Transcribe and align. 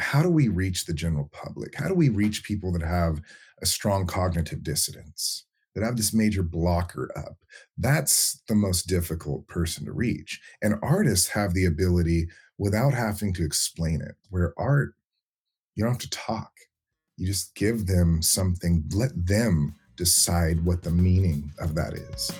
how 0.00 0.22
do 0.22 0.30
we 0.30 0.48
reach 0.48 0.86
the 0.86 0.94
general 0.94 1.30
public? 1.32 1.74
How 1.76 1.88
do 1.88 1.94
we 1.94 2.08
reach 2.08 2.44
people 2.44 2.72
that 2.72 2.82
have 2.82 3.20
a 3.62 3.66
strong 3.66 4.06
cognitive 4.06 4.62
dissonance, 4.62 5.44
that 5.74 5.84
have 5.84 5.96
this 5.96 6.14
major 6.14 6.42
blocker 6.42 7.10
up? 7.16 7.36
That's 7.78 8.42
the 8.48 8.54
most 8.54 8.88
difficult 8.88 9.46
person 9.46 9.84
to 9.84 9.92
reach. 9.92 10.40
And 10.62 10.76
artists 10.82 11.28
have 11.28 11.54
the 11.54 11.66
ability 11.66 12.28
without 12.58 12.94
having 12.94 13.32
to 13.34 13.44
explain 13.44 14.00
it, 14.00 14.16
where 14.30 14.54
art, 14.56 14.94
you 15.74 15.84
don't 15.84 15.92
have 15.92 16.00
to 16.00 16.10
talk. 16.10 16.52
You 17.16 17.26
just 17.26 17.54
give 17.54 17.86
them 17.86 18.22
something, 18.22 18.84
let 18.92 19.12
them 19.14 19.74
decide 19.96 20.64
what 20.64 20.82
the 20.82 20.90
meaning 20.90 21.52
of 21.58 21.74
that 21.74 21.92
is. 21.94 22.32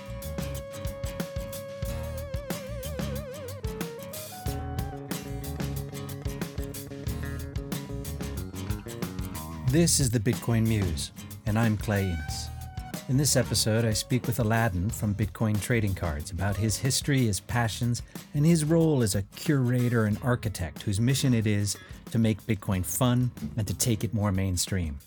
This 9.70 10.01
is 10.01 10.10
the 10.10 10.19
Bitcoin 10.19 10.66
Muse, 10.66 11.12
and 11.47 11.56
I'm 11.56 11.77
Clay 11.77 12.06
Enos. 12.06 12.48
In 13.09 13.16
this 13.16 13.37
episode, 13.37 13.84
I 13.84 13.92
speak 13.92 14.27
with 14.27 14.38
Alladan 14.38 14.91
from 14.91 15.15
Bitcoin 15.15 15.62
Trading 15.62 15.95
Cards 15.95 16.33
about 16.33 16.56
his 16.56 16.77
history, 16.77 17.27
his 17.27 17.38
passions, 17.38 18.02
and 18.34 18.45
his 18.45 18.64
role 18.64 19.01
as 19.01 19.14
a 19.14 19.23
curator 19.37 20.06
and 20.06 20.19
architect 20.25 20.83
whose 20.83 20.98
mission 20.98 21.33
it 21.33 21.47
is 21.47 21.77
to 22.11 22.19
make 22.19 22.45
Bitcoin 22.48 22.84
fun 22.84 23.30
and 23.56 23.64
to 23.69 23.75
take 23.75 24.02
it 24.02 24.12
more 24.12 24.33
mainstream. 24.33 24.98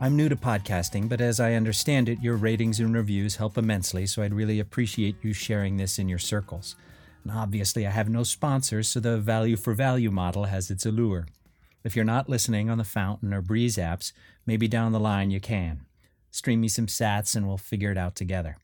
I'm 0.00 0.16
new 0.16 0.30
to 0.30 0.36
podcasting, 0.36 1.10
but 1.10 1.20
as 1.20 1.38
I 1.38 1.52
understand 1.52 2.08
it, 2.08 2.22
your 2.22 2.36
ratings 2.36 2.80
and 2.80 2.94
reviews 2.94 3.36
help 3.36 3.58
immensely, 3.58 4.06
so 4.06 4.22
I'd 4.22 4.32
really 4.32 4.58
appreciate 4.58 5.16
you 5.20 5.34
sharing 5.34 5.76
this 5.76 5.98
in 5.98 6.08
your 6.08 6.18
circles. 6.18 6.76
And 7.24 7.32
obviously, 7.32 7.86
I 7.86 7.90
have 7.90 8.08
no 8.08 8.22
sponsors, 8.22 8.88
so 8.88 9.00
the 9.00 9.18
value 9.18 9.56
for 9.56 9.74
value 9.74 10.10
model 10.10 10.44
has 10.44 10.70
its 10.70 10.86
allure. 10.86 11.26
If 11.84 11.94
you're 11.94 12.04
not 12.04 12.30
listening 12.30 12.70
on 12.70 12.78
the 12.78 12.84
Fountain 12.84 13.34
or 13.34 13.42
Breez 13.42 13.74
apps, 13.74 14.12
maybe 14.46 14.66
down 14.66 14.92
the 14.92 15.00
line 15.00 15.30
you 15.30 15.38
can. 15.38 15.82
Stream 16.30 16.62
me 16.62 16.68
some 16.68 16.86
sats 16.86 17.36
and 17.36 17.46
we'll 17.46 17.58
figure 17.58 17.92
it 17.92 17.98
out 17.98 18.16
together. 18.16 18.56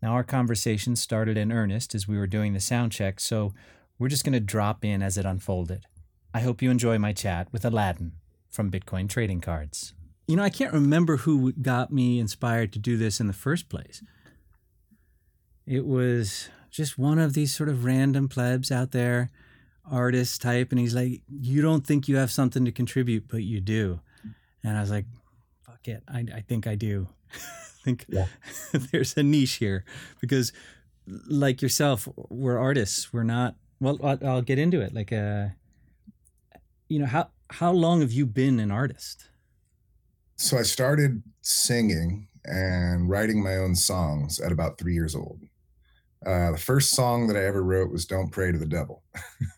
Now, 0.00 0.12
our 0.12 0.24
conversation 0.24 0.96
started 0.96 1.36
in 1.36 1.52
earnest 1.52 1.94
as 1.94 2.08
we 2.08 2.16
were 2.16 2.26
doing 2.26 2.54
the 2.54 2.60
sound 2.60 2.92
check, 2.92 3.20
so 3.20 3.52
we're 3.98 4.08
just 4.08 4.24
going 4.24 4.32
to 4.32 4.40
drop 4.40 4.84
in 4.84 5.02
as 5.02 5.18
it 5.18 5.26
unfolded. 5.26 5.84
I 6.32 6.40
hope 6.40 6.62
you 6.62 6.70
enjoy 6.70 6.96
my 6.98 7.12
chat 7.12 7.48
with 7.52 7.64
Alladan 7.64 8.12
from 8.48 8.70
Bitcoin 8.70 9.08
Trading 9.08 9.40
Cards. 9.40 9.92
You 10.26 10.36
know, 10.36 10.44
I 10.44 10.50
can't 10.50 10.72
remember 10.72 11.18
who 11.18 11.52
got 11.52 11.92
me 11.92 12.20
inspired 12.20 12.72
to 12.72 12.78
do 12.78 12.96
this 12.96 13.20
in 13.20 13.26
the 13.26 13.32
first 13.32 13.68
place. 13.68 14.02
It 15.66 15.84
was 15.84 16.48
just 16.70 16.96
one 16.96 17.18
of 17.18 17.34
these 17.34 17.54
sort 17.54 17.68
of 17.68 17.84
random 17.84 18.28
plebs 18.28 18.70
out 18.70 18.92
there 18.92 19.30
artist 19.90 20.42
type, 20.42 20.70
and 20.70 20.78
he's 20.78 20.94
like, 20.94 21.22
"You 21.28 21.62
don't 21.62 21.86
think 21.86 22.08
you 22.08 22.16
have 22.16 22.30
something 22.30 22.64
to 22.64 22.72
contribute, 22.72 23.28
but 23.28 23.42
you 23.42 23.60
do." 23.60 24.00
And 24.62 24.76
I 24.76 24.80
was 24.80 24.90
like, 24.90 25.06
"Fuck 25.62 25.88
it, 25.88 26.02
I, 26.08 26.24
I 26.34 26.40
think 26.40 26.66
I 26.66 26.74
do. 26.74 27.08
I 27.34 27.84
think 27.84 28.06
yeah. 28.08 28.26
there's 28.72 29.16
a 29.16 29.22
niche 29.22 29.54
here 29.54 29.84
because, 30.20 30.52
like 31.06 31.62
yourself, 31.62 32.08
we're 32.28 32.58
artists. 32.58 33.12
We're 33.12 33.24
not. 33.24 33.56
Well, 33.80 33.98
I'll, 34.02 34.18
I'll 34.26 34.42
get 34.42 34.58
into 34.58 34.80
it. 34.80 34.94
Like, 34.94 35.12
uh, 35.12 35.48
you 36.88 36.98
know, 36.98 37.06
how 37.06 37.30
how 37.48 37.72
long 37.72 38.00
have 38.00 38.12
you 38.12 38.26
been 38.26 38.60
an 38.60 38.70
artist? 38.70 39.28
So 40.36 40.58
I 40.58 40.62
started 40.62 41.22
singing 41.42 42.28
and 42.44 43.08
writing 43.08 43.42
my 43.42 43.56
own 43.56 43.74
songs 43.74 44.40
at 44.40 44.52
about 44.52 44.78
three 44.78 44.94
years 44.94 45.14
old. 45.14 45.40
Uh, 46.24 46.52
the 46.52 46.58
first 46.58 46.90
song 46.90 47.26
that 47.26 47.36
I 47.36 47.44
ever 47.44 47.62
wrote 47.62 47.90
was 47.90 48.04
"Don't 48.04 48.30
Pray 48.30 48.52
to 48.52 48.58
the 48.58 48.66
Devil," 48.66 49.02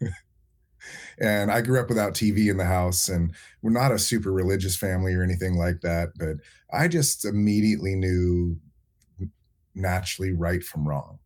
and 1.21 1.51
I 1.51 1.61
grew 1.61 1.81
up 1.81 1.89
without 1.89 2.15
TV 2.15 2.51
in 2.51 2.57
the 2.57 2.65
house, 2.65 3.09
and 3.09 3.35
we're 3.63 3.71
not 3.71 3.93
a 3.93 3.99
super 3.99 4.33
religious 4.33 4.77
family 4.77 5.15
or 5.15 5.23
anything 5.23 5.57
like 5.57 5.81
that. 5.81 6.11
But 6.19 6.37
I 6.73 6.89
just 6.89 7.25
immediately 7.25 7.97
knew 7.97 8.57
naturally 9.75 10.33
right 10.33 10.63
from 10.63 10.87
wrong. 10.87 11.19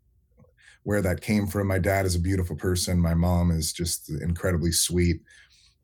Where 0.84 1.02
that 1.02 1.20
came 1.20 1.48
from. 1.48 1.66
My 1.66 1.80
dad 1.80 2.06
is 2.06 2.14
a 2.14 2.20
beautiful 2.20 2.54
person. 2.54 3.00
My 3.00 3.14
mom 3.14 3.50
is 3.50 3.72
just 3.72 4.08
incredibly 4.08 4.72
sweet, 4.72 5.20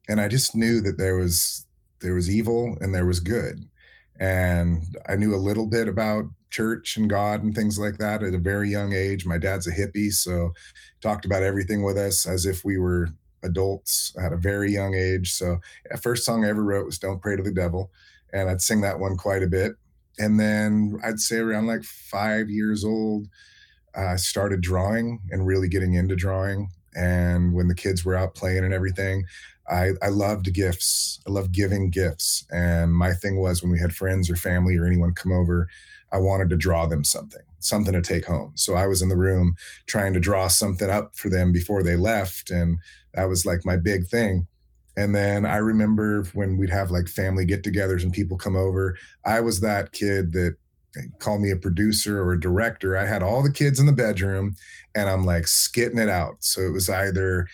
and 0.09 0.21
I 0.21 0.29
just 0.29 0.55
knew 0.55 0.81
that 0.81 0.97
there 0.97 1.17
was 1.17 1.67
there 2.01 2.15
was 2.15 2.31
evil 2.31 2.77
and 2.81 2.95
there 2.95 3.07
was 3.07 3.21
good, 3.21 3.69
and 4.19 4.83
I 5.09 5.17
knew 5.17 5.35
a 5.35 5.37
little 5.37 5.67
bit 5.67 5.89
about 5.89 6.25
church 6.51 6.97
and 6.97 7.09
God 7.09 7.43
and 7.43 7.55
things 7.55 7.79
like 7.79 7.99
that 7.99 8.23
at 8.23 8.35
a 8.35 8.39
very 8.39 8.71
young 8.71 8.93
age. 8.93 9.27
My 9.27 9.39
dad's 9.39 9.67
a 9.67 9.73
hippie, 9.73 10.13
so 10.13 10.53
talked 11.01 11.25
about 11.25 11.43
everything 11.43 11.83
with 11.83 11.97
us 11.97 12.27
as 12.27 12.47
if 12.47 12.65
we 12.65 12.79
were 12.79 13.09
adults 13.43 14.15
at 14.23 14.33
a 14.33 14.37
very 14.37 14.71
young 14.73 14.95
age. 14.95 15.33
So, 15.33 15.59
the 15.91 15.97
first 15.97 16.25
song 16.25 16.45
I 16.45 16.49
ever 16.49 16.63
wrote 16.63 16.87
was 16.87 16.99
"Don't 16.99 17.21
Pray 17.21 17.37
to 17.37 17.43
the 17.43 17.53
Devil," 17.53 17.91
and 18.33 18.49
I'd 18.49 18.63
sing 18.63 18.81
that 18.83 19.01
one 19.01 19.17
quite 19.17 19.43
a 19.43 19.49
bit. 19.49 19.73
And 20.19 20.39
then 20.39 21.01
I'd 21.03 21.21
say 21.21 21.39
around 21.39 21.67
like 21.67 21.83
five 21.85 22.51
years 22.51 22.85
old, 22.85 23.29
I 23.95 24.17
started 24.17 24.61
drawing 24.61 25.21
and 25.31 25.47
really 25.47 25.69
getting 25.69 25.95
into 25.95 26.17
drawing. 26.17 26.69
And 26.95 27.55
when 27.55 27.69
the 27.69 27.75
kids 27.75 28.05
were 28.05 28.15
out 28.15 28.35
playing 28.35 28.65
and 28.65 28.75
everything, 28.75 29.25
I, 29.71 29.91
I 30.03 30.09
loved 30.09 30.53
gifts. 30.53 31.21
I 31.27 31.31
love 31.31 31.53
giving 31.53 31.91
gifts. 31.91 32.45
And 32.51 32.95
my 32.95 33.13
thing 33.13 33.41
was 33.41 33.63
when 33.63 33.73
we 33.73 33.79
had 33.79 33.95
friends 33.95 34.31
or 34.31 34.37
family 34.37 34.77
or 34.77 34.87
anyone 34.87 35.15
come 35.15 35.33
over, 35.33 35.69
I 36.13 36.19
wanted 36.19 36.51
to 36.51 36.57
draw 36.57 36.87
them 36.87 37.05
something, 37.05 37.43
something 37.61 37.95
to 37.95 38.03
take 38.03 38.27
home. 38.27 38.53
So 38.55 38.75
I 38.75 38.87
was 38.87 39.03
in 39.03 39.09
the 39.09 39.17
room 39.17 39.55
trying 39.87 40.13
to 40.15 40.21
draw 40.21 40.49
something 40.49 40.91
up 40.91 41.17
for 41.17 41.31
them 41.31 41.53
before 41.53 41.83
they 41.83 41.97
left. 41.97 42.51
And 42.51 42.79
that 43.15 43.25
was 43.25 43.47
like 43.47 43.65
my 43.65 43.77
big 43.77 44.07
thing. 44.07 44.47
And 44.97 45.15
then 45.15 45.47
I 45.47 45.57
remember 45.57 46.25
when 46.35 46.59
we'd 46.59 46.69
have 46.71 46.91
like 46.91 47.09
family 47.09 47.47
get 47.47 47.63
togethers 47.63 48.03
and 48.03 48.13
people 48.13 48.37
come 48.37 48.57
over, 48.57 48.99
I 49.25 49.41
was 49.41 49.61
that 49.61 49.93
kid 49.93 50.33
that 50.33 50.57
eh, 50.99 51.03
call 51.19 51.39
me 51.39 51.51
a 51.51 51.57
producer 51.57 52.21
or 52.23 52.33
a 52.33 52.41
director. 52.41 52.97
I 52.97 53.07
had 53.07 53.23
all 53.23 53.43
the 53.43 53.53
kids 53.53 53.81
in 53.81 53.87
the 53.87 53.93
bedroom 53.93 54.55
and 54.95 55.09
I'm 55.09 55.25
like 55.25 55.47
skitting 55.47 55.99
it 55.99 56.11
out. 56.11 56.37
So 56.41 56.61
it 56.61 56.73
was 56.73 56.91
either, 56.91 57.49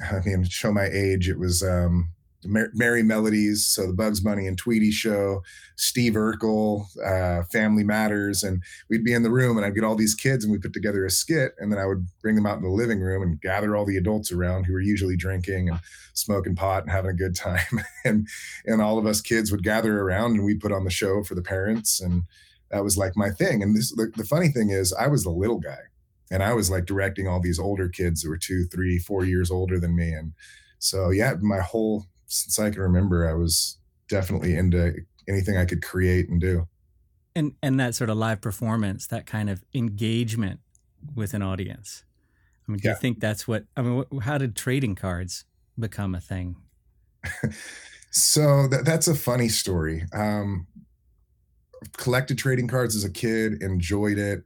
I 0.00 0.20
mean, 0.24 0.44
to 0.44 0.50
show 0.50 0.72
my 0.72 0.86
age, 0.86 1.28
it 1.28 1.38
was 1.38 1.62
um, 1.62 2.12
Merrie 2.44 3.04
Melodies, 3.04 3.66
so 3.66 3.86
the 3.86 3.92
Bugs 3.92 4.20
Bunny 4.20 4.46
and 4.46 4.58
Tweety 4.58 4.90
show, 4.90 5.42
Steve 5.76 6.14
Urkel, 6.14 6.86
uh, 7.04 7.44
Family 7.44 7.84
Matters, 7.84 8.42
and 8.42 8.62
we'd 8.88 9.04
be 9.04 9.12
in 9.12 9.22
the 9.22 9.30
room 9.30 9.56
and 9.56 9.64
I'd 9.64 9.74
get 9.74 9.84
all 9.84 9.94
these 9.94 10.14
kids 10.14 10.44
and 10.44 10.52
we 10.52 10.58
put 10.58 10.72
together 10.72 11.04
a 11.04 11.10
skit 11.10 11.54
and 11.58 11.70
then 11.70 11.78
I 11.78 11.86
would 11.86 12.06
bring 12.20 12.34
them 12.34 12.46
out 12.46 12.56
in 12.56 12.64
the 12.64 12.68
living 12.68 13.00
room 13.00 13.22
and 13.22 13.40
gather 13.40 13.76
all 13.76 13.84
the 13.84 13.96
adults 13.96 14.32
around 14.32 14.64
who 14.64 14.72
were 14.72 14.80
usually 14.80 15.16
drinking 15.16 15.68
and 15.68 15.78
smoking 16.14 16.56
pot 16.56 16.82
and 16.82 16.90
having 16.92 17.10
a 17.10 17.14
good 17.14 17.36
time. 17.36 17.60
And 18.04 18.26
and 18.66 18.82
all 18.82 18.98
of 18.98 19.06
us 19.06 19.20
kids 19.20 19.52
would 19.52 19.62
gather 19.62 20.00
around 20.00 20.32
and 20.32 20.44
we'd 20.44 20.60
put 20.60 20.72
on 20.72 20.82
the 20.82 20.90
show 20.90 21.22
for 21.22 21.36
the 21.36 21.42
parents 21.42 22.00
and 22.00 22.24
that 22.72 22.82
was 22.82 22.98
like 22.98 23.16
my 23.16 23.30
thing. 23.30 23.62
And 23.62 23.76
this 23.76 23.92
the, 23.92 24.10
the 24.16 24.24
funny 24.24 24.48
thing 24.48 24.70
is 24.70 24.92
I 24.92 25.06
was 25.06 25.22
the 25.22 25.30
little 25.30 25.60
guy 25.60 25.78
and 26.32 26.42
I 26.42 26.54
was 26.54 26.70
like 26.70 26.86
directing 26.86 27.28
all 27.28 27.40
these 27.40 27.58
older 27.60 27.88
kids 27.88 28.22
who 28.22 28.30
were 28.30 28.38
two, 28.38 28.64
three, 28.64 28.98
four 28.98 29.24
years 29.24 29.50
older 29.50 29.78
than 29.78 29.94
me 29.94 30.12
and 30.12 30.32
so 30.78 31.10
yeah, 31.10 31.34
my 31.40 31.60
whole 31.60 32.06
since 32.26 32.58
I 32.58 32.70
can 32.70 32.80
remember, 32.80 33.28
I 33.28 33.34
was 33.34 33.78
definitely 34.08 34.56
into 34.56 34.94
anything 35.28 35.56
I 35.56 35.64
could 35.64 35.82
create 35.82 36.28
and 36.28 36.40
do. 36.40 36.66
And 37.36 37.54
and 37.62 37.78
that 37.78 37.94
sort 37.94 38.10
of 38.10 38.16
live 38.16 38.40
performance, 38.40 39.06
that 39.06 39.26
kind 39.26 39.48
of 39.48 39.62
engagement 39.74 40.60
with 41.14 41.34
an 41.34 41.42
audience. 41.42 42.04
I 42.66 42.72
mean, 42.72 42.78
do 42.78 42.88
yeah. 42.88 42.94
you 42.94 43.00
think 43.00 43.20
that's 43.20 43.46
what? 43.46 43.64
I 43.76 43.82
mean, 43.82 44.04
how 44.22 44.38
did 44.38 44.56
trading 44.56 44.94
cards 44.94 45.44
become 45.78 46.14
a 46.14 46.20
thing? 46.20 46.56
so 48.10 48.66
that, 48.68 48.84
that's 48.84 49.08
a 49.08 49.14
funny 49.14 49.48
story. 49.48 50.04
Um, 50.12 50.66
collected 51.96 52.38
trading 52.38 52.68
cards 52.68 52.96
as 52.96 53.04
a 53.04 53.10
kid, 53.10 53.62
enjoyed 53.62 54.18
it. 54.18 54.44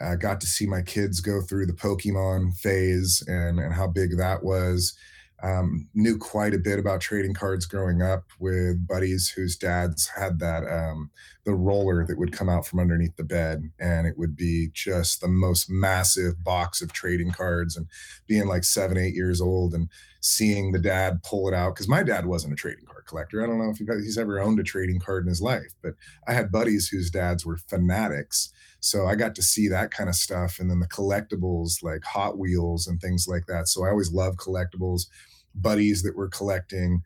Uh, 0.00 0.14
got 0.14 0.40
to 0.40 0.46
see 0.46 0.66
my 0.66 0.82
kids 0.82 1.20
go 1.20 1.40
through 1.40 1.66
the 1.66 1.72
Pokemon 1.72 2.56
phase 2.56 3.22
and 3.26 3.58
and 3.58 3.74
how 3.74 3.86
big 3.86 4.16
that 4.16 4.42
was. 4.42 4.96
Um, 5.40 5.88
knew 5.94 6.18
quite 6.18 6.52
a 6.52 6.58
bit 6.58 6.80
about 6.80 7.00
trading 7.00 7.32
cards 7.32 7.64
growing 7.64 8.02
up 8.02 8.24
with 8.40 8.88
buddies 8.88 9.28
whose 9.28 9.56
dads 9.56 10.08
had 10.08 10.40
that 10.40 10.64
um, 10.64 11.12
the 11.44 11.54
roller 11.54 12.04
that 12.04 12.18
would 12.18 12.32
come 12.32 12.48
out 12.48 12.66
from 12.66 12.80
underneath 12.80 13.14
the 13.14 13.22
bed 13.22 13.70
and 13.78 14.08
it 14.08 14.18
would 14.18 14.34
be 14.34 14.70
just 14.72 15.20
the 15.20 15.28
most 15.28 15.70
massive 15.70 16.42
box 16.42 16.82
of 16.82 16.92
trading 16.92 17.30
cards 17.30 17.76
and 17.76 17.86
being 18.26 18.48
like 18.48 18.64
seven 18.64 18.98
eight 18.98 19.14
years 19.14 19.40
old 19.40 19.74
and 19.74 19.88
seeing 20.20 20.72
the 20.72 20.78
dad 20.80 21.22
pull 21.22 21.46
it 21.46 21.54
out 21.54 21.72
because 21.72 21.86
my 21.86 22.02
dad 22.02 22.26
wasn't 22.26 22.52
a 22.52 22.56
trading 22.56 22.84
card 22.84 23.06
collector. 23.06 23.40
I 23.40 23.46
don't 23.46 23.58
know 23.58 23.70
if 23.70 23.78
he's 23.78 24.18
ever 24.18 24.40
owned 24.40 24.58
a 24.58 24.64
trading 24.64 24.98
card 24.98 25.22
in 25.22 25.28
his 25.28 25.40
life 25.40 25.72
but 25.82 25.94
i 26.26 26.32
had 26.32 26.50
buddies 26.50 26.88
whose 26.88 27.10
dads 27.10 27.46
were 27.46 27.56
fanatics 27.56 28.52
so 28.80 29.06
I 29.06 29.14
got 29.14 29.34
to 29.36 29.42
see 29.42 29.68
that 29.68 29.90
kind 29.90 30.08
of 30.08 30.14
stuff. 30.14 30.58
And 30.58 30.70
then 30.70 30.80
the 30.80 30.86
collectibles 30.86 31.82
like 31.82 32.04
Hot 32.04 32.38
Wheels 32.38 32.86
and 32.86 33.00
things 33.00 33.26
like 33.28 33.46
that. 33.46 33.68
So 33.68 33.84
I 33.84 33.90
always 33.90 34.12
loved 34.12 34.38
collectibles 34.38 35.06
buddies 35.54 36.02
that 36.02 36.16
were 36.16 36.28
collecting 36.28 37.02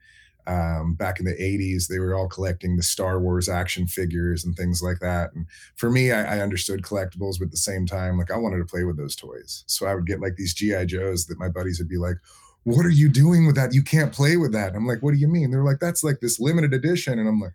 um, 0.47 0.95
back 0.95 1.21
in 1.21 1.25
the 1.25 1.35
80s 1.35 1.87
they 1.87 2.01
were 2.01 2.17
all 2.17 2.29
collecting 2.29 2.77
the 2.77 2.83
star 2.83 3.21
wars 3.21 3.49
action 3.49 3.87
figures 3.87 4.45
and 4.45 4.57
things 4.57 4.83
like 4.83 4.99
that 4.99 5.33
and 5.35 5.47
for 5.77 5.89
me 5.89 6.11
I, 6.11 6.39
I, 6.39 6.41
understood 6.41 6.83
collectibles 6.83 7.39
but 7.39 7.45
at 7.45 7.51
the 7.53 7.57
same 7.57 7.87
time 7.87 8.19
like 8.19 8.33
i 8.33 8.37
wanted 8.37 8.59
to 8.59 8.65
play 8.65 8.83
with 8.83 8.97
those 8.97 9.15
toys 9.15 9.63
so 9.69 9.87
i 9.87 9.95
would 9.95 10.05
get 10.05 10.21
like 10.21 10.35
these 10.35 10.53
gi 10.53 10.85
joes 10.87 11.27
that 11.27 11.39
my 11.39 11.49
buddies 11.49 11.79
would 11.79 11.89
be 11.89 11.97
like 11.97 12.17
what 12.65 12.87
are 12.87 12.91
you 12.91 13.09
doing 13.09 13.47
with 13.47 13.57
that? 13.57 13.75
You 13.75 13.83
can't 13.83 14.13
play 14.13 14.37
with 14.37 14.53
that. 14.53 14.75
I'm 14.75 14.87
like, 14.87 15.03
what 15.03 15.13
do 15.13 15.19
you 15.19 15.29
mean? 15.29 15.51
They're 15.51 15.65
like, 15.65 15.81
that's 15.81 16.05
like 16.05 16.21
this 16.21 16.39
limited 16.39 16.73
edition. 16.73 17.19
And 17.19 17.29
I'm 17.29 17.41
like, 17.41 17.55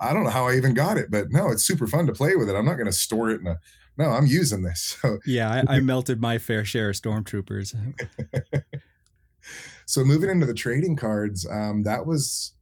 I 0.00 0.12
don't 0.12 0.24
know 0.24 0.30
how 0.30 0.46
I 0.46 0.56
even 0.56 0.74
got 0.74 0.96
it, 0.96 1.10
but 1.10 1.30
no, 1.30 1.50
it's 1.50 1.64
super 1.64 1.86
fun 1.86 2.06
to 2.06 2.12
play 2.12 2.36
with 2.36 2.48
it. 2.48 2.56
I'm 2.56 2.64
not 2.64 2.74
going 2.74 2.86
to 2.86 2.92
store 2.92 3.30
it 3.30 3.40
in 3.40 3.46
a, 3.46 3.58
no, 3.96 4.10
I'm 4.10 4.26
using 4.26 4.62
this. 4.62 4.96
So 5.02 5.18
yeah, 5.26 5.62
I, 5.68 5.76
I 5.76 5.80
melted 5.80 6.20
my 6.20 6.38
fair 6.38 6.64
share 6.64 6.90
of 6.90 6.96
stormtroopers. 6.96 7.74
so 9.86 10.04
moving 10.04 10.30
into 10.30 10.46
the 10.46 10.54
trading 10.54 10.96
cards, 10.96 11.46
um, 11.50 11.82
that 11.82 12.06
was 12.06 12.52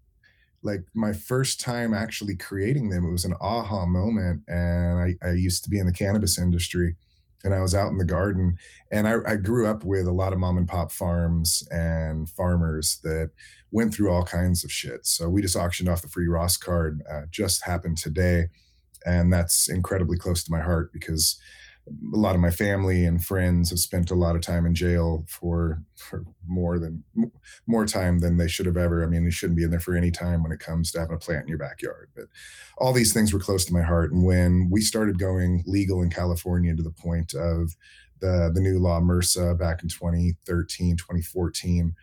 like 0.63 0.83
my 0.95 1.13
first 1.13 1.61
time 1.61 1.95
actually 1.95 2.37
creating 2.37 2.89
them. 2.89 3.05
It 3.05 3.13
was 3.13 3.25
an 3.25 3.35
aha 3.41 3.87
moment. 3.87 4.43
And 4.49 4.99
I, 4.99 5.27
I 5.27 5.33
used 5.33 5.63
to 5.65 5.71
be 5.71 5.79
in 5.79 5.87
the 5.87 5.93
cannabis 5.93 6.39
industry 6.39 6.97
and 7.45 7.55
I 7.55 7.61
was 7.61 7.75
out 7.75 7.93
in 7.93 7.99
the 7.99 8.05
garden. 8.05 8.59
And 8.91 9.07
I, 9.07 9.17
I, 9.27 9.37
grew 9.37 9.67
up 9.67 9.85
with 9.85 10.07
a 10.07 10.13
lot 10.13 10.33
of 10.33 10.39
mom 10.39 10.59
and 10.59 10.67
pop 10.67 10.91
farms 10.91 11.67
and 11.71 12.29
farmers 12.29 12.99
that 13.05 13.31
went 13.77 13.93
through 13.93 14.11
all 14.11 14.25
kinds 14.25 14.65
of 14.65 14.73
shit. 14.73 15.05
So 15.05 15.29
we 15.29 15.43
just 15.43 15.55
auctioned 15.55 15.91
off 15.91 16.01
the 16.01 16.09
free 16.09 16.29
Ross 16.29 16.57
card, 16.57 17.03
uh, 17.13 17.25
just 17.31 17.63
happened 17.63 17.99
today. 17.99 18.47
And 19.05 19.31
that's 19.31 19.69
incredibly 19.69 20.17
close 20.17 20.43
to 20.45 20.51
my 20.51 20.63
heart 20.63 20.95
because 20.95 21.39
a 21.87 22.17
lot 22.17 22.35
of 22.35 22.41
my 22.41 22.51
family 22.51 23.05
and 23.05 23.23
friends 23.23 23.69
have 23.69 23.79
spent 23.79 24.11
a 24.11 24.15
lot 24.15 24.35
of 24.35 24.41
time 24.41 24.65
in 24.65 24.75
jail 24.75 25.27
for, 25.29 25.83
for 25.95 26.25
more 26.47 26.79
than 26.79 27.05
more 27.67 27.85
time 27.85 28.21
than 28.21 28.39
they 28.39 28.49
should 28.49 28.65
have 28.65 28.79
ever. 28.79 29.05
I 29.05 29.09
mean, 29.09 29.25
they 29.25 29.31
shouldn't 29.31 29.59
be 29.59 29.65
in 29.65 29.71
there 29.71 29.79
for 29.79 29.95
any 29.95 30.11
time 30.11 30.43
when 30.43 30.53
it 30.53 30.59
comes 30.59 30.91
to 30.93 31.01
having 31.01 31.15
a 31.15 31.19
plant 31.19 31.43
in 31.43 31.49
your 31.49 31.59
backyard. 31.59 32.09
But 32.17 32.29
all 32.79 32.95
these 32.95 33.13
things 33.13 33.31
were 33.31 33.39
close 33.39 33.67
to 33.67 33.75
my 33.75 33.83
heart. 33.83 34.11
And 34.11 34.25
when 34.25 34.71
we 34.71 34.81
started 34.81 35.19
going 35.19 35.63
legal 35.67 36.01
in 36.01 36.09
California 36.09 36.75
to 36.75 36.83
the 36.83 36.91
point 36.91 37.35
of 37.35 37.77
the 38.21 38.51
the 38.55 38.61
new 38.63 38.79
law 38.79 38.99
MRSA 39.01 39.59
back 39.59 39.83
in 39.83 39.91
2013, 39.91 40.97
2014, 40.97 41.95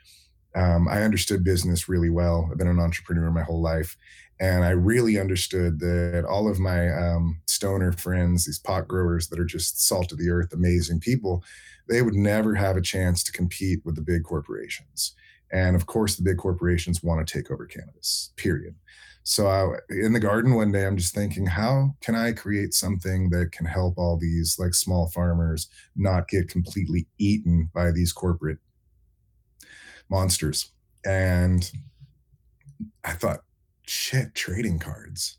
um, 0.56 0.88
I 0.88 1.04
understood 1.04 1.44
business 1.44 1.90
really 1.90 2.10
well. 2.10 2.48
I've 2.52 2.58
been 2.58 2.68
an 2.68 2.80
entrepreneur 2.80 3.32
my 3.32 3.44
whole 3.44 3.62
life. 3.62 3.98
And 4.40 4.66
I 4.66 4.72
really 4.72 5.20
understood 5.20 5.80
that 5.80 6.26
all 6.28 6.50
of 6.50 6.60
my 6.60 6.90
um, 6.92 7.42
stoner 7.48 7.92
friends, 7.92 8.46
these 8.46 8.60
pot 8.60 8.88
growers 8.88 9.28
that 9.30 9.40
are 9.40 9.46
just 9.46 9.86
salt 9.88 10.12
of 10.12 10.18
the 10.18 10.30
earth, 10.30 10.54
amazing 10.54 11.00
people, 11.00 11.44
they 11.88 12.02
would 12.02 12.16
never 12.16 12.56
have 12.56 12.76
a 12.76 12.82
chance 12.82 13.24
to 13.24 13.32
compete 13.32 13.80
with 13.86 13.96
the 13.96 14.02
big 14.02 14.24
corporations. 14.24 15.16
And 15.52 15.76
of 15.76 15.86
course, 15.86 16.16
the 16.16 16.24
big 16.24 16.38
corporations 16.38 17.04
want 17.04 17.26
to 17.26 17.32
take 17.32 17.52
over 17.52 17.66
cannabis, 17.66 18.32
period. 18.36 18.76
So 19.24 19.48
I, 19.48 19.78
in 19.90 20.12
the 20.12 20.20
garden 20.20 20.56
one 20.56 20.72
day, 20.72 20.86
I'm 20.86 20.98
just 20.98 21.16
thinking, 21.16 21.46
how 21.46 21.96
can 22.02 22.16
I 22.16 22.34
create 22.34 22.74
something 22.74 23.30
that 23.30 23.52
can 23.54 23.66
help 23.66 23.98
all 23.98 24.18
these 24.18 24.58
like 24.60 24.74
small 24.74 25.08
farmers 25.08 25.70
not 25.96 26.28
get 26.28 26.50
completely 26.50 27.08
eaten 27.18 27.70
by 27.74 27.92
these 27.92 28.12
corporate 28.12 28.58
monsters? 30.14 30.72
And 31.04 31.70
I 33.04 33.12
thought, 33.14 33.42
shit, 33.86 34.36
trading 34.36 34.80
cards. 34.80 35.38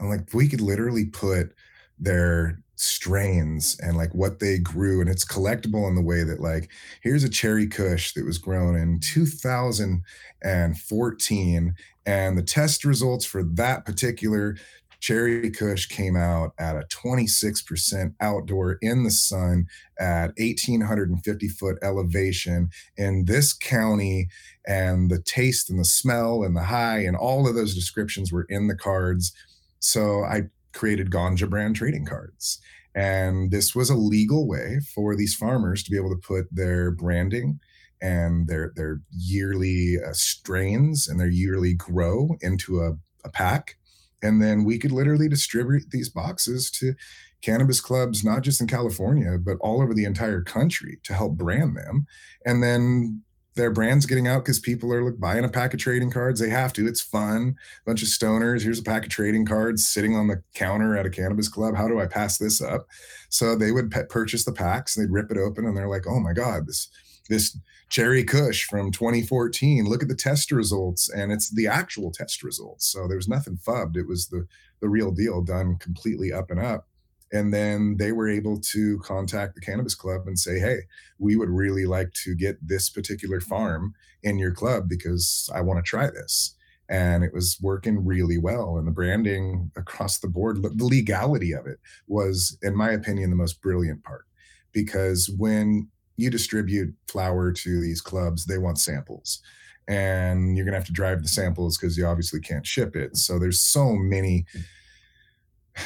I'm 0.00 0.08
like, 0.08 0.32
we 0.32 0.48
could 0.48 0.60
literally 0.60 1.04
put 1.04 1.54
their 1.98 2.60
strains 2.76 3.78
and 3.80 3.96
like 3.96 4.14
what 4.14 4.38
they 4.38 4.58
grew 4.58 5.00
and 5.00 5.10
it's 5.10 5.24
collectible 5.24 5.88
in 5.88 5.96
the 5.96 6.02
way 6.02 6.22
that 6.22 6.38
like 6.38 6.70
here's 7.02 7.24
a 7.24 7.28
cherry 7.28 7.66
kush 7.66 8.12
that 8.12 8.24
was 8.24 8.38
grown 8.38 8.76
in 8.76 9.00
2014 9.00 11.74
and 12.06 12.38
the 12.38 12.42
test 12.42 12.84
results 12.84 13.24
for 13.24 13.42
that 13.42 13.84
particular 13.84 14.56
Cherry 15.00 15.50
Kush 15.50 15.86
came 15.86 16.16
out 16.16 16.52
at 16.58 16.76
a 16.76 16.86
26% 16.90 18.14
outdoor 18.20 18.78
in 18.82 19.04
the 19.04 19.10
sun 19.10 19.66
at 19.98 20.32
1,850 20.36 21.48
foot 21.48 21.78
elevation 21.82 22.70
in 22.96 23.24
this 23.26 23.52
county. 23.52 24.28
And 24.66 25.10
the 25.10 25.22
taste 25.22 25.70
and 25.70 25.78
the 25.78 25.84
smell 25.84 26.42
and 26.42 26.56
the 26.56 26.64
high 26.64 26.98
and 26.98 27.16
all 27.16 27.48
of 27.48 27.54
those 27.54 27.74
descriptions 27.74 28.32
were 28.32 28.46
in 28.48 28.66
the 28.66 28.76
cards. 28.76 29.32
So 29.78 30.24
I 30.24 30.42
created 30.72 31.10
Ganja 31.10 31.48
brand 31.48 31.76
trading 31.76 32.04
cards. 32.04 32.60
And 32.94 33.50
this 33.50 33.74
was 33.74 33.90
a 33.90 33.96
legal 33.96 34.48
way 34.48 34.80
for 34.94 35.14
these 35.14 35.34
farmers 35.34 35.82
to 35.84 35.90
be 35.90 35.96
able 35.96 36.10
to 36.10 36.20
put 36.26 36.46
their 36.50 36.90
branding 36.90 37.60
and 38.00 38.46
their 38.46 38.72
their 38.76 39.00
yearly 39.10 39.96
uh, 40.04 40.12
strains 40.12 41.08
and 41.08 41.18
their 41.18 41.28
yearly 41.28 41.74
grow 41.74 42.36
into 42.40 42.80
a, 42.80 42.96
a 43.24 43.30
pack 43.30 43.77
and 44.22 44.42
then 44.42 44.64
we 44.64 44.78
could 44.78 44.92
literally 44.92 45.28
distribute 45.28 45.84
these 45.90 46.08
boxes 46.08 46.70
to 46.70 46.94
cannabis 47.40 47.80
clubs 47.80 48.24
not 48.24 48.42
just 48.42 48.60
in 48.60 48.66
california 48.66 49.38
but 49.38 49.56
all 49.60 49.80
over 49.80 49.94
the 49.94 50.04
entire 50.04 50.42
country 50.42 50.98
to 51.04 51.14
help 51.14 51.36
brand 51.36 51.76
them. 51.76 52.06
And 52.44 52.62
then 52.62 53.22
their 53.58 53.70
brand's 53.70 54.06
getting 54.06 54.28
out 54.28 54.44
because 54.44 54.60
people 54.60 54.92
are 54.92 55.02
like 55.02 55.18
buying 55.18 55.44
a 55.44 55.48
pack 55.48 55.74
of 55.74 55.80
trading 55.80 56.10
cards. 56.10 56.40
They 56.40 56.48
have 56.48 56.72
to. 56.74 56.86
It's 56.86 57.00
fun. 57.00 57.56
A 57.84 57.90
bunch 57.90 58.02
of 58.02 58.08
stoners. 58.08 58.62
Here's 58.62 58.78
a 58.78 58.84
pack 58.84 59.04
of 59.04 59.10
trading 59.10 59.44
cards 59.44 59.86
sitting 59.86 60.14
on 60.14 60.28
the 60.28 60.42
counter 60.54 60.96
at 60.96 61.06
a 61.06 61.10
cannabis 61.10 61.48
club. 61.48 61.74
How 61.74 61.88
do 61.88 62.00
i 62.00 62.06
pass 62.06 62.38
this 62.38 62.62
up? 62.62 62.86
So 63.28 63.56
they 63.56 63.72
would 63.72 63.90
purchase 64.08 64.44
the 64.44 64.52
packs. 64.52 64.94
They'd 64.94 65.10
rip 65.10 65.30
it 65.32 65.36
open 65.36 65.66
and 65.66 65.76
they're 65.76 65.88
like 65.88 66.06
oh 66.06 66.20
my 66.20 66.32
god 66.32 66.66
this 66.66 66.88
this 67.28 67.56
Cherry 67.88 68.24
Kush 68.24 68.64
from 68.64 68.90
2014. 68.90 69.86
Look 69.86 70.02
at 70.02 70.08
the 70.08 70.14
test 70.14 70.52
results, 70.52 71.08
and 71.08 71.32
it's 71.32 71.50
the 71.50 71.66
actual 71.66 72.10
test 72.10 72.42
results. 72.42 72.86
So 72.86 73.08
there's 73.08 73.28
nothing 73.28 73.56
fubbed. 73.56 73.96
It 73.96 74.06
was 74.06 74.28
the 74.28 74.46
the 74.80 74.88
real 74.88 75.10
deal, 75.10 75.42
done 75.42 75.76
completely 75.78 76.32
up 76.32 76.50
and 76.50 76.60
up. 76.60 76.86
And 77.32 77.52
then 77.52 77.96
they 77.98 78.12
were 78.12 78.28
able 78.28 78.60
to 78.72 78.98
contact 79.00 79.54
the 79.54 79.60
cannabis 79.60 79.94
club 79.94 80.26
and 80.26 80.38
say, 80.38 80.58
"Hey, 80.60 80.82
we 81.18 81.36
would 81.36 81.50
really 81.50 81.84
like 81.84 82.12
to 82.24 82.34
get 82.34 82.56
this 82.66 82.88
particular 82.88 83.40
farm 83.40 83.94
in 84.22 84.38
your 84.38 84.52
club 84.52 84.88
because 84.88 85.50
I 85.54 85.60
want 85.60 85.84
to 85.84 85.88
try 85.88 86.10
this." 86.10 86.54
And 86.88 87.22
it 87.22 87.34
was 87.34 87.58
working 87.60 88.04
really 88.06 88.38
well. 88.38 88.78
And 88.78 88.86
the 88.86 88.92
branding 88.92 89.70
across 89.76 90.18
the 90.18 90.28
board, 90.28 90.62
the 90.62 90.84
legality 90.84 91.52
of 91.52 91.66
it 91.66 91.78
was, 92.06 92.56
in 92.62 92.74
my 92.74 92.92
opinion, 92.92 93.28
the 93.28 93.36
most 93.36 93.60
brilliant 93.60 94.04
part. 94.04 94.24
Because 94.72 95.28
when 95.36 95.88
you 96.18 96.30
distribute 96.30 96.92
flour 97.06 97.52
to 97.52 97.80
these 97.80 98.00
clubs, 98.00 98.44
they 98.44 98.58
want 98.58 98.78
samples. 98.78 99.40
And 99.86 100.56
you're 100.56 100.66
going 100.66 100.72
to 100.72 100.78
have 100.78 100.86
to 100.88 100.92
drive 100.92 101.22
the 101.22 101.28
samples 101.28 101.78
because 101.78 101.96
you 101.96 102.04
obviously 102.04 102.40
can't 102.40 102.66
ship 102.66 102.96
it. 102.96 103.16
So 103.16 103.38
there's 103.38 103.60
so 103.60 103.94
many 103.94 104.44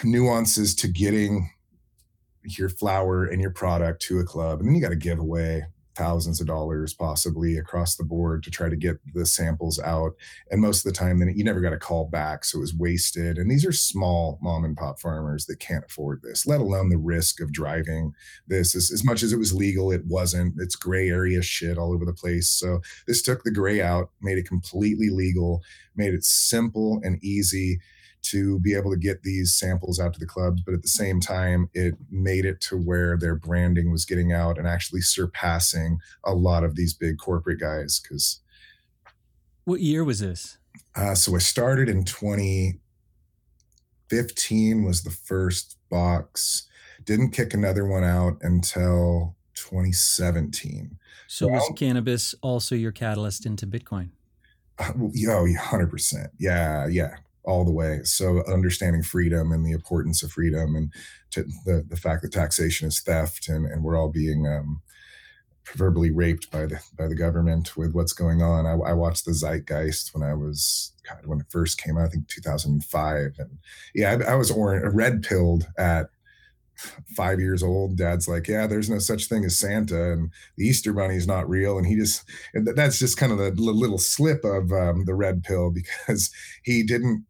nuances 0.02 0.74
to 0.76 0.88
getting 0.88 1.50
your 2.44 2.70
flour 2.70 3.26
and 3.26 3.40
your 3.40 3.50
product 3.50 4.02
to 4.02 4.18
a 4.18 4.24
club. 4.24 4.58
And 4.58 4.68
then 4.68 4.74
you 4.74 4.80
got 4.80 4.88
to 4.88 4.96
give 4.96 5.18
away 5.18 5.64
thousands 5.94 6.40
of 6.40 6.46
dollars 6.46 6.94
possibly 6.94 7.56
across 7.56 7.96
the 7.96 8.04
board 8.04 8.42
to 8.42 8.50
try 8.50 8.68
to 8.68 8.76
get 8.76 8.98
the 9.14 9.26
samples 9.26 9.78
out. 9.80 10.12
And 10.50 10.60
most 10.60 10.84
of 10.84 10.92
the 10.92 10.98
time 10.98 11.18
then 11.18 11.32
you 11.36 11.44
never 11.44 11.60
got 11.60 11.72
a 11.72 11.78
call 11.78 12.08
back 12.08 12.44
so 12.44 12.58
it 12.58 12.60
was 12.62 12.74
wasted. 12.74 13.38
And 13.38 13.50
these 13.50 13.66
are 13.66 13.72
small 13.72 14.38
mom 14.42 14.64
and 14.64 14.76
pop 14.76 15.00
farmers 15.00 15.46
that 15.46 15.60
can't 15.60 15.84
afford 15.84 16.22
this 16.22 16.46
let 16.46 16.60
alone 16.60 16.88
the 16.88 16.98
risk 16.98 17.40
of 17.40 17.52
driving 17.52 18.14
this. 18.46 18.74
As, 18.74 18.90
as 18.92 19.04
much 19.04 19.22
as 19.22 19.32
it 19.32 19.38
was 19.38 19.52
legal 19.52 19.90
it 19.90 20.02
wasn't. 20.06 20.54
It's 20.58 20.76
gray 20.76 21.08
area 21.08 21.42
shit 21.42 21.78
all 21.78 21.92
over 21.92 22.04
the 22.04 22.12
place. 22.12 22.48
So 22.48 22.80
this 23.06 23.22
took 23.22 23.44
the 23.44 23.50
gray 23.50 23.80
out 23.80 24.10
made 24.20 24.38
it 24.38 24.46
completely 24.46 25.10
legal 25.10 25.62
made 25.94 26.14
it 26.14 26.24
simple 26.24 27.00
and 27.02 27.22
easy 27.22 27.80
to 28.22 28.58
be 28.60 28.74
able 28.74 28.90
to 28.90 28.96
get 28.96 29.22
these 29.22 29.52
samples 29.54 30.00
out 30.00 30.14
to 30.14 30.20
the 30.20 30.26
clubs, 30.26 30.62
but 30.62 30.72
at 30.74 30.82
the 30.82 30.88
same 30.88 31.20
time, 31.20 31.70
it 31.74 31.94
made 32.10 32.44
it 32.44 32.60
to 32.60 32.76
where 32.76 33.16
their 33.18 33.34
branding 33.34 33.90
was 33.90 34.04
getting 34.04 34.32
out 34.32 34.58
and 34.58 34.66
actually 34.66 35.00
surpassing 35.00 35.98
a 36.24 36.32
lot 36.32 36.62
of 36.64 36.74
these 36.76 36.94
big 36.94 37.18
corporate 37.18 37.60
guys. 37.60 38.00
Because 38.00 38.40
what 39.64 39.80
year 39.80 40.04
was 40.04 40.20
this? 40.20 40.58
Uh, 40.94 41.14
so 41.14 41.34
I 41.34 41.38
started 41.38 41.88
in 41.88 42.04
2015 42.04 44.84
was 44.84 45.02
the 45.02 45.10
first 45.10 45.78
box. 45.90 46.68
Didn't 47.04 47.30
kick 47.30 47.54
another 47.54 47.84
one 47.84 48.04
out 48.04 48.38
until 48.42 49.34
2017. 49.54 50.96
So 51.26 51.48
well, 51.48 51.56
was 51.56 51.72
cannabis 51.76 52.36
also 52.40 52.76
your 52.76 52.92
catalyst 52.92 53.46
into 53.46 53.66
Bitcoin? 53.66 54.10
Uh, 54.78 54.92
oh, 54.96 55.10
100%. 55.10 56.28
Yeah, 56.38 56.86
yeah 56.86 57.16
all 57.44 57.64
the 57.64 57.72
way. 57.72 58.00
So 58.04 58.42
understanding 58.46 59.02
freedom 59.02 59.52
and 59.52 59.64
the 59.64 59.72
importance 59.72 60.22
of 60.22 60.32
freedom 60.32 60.76
and 60.76 60.92
the, 61.34 61.84
the 61.88 61.96
fact 61.96 62.22
that 62.22 62.32
taxation 62.32 62.88
is 62.88 63.00
theft 63.00 63.48
and, 63.48 63.66
and 63.66 63.82
we're 63.82 63.96
all 63.96 64.10
being 64.10 64.46
um, 64.46 64.82
proverbially 65.64 66.10
raped 66.10 66.50
by 66.50 66.66
the 66.66 66.80
by 66.96 67.06
the 67.06 67.14
government 67.14 67.76
with 67.76 67.94
what's 67.94 68.12
going 68.12 68.42
on. 68.42 68.66
I, 68.66 68.72
I, 68.72 68.92
watched 68.92 69.24
the 69.24 69.32
Zeitgeist 69.32 70.14
when 70.14 70.22
I 70.22 70.34
was 70.34 70.92
God, 71.08 71.24
when 71.24 71.40
it 71.40 71.46
first 71.50 71.80
came 71.80 71.96
out, 71.96 72.06
I 72.06 72.08
think 72.08 72.28
2005, 72.28 73.36
and 73.38 73.58
yeah, 73.94 74.18
I, 74.26 74.32
I 74.32 74.34
was 74.34 74.50
orange, 74.50 74.92
red 74.94 75.22
pilled 75.22 75.66
at 75.78 76.08
five 77.16 77.38
years 77.38 77.62
old. 77.62 77.96
Dad's 77.96 78.28
like, 78.28 78.48
yeah, 78.48 78.66
there's 78.66 78.90
no 78.90 78.98
such 78.98 79.26
thing 79.26 79.44
as 79.44 79.58
Santa, 79.58 80.12
and 80.12 80.30
the 80.56 80.66
Easter 80.66 80.92
Bunny 80.92 81.16
is 81.16 81.26
not 81.26 81.48
real, 81.48 81.78
and 81.78 81.86
he 81.86 81.96
just 81.96 82.24
that's 82.54 82.98
just 82.98 83.16
kind 83.16 83.32
of 83.32 83.38
the 83.38 83.50
little 83.52 83.98
slip 83.98 84.44
of 84.44 84.72
um, 84.72 85.04
the 85.04 85.14
red 85.14 85.42
pill 85.42 85.70
because 86.06 86.30
he 86.62 86.82
didn't 86.82 87.24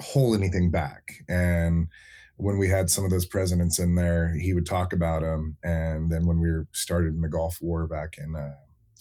hold 0.00 0.36
anything 0.36 0.70
back. 0.70 1.12
And 1.28 1.88
when 2.36 2.58
we 2.58 2.68
had 2.68 2.90
some 2.90 3.04
of 3.04 3.10
those 3.10 3.26
presidents 3.26 3.78
in 3.78 3.94
there, 3.94 4.34
he 4.34 4.54
would 4.54 4.66
talk 4.66 4.92
about 4.92 5.22
them. 5.22 5.56
And 5.62 6.10
then 6.10 6.26
when 6.26 6.40
we 6.40 6.50
started 6.72 7.14
in 7.14 7.20
the 7.20 7.28
Gulf 7.28 7.58
War 7.60 7.86
back 7.86 8.16
in 8.18 8.34
uh, 8.34 8.54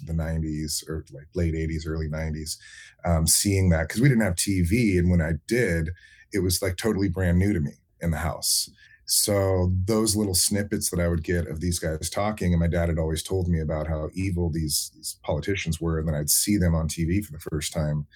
the 0.06 0.14
90s 0.14 0.88
or 0.88 1.06
like 1.12 1.28
late 1.34 1.54
80s, 1.54 1.88
early 1.88 2.08
90s, 2.08 2.58
um, 3.06 3.26
seeing 3.26 3.70
that 3.70 3.88
because 3.88 4.02
we 4.02 4.10
didn't 4.10 4.24
have 4.24 4.36
TV. 4.36 5.00
And 5.00 5.10
when 5.10 5.22
I 5.22 5.34
did, 5.48 5.90
it 6.34 6.40
was 6.40 6.62
like 6.62 6.78
totally 6.78 7.10
brand 7.10 7.40
new 7.40 7.54
to 7.54 7.60
me 7.60 7.74
in 8.02 8.12
the 8.12 8.18
house. 8.18 8.70
So 9.06 9.74
those 9.86 10.16
little 10.16 10.34
snippets 10.34 10.90
that 10.90 11.02
I 11.02 11.10
would 11.10 11.24
get 11.24 11.48
of 11.48 11.60
these 11.60 11.80
guys 11.80 12.10
talking, 12.10 12.54
and 12.54 12.62
my 12.62 12.68
dad 12.68 12.88
had 12.88 12.98
always 12.98 13.22
told 13.22 13.50
me 13.50 13.60
about 13.60 13.88
how 13.88 14.10
evil 14.14 14.50
these, 14.50 14.90
these 14.96 15.18
politicians 15.22 15.82
were, 15.82 16.00
and 16.00 16.08
then 16.08 16.16
I'd 16.16 16.30
see 16.30 16.56
them 16.58 16.74
on 16.74 16.88
TV 16.88 17.24
for 17.24 17.34
the 17.34 17.50
first 17.52 17.74
time, 17.74 18.08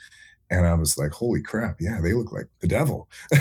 and 0.49 0.65
I 0.65 0.73
was 0.73 0.97
like, 0.97 1.11
"Holy 1.11 1.41
crap! 1.41 1.77
Yeah, 1.79 1.99
they 2.01 2.13
look 2.13 2.31
like 2.31 2.47
the 2.59 2.67
devil." 2.67 3.09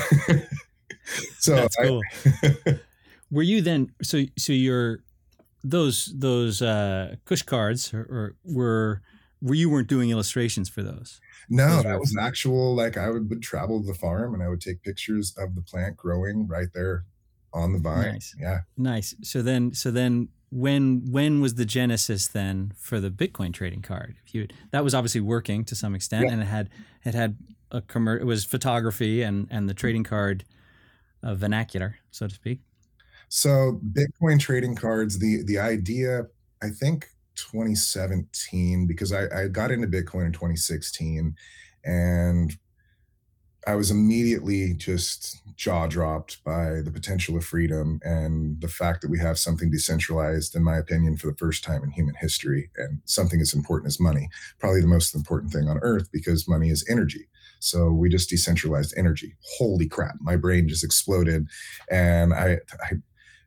so 1.38 1.56
That's 1.56 1.76
cool. 1.76 2.00
I, 2.42 2.78
were 3.30 3.42
you 3.42 3.60
then? 3.60 3.92
So 4.02 4.22
so 4.38 4.52
you're 4.52 5.00
those 5.62 6.12
those 6.16 6.62
uh, 6.62 7.16
Kush 7.24 7.42
cards, 7.42 7.92
or, 7.92 8.00
or 8.00 8.36
were 8.44 9.02
were 9.40 9.54
you 9.54 9.68
weren't 9.68 9.88
doing 9.88 10.10
illustrations 10.10 10.68
for 10.68 10.82
those? 10.82 11.20
No, 11.50 11.82
that 11.82 12.00
was 12.00 12.16
actual. 12.20 12.74
Like 12.74 12.96
I 12.96 13.10
would, 13.10 13.28
would 13.28 13.42
travel 13.42 13.80
to 13.80 13.86
the 13.86 13.94
farm 13.94 14.34
and 14.34 14.42
I 14.42 14.48
would 14.48 14.60
take 14.60 14.82
pictures 14.82 15.34
of 15.36 15.54
the 15.54 15.62
plant 15.62 15.96
growing 15.96 16.46
right 16.46 16.68
there 16.72 17.04
on 17.52 17.72
the 17.72 17.78
vine. 17.78 18.12
Nice. 18.12 18.34
Yeah. 18.38 18.60
Nice. 18.76 19.14
So 19.22 19.42
then, 19.42 19.72
so 19.72 19.90
then, 19.90 20.28
when 20.50 21.10
when 21.10 21.40
was 21.40 21.54
the 21.54 21.64
genesis 21.64 22.28
then 22.28 22.72
for 22.76 23.00
the 23.00 23.10
Bitcoin 23.10 23.52
trading 23.52 23.82
card? 23.82 24.16
If 24.24 24.34
you 24.34 24.48
that 24.70 24.84
was 24.84 24.94
obviously 24.94 25.20
working 25.20 25.64
to 25.64 25.74
some 25.74 25.94
extent, 25.94 26.26
yeah. 26.26 26.32
and 26.32 26.42
it 26.42 26.46
had 26.46 26.70
it 27.04 27.14
had 27.14 27.36
a 27.70 27.80
commer- 27.82 28.20
It 28.20 28.24
was 28.24 28.44
photography 28.44 29.22
and 29.22 29.48
and 29.50 29.68
the 29.68 29.74
trading 29.74 30.04
card 30.04 30.44
uh, 31.22 31.34
vernacular, 31.34 31.96
so 32.10 32.28
to 32.28 32.34
speak. 32.34 32.60
So 33.28 33.80
Bitcoin 33.92 34.38
trading 34.38 34.76
cards, 34.76 35.18
the 35.18 35.42
the 35.44 35.58
idea, 35.58 36.26
I 36.62 36.68
think 36.68 37.08
2017, 37.34 38.86
because 38.86 39.12
I, 39.12 39.26
I 39.42 39.48
got 39.48 39.70
into 39.70 39.88
Bitcoin 39.88 40.26
in 40.26 40.32
2016 40.32 41.34
and 41.84 42.56
I 43.66 43.74
was 43.74 43.90
immediately 43.90 44.74
just 44.74 45.40
jaw 45.56 45.86
dropped 45.86 46.42
by 46.44 46.80
the 46.82 46.90
potential 46.90 47.36
of 47.36 47.44
freedom 47.44 48.00
and 48.04 48.60
the 48.60 48.68
fact 48.68 49.02
that 49.02 49.10
we 49.10 49.18
have 49.18 49.38
something 49.38 49.70
decentralized, 49.70 50.54
in 50.54 50.64
my 50.64 50.76
opinion, 50.76 51.16
for 51.16 51.28
the 51.28 51.36
first 51.36 51.64
time 51.64 51.82
in 51.82 51.90
human 51.90 52.14
history, 52.20 52.70
and 52.76 53.00
something 53.04 53.40
as 53.40 53.54
important 53.54 53.88
as 53.88 54.00
money. 54.00 54.28
Probably 54.58 54.80
the 54.80 54.86
most 54.86 55.14
important 55.14 55.52
thing 55.52 55.68
on 55.68 55.78
earth 55.82 56.08
because 56.12 56.48
money 56.48 56.70
is 56.70 56.84
energy. 56.88 57.28
So 57.60 57.90
we 57.90 58.08
just 58.08 58.28
decentralized 58.28 58.94
energy. 58.96 59.34
Holy 59.56 59.88
crap! 59.88 60.16
My 60.20 60.36
brain 60.36 60.68
just 60.68 60.84
exploded, 60.84 61.46
and 61.90 62.34
I, 62.34 62.58
I 62.82 62.94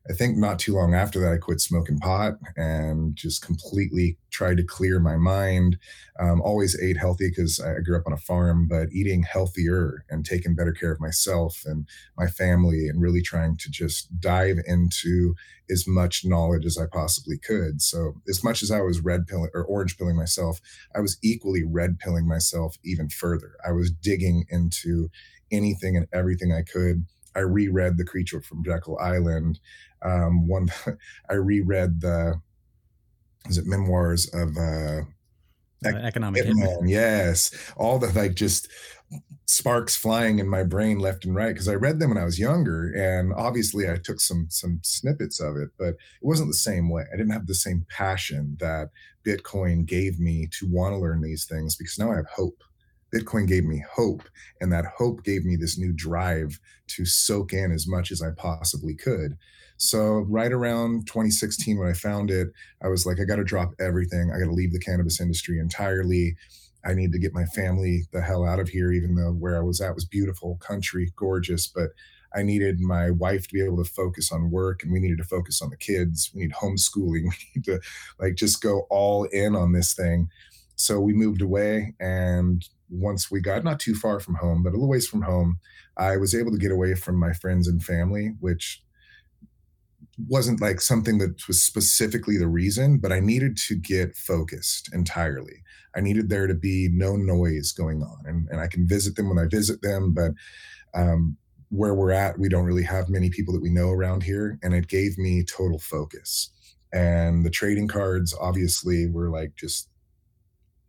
I 0.10 0.14
think 0.14 0.38
not 0.38 0.58
too 0.58 0.74
long 0.74 0.94
after 0.94 1.20
that, 1.20 1.34
I 1.34 1.38
quit 1.38 1.60
smoking 1.60 2.00
pot 2.00 2.36
and 2.56 3.16
just 3.16 3.42
completely 3.46 4.18
tried 4.32 4.58
to 4.58 4.64
clear 4.64 5.00
my 5.00 5.18
mind. 5.18 5.78
Um, 6.20 6.42
always 6.42 6.80
ate 6.82 6.98
healthy 6.98 7.30
because 7.30 7.60
I 7.60 7.82
grew 7.82 7.98
up 7.98 8.08
on 8.08 8.14
a 8.14 8.18
farm, 8.18 8.68
but 8.70 8.90
eating 8.94 9.24
healthier 9.24 10.06
and 10.10 10.26
taking 10.26 10.56
better 10.56 10.72
care 10.72 10.92
of 10.92 11.02
myself 11.02 11.64
and 11.66 11.88
my 12.18 12.28
family, 12.28 12.88
and 12.88 13.02
really 13.02 13.22
trying 13.22 13.58
to 13.58 13.70
just 13.70 14.20
dive 14.20 14.58
into 14.66 15.36
as 15.70 15.86
much 15.86 16.24
knowledge 16.24 16.66
as 16.66 16.78
I 16.78 16.86
possibly 16.86 17.38
could. 17.38 17.82
So, 17.82 18.14
as 18.30 18.44
much 18.44 18.64
as 18.64 18.72
I 18.72 18.80
was 18.80 19.02
red 19.02 19.28
pilling 19.28 19.50
or 19.54 19.66
orange 19.66 19.98
pilling 19.98 20.16
myself, 20.16 20.62
I 20.96 21.02
was 21.02 21.18
equally 21.22 21.64
red 21.66 22.00
pilling 22.00 22.28
myself 22.28 22.78
even 22.86 23.10
further. 23.10 23.56
I 23.68 23.72
was 23.72 23.92
digging 23.92 24.46
into 24.50 25.10
anything 25.52 25.98
and 25.98 26.08
everything 26.14 26.54
I 26.54 26.62
could. 26.62 27.06
I 27.36 27.42
reread 27.42 27.98
The 27.98 28.04
Creature 28.04 28.42
from 28.42 28.64
Jekyll 28.64 28.98
Island 29.00 29.60
um, 30.02 30.48
one, 30.48 30.70
I 31.30 31.34
reread 31.34 32.02
the, 32.02 32.42
is 33.50 33.58
it 33.58 33.66
memoirs 33.66 34.28
of 34.34 34.58
uh, 34.58 35.02
uh, 35.86 35.90
economic 35.90 36.44
hitman. 36.44 36.90
Yes, 36.90 37.52
all 37.78 38.00
the 38.00 38.08
like 38.14 38.36
just 38.36 38.68
sparks 39.46 39.96
flying 39.96 40.40
in 40.40 40.50
my 40.50 40.64
brain 40.64 41.00
left 41.00 41.24
and 41.24 41.34
right 41.34 41.54
because 41.54 41.70
I 41.70 41.76
read 41.76 42.00
them 42.00 42.10
when 42.10 42.18
I 42.18 42.26
was 42.26 42.40
younger, 42.40 42.92
and 42.96 43.34
obviously 43.34 43.90
I 43.90 43.98
took 43.98 44.20
some 44.20 44.48
some 44.50 44.80
snippets 44.84 45.40
of 45.40 45.56
it, 45.56 45.70
but 45.78 45.90
it 45.90 45.98
wasn't 46.22 46.50
the 46.50 46.56
same 46.56 46.90
way. 46.90 47.06
I 47.12 47.18
didn't 47.18 47.32
have 47.34 47.48
the 47.48 47.56
same 47.56 47.86
passion 47.90 48.58
that 48.60 48.90
Bitcoin 49.26 49.86
gave 49.86 50.20
me 50.20 50.48
to 50.60 50.68
want 50.70 50.94
to 50.94 51.00
learn 51.00 51.22
these 51.22 51.46
things 51.46 51.76
because 51.76 52.00
now 52.00 52.12
I 52.12 52.18
have 52.18 52.30
hope. 52.36 52.64
Bitcoin 53.14 53.48
gave 53.48 53.64
me 53.64 53.84
hope, 53.90 54.24
and 54.60 54.72
that 54.74 54.86
hope 54.98 55.24
gave 55.24 55.46
me 55.46 55.56
this 55.56 55.78
new 55.78 55.94
drive 55.94 56.60
to 56.88 57.06
soak 57.06 57.54
in 57.54 57.72
as 57.72 57.88
much 57.88 58.12
as 58.12 58.22
I 58.22 58.32
possibly 58.32 58.96
could. 58.96 59.38
So 59.78 60.26
right 60.28 60.52
around 60.52 61.08
2016, 61.08 61.78
when 61.78 61.88
I 61.88 61.94
found 61.94 62.32
it, 62.32 62.50
I 62.84 62.88
was 62.88 63.06
like, 63.06 63.20
I 63.20 63.26
got 63.26 63.36
to 63.38 63.44
drop 63.44 63.74
everything. 63.80 64.32
I 64.32 64.40
got 64.40 64.46
to 64.46 64.52
leave 64.52 64.74
the 64.74 64.80
cannabis 64.80 65.22
industry 65.22 65.60
entirely. 65.60 66.36
I 66.86 66.94
need 66.94 67.12
to 67.12 67.20
get 67.20 67.34
my 67.34 67.46
family 67.46 68.04
the 68.12 68.22
hell 68.22 68.46
out 68.46 68.60
of 68.60 68.70
here, 68.70 68.92
even 68.92 69.16
though 69.16 69.32
where 69.32 69.58
I 69.58 69.62
was 69.64 69.82
at 69.82 69.96
was 69.96 70.06
beautiful, 70.06 70.58
country, 70.58 71.12
gorgeous. 71.16 71.68
But 71.68 71.90
I 72.36 72.44
needed 72.44 72.80
my 72.80 73.12
wife 73.12 73.48
to 73.48 73.54
be 73.54 73.64
able 73.64 73.84
to 73.84 73.90
focus 73.90 74.32
on 74.32 74.52
work 74.52 74.84
and 74.84 74.92
we 74.92 75.00
needed 75.00 75.18
to 75.20 75.24
focus 75.24 75.62
on 75.62 75.70
the 75.70 75.78
kids. 75.78 76.32
We 76.34 76.42
need 76.44 76.54
homeschooling. 76.54 77.24
We 77.28 77.36
need 77.56 77.66
to 77.66 77.80
like 78.20 78.36
just 78.36 78.62
go 78.62 78.88
all 78.90 79.26
in 79.26 79.56
on 79.56 79.74
this 79.74 79.94
thing. 79.94 80.30
So 80.76 81.00
we 81.00 81.14
moved 81.14 81.42
away. 81.42 81.96
And 82.00 82.68
once 82.90 83.32
we 83.32 83.42
got 83.42 83.64
not 83.64 83.80
too 83.80 83.96
far 83.96 84.20
from 84.20 84.36
home, 84.36 84.64
but 84.64 84.70
a 84.70 84.74
little 84.74 84.90
ways 84.90 85.08
from 85.08 85.24
home, 85.24 85.60
I 85.98 86.18
was 86.18 86.36
able 86.36 86.52
to 86.52 86.58
get 86.58 86.72
away 86.72 86.94
from 86.94 87.16
my 87.16 87.34
friends 87.34 87.68
and 87.68 87.84
family, 87.84 88.34
which 88.40 88.84
wasn't 90.28 90.62
like 90.62 90.82
something 90.82 91.20
that 91.20 91.48
was 91.48 91.62
specifically 91.62 92.38
the 92.38 92.48
reason, 92.48 92.98
but 92.98 93.12
I 93.12 93.20
needed 93.20 93.58
to 93.68 93.76
get 93.76 94.16
focused 94.16 94.94
entirely. 94.94 95.64
I 95.96 96.02
needed 96.02 96.30
there 96.30 96.48
to 96.48 96.54
be 96.54 96.90
no 96.92 97.16
noise 97.16 97.72
going 97.72 98.02
on. 98.02 98.18
And, 98.26 98.48
and 98.50 98.60
I 98.60 98.68
can 98.68 98.88
visit 98.88 99.16
them 99.16 99.30
when 99.30 99.40
I 99.40 99.48
visit 99.48 99.82
them, 99.82 100.14
but 100.14 100.32
um, 100.96 101.38
where 101.70 101.94
we're 101.94 102.12
at, 102.12 102.40
we 102.40 102.50
don't 102.50 102.66
really 102.66 102.84
have 102.84 103.10
many 103.10 103.30
people 103.30 103.54
that 103.54 103.62
we 103.62 103.70
know 103.70 103.90
around 103.90 104.24
here. 104.24 104.60
And 104.64 104.74
it 104.74 104.88
gave 104.88 105.18
me 105.18 105.44
total 105.44 105.80
focus. 105.80 106.52
And 106.94 107.46
the 107.46 107.50
trading 107.50 107.88
cards 107.88 108.36
obviously 108.40 109.08
were 109.08 109.30
like 109.30 109.56
just 109.56 109.90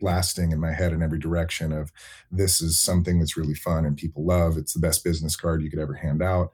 blasting 0.01 0.53
in 0.53 0.61
my 0.61 0.73
head 0.73 0.93
in 0.93 1.03
every 1.03 1.19
direction 1.19 1.73
of 1.73 1.91
this 2.31 2.61
is 2.61 2.79
something 2.79 3.19
that's 3.19 3.37
really 3.37 3.55
fun 3.55 3.85
and 3.85 3.97
people 3.97 4.25
love. 4.25 4.57
It's 4.57 4.73
the 4.73 4.81
best 4.81 5.03
business 5.05 5.37
card 5.37 5.61
you 5.61 5.71
could 5.71 5.81
ever 5.81 5.95
hand 5.95 6.23
out 6.23 6.53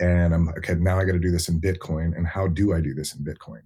and 0.00 0.34
I'm 0.34 0.46
like, 0.46 0.58
okay, 0.58 0.74
now 0.74 0.98
I 0.98 1.04
got 1.04 1.12
to 1.12 1.18
do 1.18 1.30
this 1.30 1.48
in 1.48 1.60
Bitcoin. 1.60 2.16
And 2.16 2.26
how 2.26 2.48
do 2.48 2.74
I 2.74 2.80
do 2.80 2.94
this 2.94 3.14
in 3.14 3.24
Bitcoin? 3.24 3.62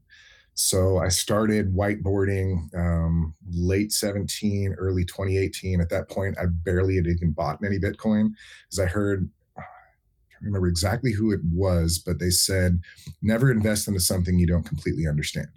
So 0.54 0.98
I 0.98 1.08
started 1.08 1.74
whiteboarding 1.74 2.74
um, 2.74 3.34
late 3.50 3.92
17, 3.92 4.74
early 4.78 5.04
2018. 5.04 5.80
At 5.80 5.90
that 5.90 6.08
point, 6.08 6.36
I 6.40 6.46
barely 6.46 6.96
had 6.96 7.06
even 7.06 7.32
bought 7.32 7.58
any 7.64 7.78
Bitcoin 7.78 8.30
because 8.64 8.80
I 8.80 8.86
heard, 8.86 9.28
I 9.58 9.60
can't 10.30 10.42
remember 10.42 10.68
exactly 10.68 11.12
who 11.12 11.30
it 11.30 11.40
was, 11.52 11.98
but 11.98 12.18
they 12.18 12.30
said, 12.30 12.80
never 13.20 13.50
invest 13.50 13.86
into 13.86 14.00
something 14.00 14.38
you 14.38 14.46
don't 14.46 14.64
completely 14.64 15.06
understand. 15.06 15.48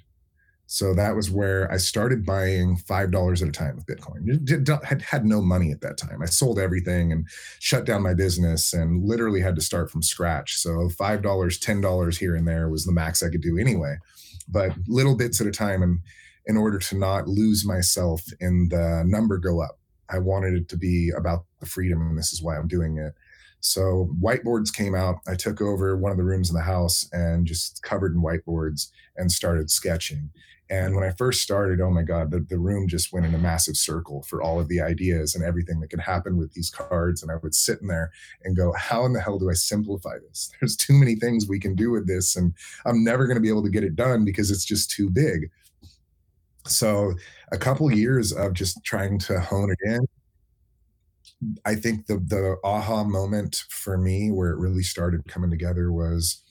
So 0.72 0.94
that 0.94 1.16
was 1.16 1.32
where 1.32 1.70
I 1.72 1.78
started 1.78 2.28
buying 2.28 2.78
five 2.78 3.10
dollars 3.10 3.42
at 3.42 3.50
a 3.50 3.52
time 3.52 3.76
with 3.76 3.88
Bitcoin. 3.88 4.86
Had 4.86 5.02
had 5.02 5.26
no 5.26 5.42
money 5.42 5.72
at 5.72 5.82
that 5.82 5.98
time. 5.98 6.22
I 6.22 6.28
sold 6.28 6.60
everything 6.60 7.12
and 7.12 7.28
shut 7.58 7.86
down 7.86 8.04
my 8.04 8.14
business, 8.14 8.72
and 8.72 9.04
literally 9.04 9.42
had 9.42 9.56
to 9.56 9.64
start 9.64 9.90
from 9.90 10.04
scratch. 10.04 10.58
So 10.58 10.88
five 10.90 11.24
dollars, 11.24 11.58
ten 11.58 11.82
dollars 11.82 12.20
here 12.20 12.36
and 12.36 12.48
there 12.48 12.70
was 12.70 12.86
the 12.86 12.92
max 12.92 13.24
I 13.24 13.30
could 13.30 13.42
do 13.42 13.58
anyway, 13.58 13.98
but 14.48 14.74
little 14.88 15.18
bits 15.18 15.42
at 15.42 15.48
a 15.48 15.52
time. 15.52 15.82
And 15.82 16.02
in 16.46 16.56
order 16.56 16.78
to 16.78 16.96
not 16.96 17.28
lose 17.28 17.66
myself 17.66 18.22
in 18.40 18.70
the 18.70 19.04
number 19.08 19.40
go 19.40 19.64
up, 19.64 19.80
I 20.08 20.20
wanted 20.20 20.54
it 20.54 20.70
to 20.70 20.78
be 20.78 21.12
about 21.18 21.46
the 21.60 21.66
freedom, 21.66 22.00
and 22.00 22.16
this 22.16 22.32
is 22.32 22.44
why 22.44 22.58
I'm 22.58 22.68
doing 22.68 23.00
it. 23.00 23.16
So 23.60 24.16
whiteboards 24.22 24.72
came 24.72 24.94
out. 24.94 25.16
I 25.28 25.34
took 25.34 25.62
over 25.62 25.98
one 25.98 26.12
of 26.12 26.18
the 26.18 26.24
rooms 26.24 26.52
in 26.52 26.56
the 26.56 26.62
house 26.62 27.10
and 27.12 27.48
just 27.48 27.82
covered 27.82 28.14
in 28.14 28.22
whiteboards 28.22 28.92
and 29.18 29.32
started 29.32 29.72
sketching 29.72 30.30
and 30.70 30.96
when 30.96 31.04
I 31.04 31.12
first 31.12 31.42
started, 31.42 31.82
oh 31.82 31.90
my 31.90 32.04
God, 32.04 32.30
the, 32.30 32.42
the 32.42 32.60
room 32.60 32.88
just 32.88 33.12
went 33.12 33.26
in 33.26 33.34
a 33.34 33.40
massive 33.40 33.76
circle 33.76 34.22
for 34.22 34.42
all 34.42 34.60
of 34.60 34.68
the 34.68 34.82
ideas 34.82 35.34
and 35.34 35.44
everything 35.44 35.80
that 35.80 35.90
could 35.90 36.00
happen 36.00 36.38
with 36.38 36.54
these 36.54 36.70
cards. 36.70 37.24
And 37.24 37.32
I 37.32 37.38
would 37.38 37.56
sit 37.56 37.82
in 37.82 37.88
there 37.88 38.12
and 38.44 38.56
go, 38.56 38.72
how 38.74 39.04
in 39.06 39.14
the 39.14 39.22
hell 39.22 39.40
do 39.40 39.50
I 39.50 39.54
simplify 39.54 40.20
this? 40.28 40.52
There's 40.60 40.76
too 40.76 40.94
many 40.94 41.16
things 41.16 41.48
we 41.48 41.60
can 41.60 41.74
do 41.74 41.90
with 41.90 42.08
this. 42.08 42.36
And 42.36 42.54
I'm 42.86 43.04
never 43.04 43.26
going 43.26 43.38
to 43.38 43.42
be 43.42 43.50
able 43.50 43.64
to 43.64 43.72
get 43.72 43.84
it 43.84 43.96
done 43.96 44.24
because 44.26 44.52
it's 44.52 44.66
just 44.66 44.92
too 44.92 45.10
big. 45.10 45.50
So 46.68 47.16
a 47.52 47.58
couple 47.58 47.92
years 47.92 48.32
of 48.32 48.54
just 48.54 48.84
trying 48.84 49.18
to 49.20 49.40
hone 49.40 49.72
it 49.72 49.80
in. 49.84 50.06
I 51.66 51.76
think 51.76 52.06
the 52.06 52.18
the 52.18 52.58
aha 52.66 53.06
moment 53.06 53.64
for 53.70 53.98
me 53.98 54.30
where 54.30 54.50
it 54.50 54.60
really 54.60 54.84
started 54.84 55.26
coming 55.28 55.50
together 55.50 55.92
was 55.92 56.44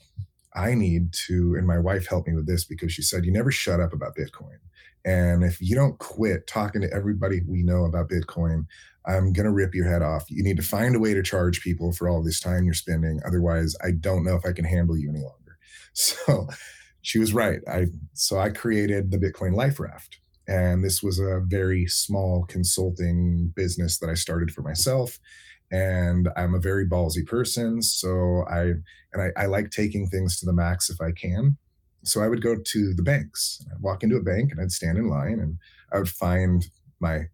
I 0.59 0.75
need 0.75 1.13
to, 1.27 1.55
and 1.57 1.67
my 1.67 1.79
wife 1.79 2.09
helped 2.09 2.29
me 2.29 2.35
with 2.35 2.47
this 2.47 2.65
because 2.65 2.93
she 2.93 3.03
said, 3.03 3.25
you 3.25 3.33
never 3.33 3.53
shut 3.53 3.81
up 3.81 3.93
about 3.93 4.17
Bitcoin. 4.17 4.59
And 5.05 5.45
if 5.45 5.61
you 5.61 5.77
don't 5.77 5.99
quit 5.99 6.49
talking 6.49 6.81
to 6.83 6.93
everybody 6.93 7.41
we 7.47 7.63
know 7.63 7.85
about 7.85 8.11
Bitcoin, 8.11 8.67
I'm 9.07 9.33
going 9.33 9.47
to 9.47 9.53
rip 9.53 9.75
your 9.75 9.89
head 9.89 10.03
off. 10.03 10.29
You 10.29 10.43
need 10.43 10.57
to 10.57 10.63
find 10.63 10.97
a 10.97 10.99
way 10.99 11.15
to 11.15 11.23
charge 11.23 11.63
people 11.63 11.93
for 11.93 12.09
all 12.09 12.23
this 12.23 12.41
time 12.41 12.65
you're 12.65 12.75
spending. 12.75 13.21
Otherwise, 13.25 13.77
I 13.83 13.93
don't 13.93 14.25
know 14.25 14.35
if 14.35 14.45
I 14.45 14.53
can 14.53 14.65
handle 14.65 14.99
you 14.99 15.11
any 15.11 15.21
longer. 15.21 15.35
So 15.95 16.47
she 17.03 17.19
was 17.19 17.35
right. 17.35 17.59
I 17.67 17.87
so 18.13 18.39
I 18.39 18.51
created 18.51 19.11
the 19.11 19.19
Bitcoin 19.19 19.57
Life 19.57 19.81
Raft. 19.81 20.21
And 20.47 20.85
this 20.85 21.03
was 21.03 21.19
a 21.19 21.43
very 21.45 21.87
small 21.87 22.45
consulting 22.45 23.53
business 23.57 23.99
that 23.99 24.09
I 24.09 24.15
started 24.15 24.53
for 24.53 24.63
myself. 24.63 25.19
And 25.71 26.29
I'm 26.37 26.55
a 26.55 26.61
very 26.61 26.87
ballsy 26.87 27.27
person. 27.27 27.83
So 27.83 28.45
I, 28.51 28.73
and 29.13 29.23
I, 29.23 29.43
I 29.43 29.47
like 29.47 29.71
taking 29.71 30.07
things 30.07 30.39
to 30.41 30.47
the 30.47 30.53
max 30.53 30.89
if 30.89 31.01
I 31.01 31.13
can. 31.13 31.57
So 32.05 32.23
I 32.23 32.29
would 32.29 32.43
go 32.43 32.57
to 32.57 32.95
the 32.95 33.03
banks. 33.03 33.65
I'd 33.71 33.83
walk 33.83 34.03
into 34.03 34.17
a 34.17 34.23
bank 34.23 34.53
and 34.53 34.61
I'd 34.61 34.73
stand 34.73 34.99
in 34.99 35.09
line 35.09 35.41
and 35.41 35.59
I 35.93 35.99
would 35.99 36.09
find 36.09 36.67
my 37.01 37.25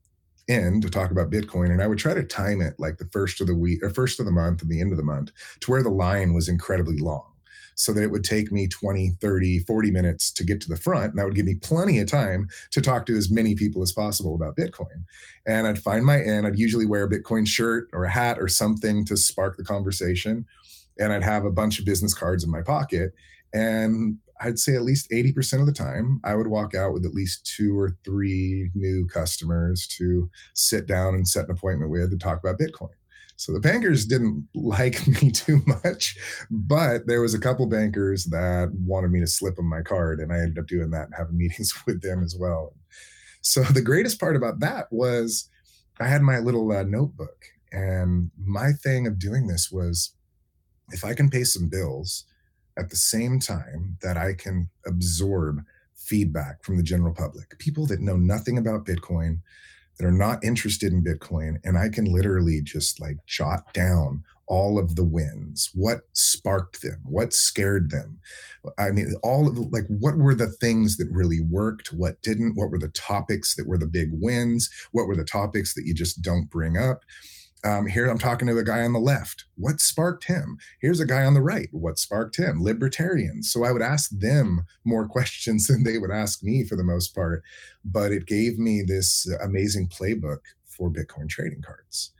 end 0.49 0.83
to 0.83 0.91
talk 0.91 1.11
about 1.11 1.31
Bitcoin. 1.31 1.71
And 1.71 1.83
I 1.83 1.87
would 1.87 1.99
try 1.99 2.15
to 2.15 2.23
time 2.23 2.61
it 2.61 2.75
like 2.79 2.99
the 2.99 3.09
first 3.13 3.41
of 3.41 3.47
the 3.47 3.55
week 3.55 3.83
or 3.83 3.91
first 3.91 4.19
of 4.19 4.27
the 4.27 4.33
month 4.33 4.63
and 4.63 4.71
the 4.71 4.81
end 4.81 4.93
of 4.93 4.99
the 4.99 5.05
month 5.05 5.31
to 5.61 5.71
where 5.71 5.83
the 5.83 5.91
line 5.91 6.35
was 6.35 6.49
incredibly 6.49 6.99
long 6.99 7.34
so 7.75 7.93
that 7.93 8.03
it 8.03 8.11
would 8.11 8.25
take 8.25 8.53
me 8.53 8.69
20, 8.69 9.11
30, 9.21 9.61
40 9.61 9.91
minutes 9.91 10.31
to 10.33 10.45
get 10.45 10.61
to 10.63 10.69
the 10.69 10.77
front. 10.77 11.11
And 11.11 11.19
that 11.19 11.25
would 11.25 11.35
give 11.35 11.47
me 11.47 11.57
plenty 11.57 11.99
of 12.01 12.09
time 12.09 12.49
to 12.71 12.81
talk 12.81 13.07
to 13.07 13.17
as 13.17 13.31
many 13.31 13.55
people 13.55 13.83
as 13.83 13.93
possible 13.93 14.35
about 14.35 14.57
Bitcoin. 14.57 15.05
And 15.47 15.67
I'd 15.67 15.79
find 15.79 16.05
my 16.05 16.21
in, 16.21 16.47
I'd 16.47 16.59
usually 16.59 16.87
wear 16.87 17.05
a 17.05 17.11
Bitcoin 17.11 17.47
shirt 17.47 17.89
or 17.93 18.05
a 18.05 18.11
hat 18.11 18.39
or 18.39 18.49
something 18.49 19.05
to 19.07 19.17
spark 19.17 19.57
the 19.57 19.65
conversation. 19.65 20.47
And 20.99 21.13
I'd 21.13 21.25
have 21.25 21.45
a 21.45 21.51
bunch 21.51 21.79
of 21.79 21.85
business 21.85 22.15
cards 22.15 22.45
in 22.45 22.51
my 22.51 22.63
pocket. 22.63 23.13
And 23.53 24.19
I'd 24.41 24.59
say 24.59 24.75
at 24.75 24.83
least 24.83 25.11
80% 25.11 25.61
of 25.61 25.67
the 25.67 25.73
time, 25.73 26.21
I 26.25 26.35
would 26.35 26.49
walk 26.49 26.75
out 26.75 26.93
with 26.93 27.07
at 27.07 27.15
least 27.15 27.47
two 27.47 27.79
or 27.79 27.97
three 28.05 28.71
new 28.75 29.07
customers 29.07 29.87
to 29.99 30.29
sit 30.55 30.87
down 30.87 31.15
and 31.15 31.27
set 31.27 31.47
an 31.47 31.53
appointment 31.53 31.91
with 31.91 32.11
to 32.11 32.19
talk 32.19 32.41
about 32.41 32.59
Bitcoin. 32.59 32.91
So 33.37 33.53
the 33.53 33.61
bankers 33.61 34.07
didn't 34.07 34.49
like 34.55 35.07
me 35.23 35.31
too 35.31 35.63
much, 35.67 36.17
but 36.51 37.07
there 37.07 37.21
was 37.21 37.35
a 37.35 37.41
couple 37.41 37.67
bankers 37.67 38.25
that 38.27 38.71
wanted 38.73 39.11
me 39.11 39.21
to 39.21 39.27
slip 39.27 39.57
them 39.57 39.67
my 39.67 39.83
card, 39.83 40.21
and 40.21 40.33
I 40.33 40.39
ended 40.39 40.59
up 40.59 40.67
doing 40.67 40.91
that 40.91 41.07
and 41.07 41.15
having 41.17 41.37
meetings 41.39 41.73
with 41.87 42.03
them 42.03 42.23
as 42.23 42.37
well. 42.39 42.75
So 43.41 43.63
the 43.63 43.83
greatest 43.83 44.21
part 44.21 44.37
about 44.37 44.61
that 44.61 44.87
was 44.91 45.49
I 46.01 46.07
had 46.07 46.23
my 46.23 46.39
little 46.39 46.71
uh, 46.73 46.85
notebook, 46.85 47.47
and 47.73 48.31
my 48.39 48.73
thing 48.73 49.07
of 49.07 49.19
doing 49.19 49.47
this 49.47 49.71
was 49.71 50.15
if 50.93 51.05
I 51.05 51.15
can 51.15 51.31
pay 51.31 51.45
some 51.45 51.69
bills 51.69 52.25
at 52.77 52.91
the 52.91 52.97
same 52.97 53.39
time 53.39 53.97
that 54.03 54.17
I 54.17 54.35
can 54.35 54.71
absorb 54.87 55.65
feedback 55.95 56.63
from 56.63 56.77
the 56.77 56.83
general 56.83 57.15
public, 57.15 57.59
people 57.59 57.87
that 57.87 58.01
know 58.01 58.17
nothing 58.17 58.59
about 58.59 58.85
Bitcoin, 58.85 59.39
that 59.99 60.07
are 60.07 60.13
not 60.13 60.43
interested 60.45 60.93
in 60.93 61.05
Bitcoin. 61.05 61.57
And 61.65 61.79
I 61.79 61.89
can 61.89 62.07
literally 62.07 62.61
just 62.61 63.01
like 63.01 63.19
jot 63.27 63.73
down 63.75 64.25
all 64.47 64.79
of 64.79 64.95
the 64.95 65.05
wins, 65.05 65.71
what 65.75 66.01
sparked 66.13 66.83
them, 66.83 67.01
what 67.05 67.33
scared 67.33 67.91
them. 67.91 68.19
I 68.79 68.91
mean, 68.91 69.15
all 69.23 69.49
of 69.49 69.55
the, 69.55 69.63
like, 69.63 69.87
what 69.89 70.17
were 70.17 70.35
the 70.35 70.49
things 70.49 70.97
that 70.99 71.09
really 71.11 71.41
worked, 71.41 71.93
what 71.93 72.21
didn't, 72.23 72.55
what 72.55 72.71
were 72.71 72.79
the 72.79 72.89
topics 72.89 73.55
that 73.55 73.67
were 73.67 73.79
the 73.79 73.87
big 73.87 74.11
wins, 74.13 74.69
what 74.93 75.07
were 75.07 75.17
the 75.17 75.25
topics 75.25 75.75
that 75.75 75.87
you 75.87 75.95
just 75.95 76.23
don't 76.23 76.51
bring 76.51 76.77
up. 76.77 77.05
Um, 77.65 77.87
here 77.87 78.07
I'm 78.07 78.19
talking 78.19 78.47
to 78.49 78.59
a 78.59 78.65
guy 78.65 78.83
on 78.83 78.93
the 78.93 79.01
left. 79.01 79.47
What 79.57 79.81
sparked 79.81 80.25
him? 80.25 80.59
Here's 80.81 81.01
a 81.01 81.07
guy 81.07 81.25
on 81.25 81.33
the 81.33 81.41
right. 81.41 81.69
What 81.73 81.99
sparked 81.99 82.37
him? 82.37 82.63
Libertarians. 82.63 83.51
So 83.51 83.65
I 83.65 83.73
would 83.73 83.83
ask 83.83 84.11
them 84.11 84.67
more 84.85 85.09
questions 85.09 85.67
than 85.67 85.83
they 85.83 85.99
would 85.99 86.11
ask 86.11 86.43
me 86.43 86.65
for 86.65 86.77
the 86.77 86.85
most 86.85 87.15
part. 87.15 87.43
But 87.85 88.13
it 88.13 88.27
gave 88.27 88.59
me 88.59 88.83
this 88.87 89.27
amazing 89.43 89.89
playbook 89.89 90.41
for 90.67 90.91
Bitcoin 90.91 91.29
trading 91.29 91.63
cards. 91.63 92.11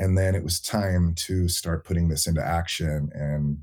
And 0.00 0.18
then 0.18 0.34
it 0.34 0.44
was 0.44 0.60
time 0.60 1.14
to 1.16 1.48
start 1.48 1.84
putting 1.84 2.08
this 2.08 2.26
into 2.26 2.44
action. 2.44 3.10
And 3.14 3.62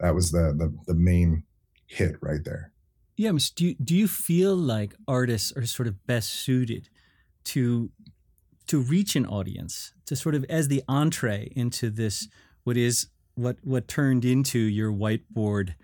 that 0.00 0.14
was 0.14 0.32
the 0.32 0.52
the, 0.56 0.76
the 0.86 0.98
main 0.98 1.44
hit 1.86 2.16
right 2.20 2.44
there. 2.44 2.72
Yeah, 3.16 3.32
do 3.54 3.66
you, 3.66 3.74
do 3.74 3.94
you 3.94 4.08
feel 4.08 4.56
like 4.56 4.94
artists 5.06 5.52
are 5.56 5.66
sort 5.66 5.86
of 5.86 6.06
best 6.06 6.30
suited 6.30 6.88
to 7.44 7.90
to 8.66 8.80
reach 8.80 9.16
an 9.16 9.26
audience, 9.26 9.92
to 10.06 10.16
sort 10.16 10.34
of 10.34 10.44
as 10.44 10.68
the 10.68 10.82
entree 10.88 11.52
into 11.54 11.90
this, 11.90 12.28
what 12.64 12.76
is 12.76 13.08
what 13.34 13.56
what 13.62 13.88
turned 13.88 14.24
into 14.24 14.58
your 14.58 14.92
whiteboard. 14.92 15.74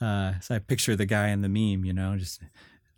Uh, 0.00 0.38
so 0.40 0.54
I 0.54 0.58
picture 0.58 0.96
the 0.96 1.06
guy 1.06 1.28
in 1.28 1.42
the 1.42 1.48
meme, 1.48 1.84
you 1.84 1.92
know, 1.92 2.16
just 2.16 2.40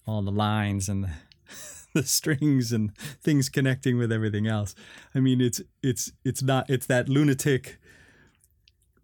all 0.06 0.22
the 0.22 0.32
lines 0.32 0.88
and 0.88 1.04
the, 1.04 1.10
the 1.94 2.02
strings 2.02 2.72
and 2.72 2.96
things 2.96 3.48
connecting 3.48 3.98
with 3.98 4.12
everything 4.12 4.46
else. 4.46 4.74
I 5.14 5.20
mean, 5.20 5.40
it's 5.40 5.60
it's 5.82 6.12
it's 6.24 6.42
not 6.42 6.68
it's 6.70 6.86
that 6.86 7.08
lunatic 7.08 7.78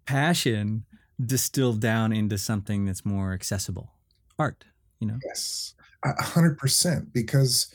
passion 0.06 0.84
distilled 1.24 1.80
down 1.80 2.12
into 2.12 2.38
something 2.38 2.86
that's 2.86 3.04
more 3.04 3.32
accessible, 3.32 3.92
art. 4.38 4.64
You 4.98 5.08
know. 5.08 5.18
Yes, 5.24 5.74
hundred 6.04 6.58
percent. 6.58 7.12
Because 7.12 7.72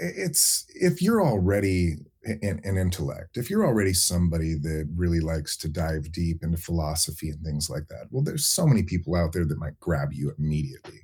it's 0.00 0.66
if 0.74 1.00
you're 1.02 1.22
already 1.24 1.96
an, 2.24 2.60
an, 2.64 2.76
intellect, 2.76 3.36
if 3.36 3.48
you're 3.48 3.66
already 3.66 3.92
somebody 3.92 4.54
that 4.54 4.88
really 4.94 5.20
likes 5.20 5.56
to 5.58 5.68
dive 5.68 6.12
deep 6.12 6.42
into 6.42 6.58
philosophy 6.58 7.30
and 7.30 7.42
things 7.42 7.70
like 7.70 7.88
that, 7.88 8.06
well, 8.10 8.22
there's 8.22 8.46
so 8.46 8.66
many 8.66 8.82
people 8.82 9.14
out 9.14 9.32
there 9.32 9.44
that 9.44 9.58
might 9.58 9.78
grab 9.80 10.12
you 10.12 10.32
immediately. 10.38 11.00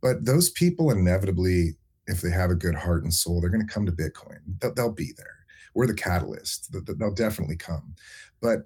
But 0.00 0.24
those 0.24 0.50
people 0.50 0.90
inevitably, 0.90 1.76
if 2.06 2.20
they 2.20 2.30
have 2.30 2.50
a 2.50 2.56
good 2.56 2.74
heart 2.74 3.04
and 3.04 3.12
soul, 3.12 3.40
they're 3.40 3.50
going 3.50 3.66
to 3.66 3.72
come 3.72 3.86
to 3.86 3.92
Bitcoin. 3.92 4.38
They'll, 4.60 4.74
they'll 4.74 4.92
be 4.92 5.12
there. 5.16 5.26
We're 5.74 5.86
the 5.86 5.94
catalyst. 5.94 6.74
They'll 6.86 7.14
definitely 7.14 7.56
come. 7.56 7.94
But 8.40 8.64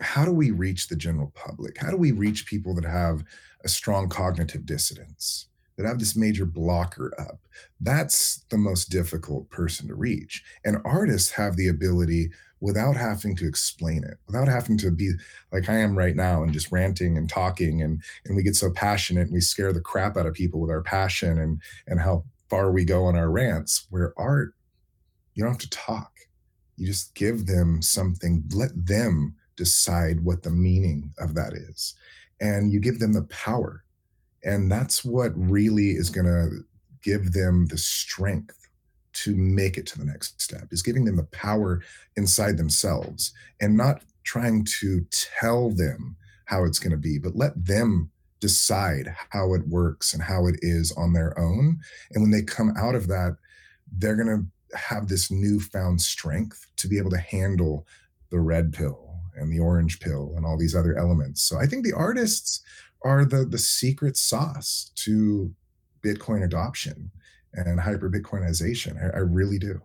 how 0.00 0.24
do 0.24 0.32
we 0.32 0.50
reach 0.50 0.88
the 0.88 0.96
general 0.96 1.32
public? 1.34 1.78
How 1.78 1.90
do 1.90 1.96
we 1.96 2.12
reach 2.12 2.46
people 2.46 2.74
that 2.74 2.84
have 2.84 3.22
a 3.64 3.68
strong 3.68 4.08
cognitive 4.08 4.66
dissonance? 4.66 5.49
That 5.80 5.88
have 5.88 5.98
this 5.98 6.14
major 6.14 6.44
blocker 6.44 7.14
up. 7.18 7.38
That's 7.80 8.44
the 8.50 8.58
most 8.58 8.90
difficult 8.90 9.48
person 9.48 9.88
to 9.88 9.94
reach. 9.94 10.44
And 10.62 10.76
artists 10.84 11.30
have 11.30 11.56
the 11.56 11.68
ability 11.68 12.30
without 12.60 12.96
having 12.96 13.34
to 13.36 13.48
explain 13.48 14.04
it, 14.04 14.18
without 14.26 14.46
having 14.46 14.76
to 14.76 14.90
be 14.90 15.12
like 15.52 15.70
I 15.70 15.78
am 15.78 15.96
right 15.96 16.14
now 16.14 16.42
and 16.42 16.52
just 16.52 16.70
ranting 16.70 17.16
and 17.16 17.30
talking 17.30 17.80
and 17.80 18.02
and 18.26 18.36
we 18.36 18.42
get 18.42 18.56
so 18.56 18.70
passionate 18.70 19.22
and 19.22 19.32
we 19.32 19.40
scare 19.40 19.72
the 19.72 19.80
crap 19.80 20.18
out 20.18 20.26
of 20.26 20.34
people 20.34 20.60
with 20.60 20.70
our 20.70 20.82
passion 20.82 21.38
and 21.38 21.62
and 21.86 21.98
how 21.98 22.24
far 22.50 22.72
we 22.72 22.84
go 22.84 23.06
on 23.06 23.16
our 23.16 23.30
rants. 23.30 23.86
Where 23.88 24.12
art, 24.18 24.52
you 25.34 25.42
don't 25.42 25.52
have 25.52 25.60
to 25.62 25.70
talk. 25.70 26.12
You 26.76 26.86
just 26.86 27.14
give 27.14 27.46
them 27.46 27.80
something, 27.80 28.44
let 28.52 28.72
them 28.74 29.34
decide 29.56 30.22
what 30.22 30.42
the 30.42 30.50
meaning 30.50 31.14
of 31.18 31.34
that 31.36 31.54
is. 31.54 31.94
And 32.38 32.70
you 32.70 32.80
give 32.80 32.98
them 32.98 33.14
the 33.14 33.24
power 33.24 33.82
and 34.44 34.70
that's 34.70 35.04
what 35.04 35.32
really 35.34 35.90
is 35.90 36.10
going 36.10 36.26
to 36.26 36.64
give 37.02 37.32
them 37.32 37.66
the 37.66 37.78
strength 37.78 38.68
to 39.12 39.34
make 39.36 39.76
it 39.76 39.86
to 39.86 39.98
the 39.98 40.04
next 40.04 40.40
step 40.40 40.68
is 40.70 40.82
giving 40.82 41.04
them 41.04 41.16
the 41.16 41.24
power 41.24 41.82
inside 42.16 42.56
themselves 42.56 43.32
and 43.60 43.76
not 43.76 44.02
trying 44.24 44.64
to 44.64 45.04
tell 45.10 45.70
them 45.70 46.16
how 46.44 46.64
it's 46.64 46.78
going 46.78 46.92
to 46.92 46.96
be 46.96 47.18
but 47.18 47.36
let 47.36 47.52
them 47.64 48.10
decide 48.40 49.14
how 49.30 49.52
it 49.54 49.66
works 49.68 50.14
and 50.14 50.22
how 50.22 50.46
it 50.46 50.56
is 50.62 50.92
on 50.92 51.12
their 51.12 51.38
own. 51.38 51.78
And 52.12 52.22
when 52.22 52.30
they 52.30 52.42
come 52.42 52.72
out 52.76 52.94
of 52.94 53.06
that 53.08 53.36
they're 53.98 54.16
going 54.16 54.28
to 54.28 54.78
have 54.78 55.08
this 55.08 55.30
newfound 55.30 56.00
strength 56.00 56.66
to 56.76 56.86
be 56.86 56.96
able 56.96 57.10
to 57.10 57.18
handle 57.18 57.86
the 58.30 58.38
red 58.38 58.72
pill 58.72 59.16
and 59.34 59.52
the 59.52 59.58
orange 59.58 59.98
pill 59.98 60.32
and 60.36 60.46
all 60.46 60.56
these 60.56 60.76
other 60.76 60.96
elements. 60.96 61.42
So 61.42 61.58
i 61.58 61.66
think 61.66 61.84
the 61.84 61.92
artists 61.92 62.62
are 63.04 63.24
the 63.24 63.44
the 63.44 63.58
secret 63.58 64.16
sauce 64.16 64.90
to 64.96 65.54
Bitcoin 66.04 66.44
adoption 66.44 67.10
and 67.52 67.80
hyper 67.80 68.10
Bitcoinization. 68.10 69.02
I, 69.02 69.18
I 69.18 69.20
really 69.20 69.58
do. 69.58 69.82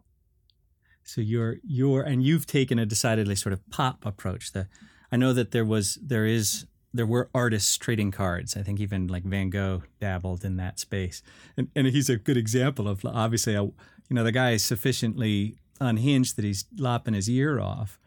So 1.04 1.22
you're 1.22 1.58
you're 1.64 2.02
and 2.02 2.24
you've 2.24 2.48
taken 2.48 2.80
a 2.80 2.86
decidedly 2.86 3.36
sort 3.36 3.54
of 3.54 3.68
pop 3.70 4.06
approach. 4.06 4.52
The 4.52 4.68
I 5.12 5.18
know 5.18 5.34
that 5.34 5.52
there 5.52 5.66
was 5.66 6.00
there 6.02 6.26
is 6.26 6.66
there 6.94 7.06
were 7.06 7.30
artists 7.34 7.78
trading 7.78 8.12
cards. 8.12 8.56
I 8.56 8.64
think 8.64 8.80
even 8.80 9.08
like 9.08 9.24
Van 9.24 9.50
Gogh 9.50 9.84
dabbled 10.00 10.44
in 10.44 10.58
that 10.58 10.80
space, 10.80 11.22
and 11.56 11.70
and 11.76 11.88
he's 11.88 12.10
a 12.10 12.18
good 12.18 12.38
example 12.38 12.88
of 12.88 13.06
obviously 13.06 13.54
a, 13.54 13.64
you 13.64 13.74
know 14.12 14.24
the 14.24 14.32
guy 14.32 14.52
is 14.52 14.64
sufficiently 14.64 15.58
unhinged 15.80 16.38
that 16.38 16.46
he's 16.46 16.66
lopping 16.78 17.14
his 17.14 17.30
ear 17.30 17.60
off, 17.60 18.00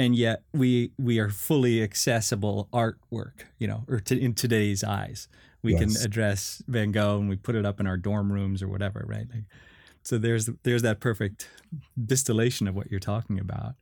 and 0.00 0.16
yet 0.16 0.44
we 0.54 0.92
we 0.98 1.18
are 1.18 1.28
fully 1.28 1.82
accessible 1.82 2.70
artwork, 2.72 3.44
you 3.58 3.68
know, 3.68 3.84
or 3.86 4.00
to, 4.00 4.18
in 4.18 4.32
today's 4.32 4.82
eyes. 4.82 5.28
We 5.62 5.72
yes. 5.72 5.80
can 5.80 6.04
address 6.06 6.62
Van 6.66 6.90
Gogh 6.90 7.18
and 7.18 7.28
we 7.28 7.36
put 7.36 7.54
it 7.54 7.66
up 7.66 7.80
in 7.80 7.86
our 7.86 7.98
dorm 7.98 8.32
rooms 8.32 8.62
or 8.62 8.68
whatever, 8.68 9.04
right? 9.06 9.26
Like, 9.32 9.44
so 10.02 10.16
there's 10.16 10.48
there's 10.62 10.80
that 10.80 11.00
perfect 11.00 11.50
distillation 12.02 12.66
of 12.66 12.74
what 12.74 12.90
you're 12.90 12.98
talking 12.98 13.38
about. 13.38 13.74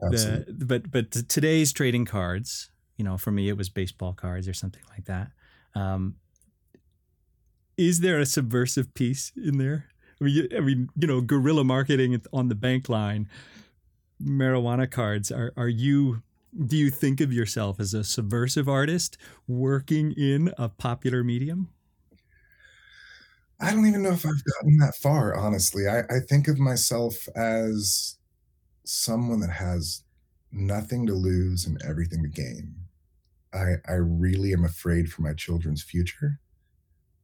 The, 0.00 0.46
but 0.56 0.88
but 0.88 1.10
today's 1.28 1.72
trading 1.72 2.04
cards, 2.04 2.70
you 2.96 3.04
know, 3.04 3.18
for 3.18 3.32
me 3.32 3.48
it 3.48 3.56
was 3.56 3.68
baseball 3.68 4.12
cards 4.12 4.46
or 4.46 4.54
something 4.54 4.82
like 4.90 5.06
that. 5.06 5.32
Um, 5.74 6.14
is 7.76 8.00
there 8.00 8.20
a 8.20 8.26
subversive 8.26 8.94
piece 8.94 9.32
in 9.36 9.58
there? 9.58 9.86
I 10.20 10.24
mean, 10.24 10.48
I 10.56 10.60
mean, 10.60 10.88
you 10.96 11.08
know, 11.08 11.20
guerrilla 11.20 11.64
marketing 11.64 12.22
on 12.32 12.48
the 12.48 12.54
bank 12.54 12.88
line 12.88 13.28
marijuana 14.22 14.90
cards 14.90 15.30
are 15.30 15.52
are 15.56 15.68
you 15.68 16.22
do 16.66 16.76
you 16.76 16.90
think 16.90 17.20
of 17.20 17.32
yourself 17.32 17.78
as 17.78 17.92
a 17.92 18.02
subversive 18.02 18.68
artist 18.68 19.18
working 19.46 20.12
in 20.12 20.52
a 20.58 20.68
popular 20.68 21.22
medium 21.22 21.68
I 23.60 23.72
don't 23.72 23.86
even 23.86 24.02
know 24.02 24.12
if 24.12 24.26
I've 24.26 24.44
gotten 24.44 24.76
that 24.78 24.96
far, 24.96 25.34
honestly. 25.34 25.88
I, 25.88 26.00
I 26.00 26.20
think 26.28 26.48
of 26.48 26.58
myself 26.58 27.26
as 27.34 28.18
someone 28.84 29.40
that 29.40 29.50
has 29.50 30.02
nothing 30.52 31.06
to 31.06 31.14
lose 31.14 31.66
and 31.66 31.80
everything 31.82 32.22
to 32.22 32.28
gain. 32.28 32.74
I, 33.54 33.76
I 33.88 33.94
really 33.94 34.52
am 34.52 34.64
afraid 34.64 35.10
for 35.10 35.22
my 35.22 35.32
children's 35.32 35.82
future. 35.82 36.40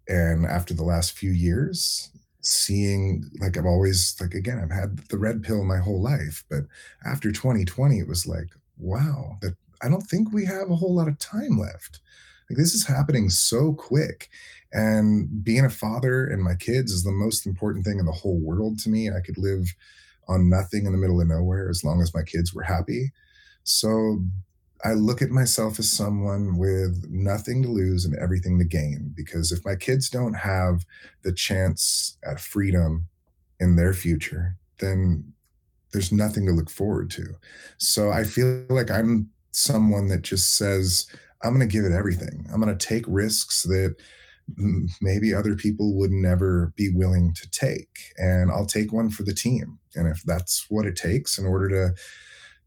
And 0.08 0.46
after 0.46 0.74
the 0.74 0.84
last 0.84 1.12
few 1.12 1.30
years, 1.30 2.10
seeing 2.42 3.30
like 3.40 3.56
I've 3.56 3.66
always 3.66 4.16
like 4.20 4.34
again, 4.34 4.60
I've 4.62 4.76
had 4.76 4.98
the 5.08 5.18
red 5.18 5.42
pill 5.42 5.64
my 5.64 5.78
whole 5.78 6.02
life, 6.02 6.44
but 6.50 6.64
after 7.04 7.32
2020, 7.32 7.98
it 7.98 8.08
was 8.08 8.26
like, 8.26 8.48
wow, 8.76 9.38
that 9.40 9.54
I 9.80 9.88
don't 9.88 10.02
think 10.02 10.32
we 10.32 10.44
have 10.44 10.70
a 10.70 10.76
whole 10.76 10.94
lot 10.94 11.08
of 11.08 11.18
time 11.18 11.58
left. 11.58 12.00
Like 12.50 12.58
this 12.58 12.74
is 12.74 12.86
happening 12.86 13.30
so 13.30 13.72
quick. 13.72 14.28
And 14.72 15.44
being 15.44 15.64
a 15.64 15.70
father 15.70 16.26
and 16.26 16.42
my 16.42 16.54
kids 16.54 16.92
is 16.92 17.04
the 17.04 17.12
most 17.12 17.46
important 17.46 17.84
thing 17.84 17.98
in 17.98 18.06
the 18.06 18.12
whole 18.12 18.38
world 18.38 18.78
to 18.80 18.90
me. 18.90 19.08
I 19.08 19.20
could 19.20 19.38
live 19.38 19.74
on 20.28 20.48
nothing 20.48 20.86
in 20.86 20.92
the 20.92 20.98
middle 20.98 21.20
of 21.20 21.28
nowhere 21.28 21.68
as 21.68 21.84
long 21.84 22.00
as 22.00 22.14
my 22.14 22.22
kids 22.22 22.54
were 22.54 22.62
happy. 22.62 23.12
So 23.64 24.24
I 24.84 24.94
look 24.94 25.22
at 25.22 25.30
myself 25.30 25.78
as 25.78 25.90
someone 25.90 26.56
with 26.56 27.06
nothing 27.08 27.62
to 27.62 27.68
lose 27.68 28.04
and 28.04 28.16
everything 28.16 28.58
to 28.58 28.64
gain. 28.64 29.12
Because 29.16 29.52
if 29.52 29.64
my 29.64 29.76
kids 29.76 30.10
don't 30.10 30.34
have 30.34 30.84
the 31.22 31.32
chance 31.32 32.18
at 32.24 32.40
freedom 32.40 33.06
in 33.60 33.76
their 33.76 33.94
future, 33.94 34.56
then 34.80 35.32
there's 35.92 36.10
nothing 36.10 36.46
to 36.46 36.52
look 36.52 36.70
forward 36.70 37.10
to. 37.10 37.26
So 37.78 38.10
I 38.10 38.24
feel 38.24 38.64
like 38.68 38.90
I'm 38.90 39.30
someone 39.52 40.08
that 40.08 40.22
just 40.22 40.54
says, 40.54 41.06
I'm 41.42 41.54
going 41.54 41.68
to 41.68 41.72
give 41.72 41.84
it 41.84 41.92
everything. 41.92 42.46
I'm 42.52 42.60
going 42.60 42.76
to 42.76 42.86
take 42.86 43.04
risks 43.06 43.62
that 43.64 43.94
maybe 45.00 45.32
other 45.32 45.54
people 45.54 45.94
would 45.94 46.10
never 46.10 46.72
be 46.76 46.90
willing 46.92 47.32
to 47.34 47.50
take. 47.50 48.12
And 48.16 48.50
I'll 48.50 48.66
take 48.66 48.92
one 48.92 49.10
for 49.10 49.22
the 49.22 49.34
team. 49.34 49.78
And 49.94 50.08
if 50.08 50.22
that's 50.24 50.66
what 50.68 50.86
it 50.86 50.96
takes 50.96 51.38
in 51.38 51.46
order 51.46 51.68
to, 51.68 51.94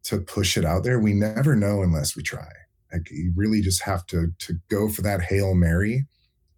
to 0.05 0.19
push 0.19 0.57
it 0.57 0.65
out 0.65 0.83
there, 0.83 0.99
we 0.99 1.13
never 1.13 1.55
know 1.55 1.81
unless 1.81 2.15
we 2.15 2.23
try. 2.23 2.47
Like 2.91 3.09
you 3.11 3.33
really 3.35 3.61
just 3.61 3.83
have 3.83 4.05
to 4.07 4.27
to 4.39 4.53
go 4.69 4.89
for 4.89 5.01
that 5.01 5.21
Hail 5.21 5.53
Mary 5.55 6.05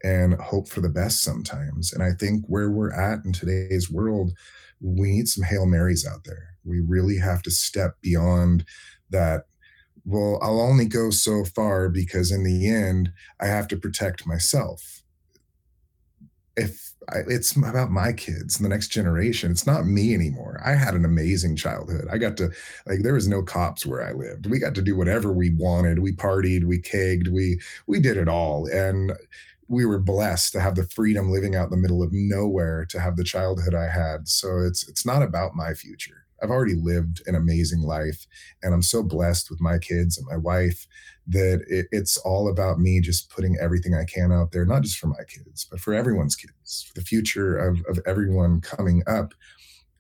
and 0.04 0.36
hope 0.36 0.70
for 0.70 0.82
the 0.82 0.90
best 0.90 1.24
sometimes. 1.24 1.92
And 1.92 2.04
I 2.04 2.12
think 2.12 2.46
where 2.48 2.70
we're 2.70 2.94
at 2.94 3.26
in 3.26 3.34
today's 3.34 3.90
world, 3.90 4.34
we 4.80 5.12
need 5.12 5.28
some 5.28 5.44
Hail 5.44 5.66
Marys 5.66 6.06
out 6.06 6.24
there. 6.26 6.50
We 6.64 6.82
really 6.82 7.18
have 7.18 7.42
to 7.44 7.52
step 7.52 7.96
beyond 8.02 8.66
that 9.10 9.46
well, 10.08 10.40
I'll 10.42 10.62
only 10.62 10.86
go 10.86 11.10
so 11.10 11.44
far 11.44 11.90
because 11.90 12.32
in 12.32 12.44
the 12.44 12.70
end, 12.70 13.12
I 13.42 13.48
have 13.48 13.68
to 13.68 13.76
protect 13.76 14.26
myself. 14.26 14.97
If 16.58 16.93
I, 17.10 17.20
it's 17.28 17.56
about 17.56 17.91
my 17.91 18.12
kids 18.13 18.58
and 18.58 18.65
the 18.65 18.70
next 18.70 18.89
generation, 18.89 19.52
it's 19.52 19.67
not 19.67 19.86
me 19.86 20.13
anymore. 20.15 20.62
I 20.65 20.74
had 20.74 20.96
an 20.96 21.06
amazing 21.06 21.56
childhood. 21.56 22.08
I 22.12 22.17
got 22.17 22.36
to, 22.38 22.50
like, 22.88 23.04
there 23.04 23.13
was 23.13 23.28
no 23.28 23.43
cops 23.43 23.86
where 23.86 24.04
I 24.04 24.12
lived. 24.13 24.48
We 24.50 24.60
got 24.60 24.76
to 24.76 24.82
do 24.82 24.98
whatever 24.98 25.32
we 25.32 25.52
wanted. 25.52 26.00
We 26.00 26.13
partied, 26.13 26.65
we 26.65 26.80
kegged, 26.82 27.30
we 27.30 27.62
we 27.88 28.00
did 28.00 28.17
it 28.17 28.28
all, 28.28 28.67
and 28.67 29.13
we 29.67 29.86
were 29.86 30.00
blessed 30.00 30.54
to 30.54 30.62
have 30.62 30.76
the 30.76 30.86
freedom 30.88 31.30
living 31.32 31.56
out 31.56 31.65
in 31.65 31.72
the 31.72 31.78
middle 31.78 32.02
of 32.04 32.12
nowhere 32.13 32.86
to 32.89 33.00
have 33.00 33.17
the 33.17 33.24
childhood 33.24 33.76
I 33.76 33.89
had. 33.89 34.28
So 34.28 34.60
it's 34.60 34.88
it's 34.89 35.06
not 35.06 35.22
about 35.24 35.56
my 35.56 35.74
future 35.74 36.26
I've 36.41 36.52
already 36.52 36.76
lived 36.76 37.22
an 37.28 37.36
amazing 37.36 37.82
life, 37.82 38.28
and 38.63 38.74
I'm 38.74 38.84
so 38.84 39.04
blessed 39.04 39.50
with 39.50 39.60
my 39.62 39.78
kids 39.80 40.17
and 40.17 40.28
my 40.28 40.38
wife 40.38 40.88
that 41.28 41.63
it, 41.68 41.88
it's 41.92 42.18
all 42.18 42.50
about 42.50 42.80
me 42.80 43.02
just 43.02 43.30
putting 43.30 43.58
everything 43.62 43.94
I 43.94 44.06
can 44.06 44.32
out 44.32 44.52
there, 44.52 44.66
not 44.66 44.84
just 44.84 44.98
for 44.98 45.08
my 45.08 45.24
kids, 45.28 45.68
but 45.70 45.80
for 45.80 45.94
everyone's 45.94 46.36
kids, 46.36 46.86
for 46.88 46.94
the 46.94 47.06
future 47.06 47.58
of, 47.58 47.84
of 47.90 48.00
everyone 48.06 48.62
coming 48.62 49.04
up. 49.08 49.34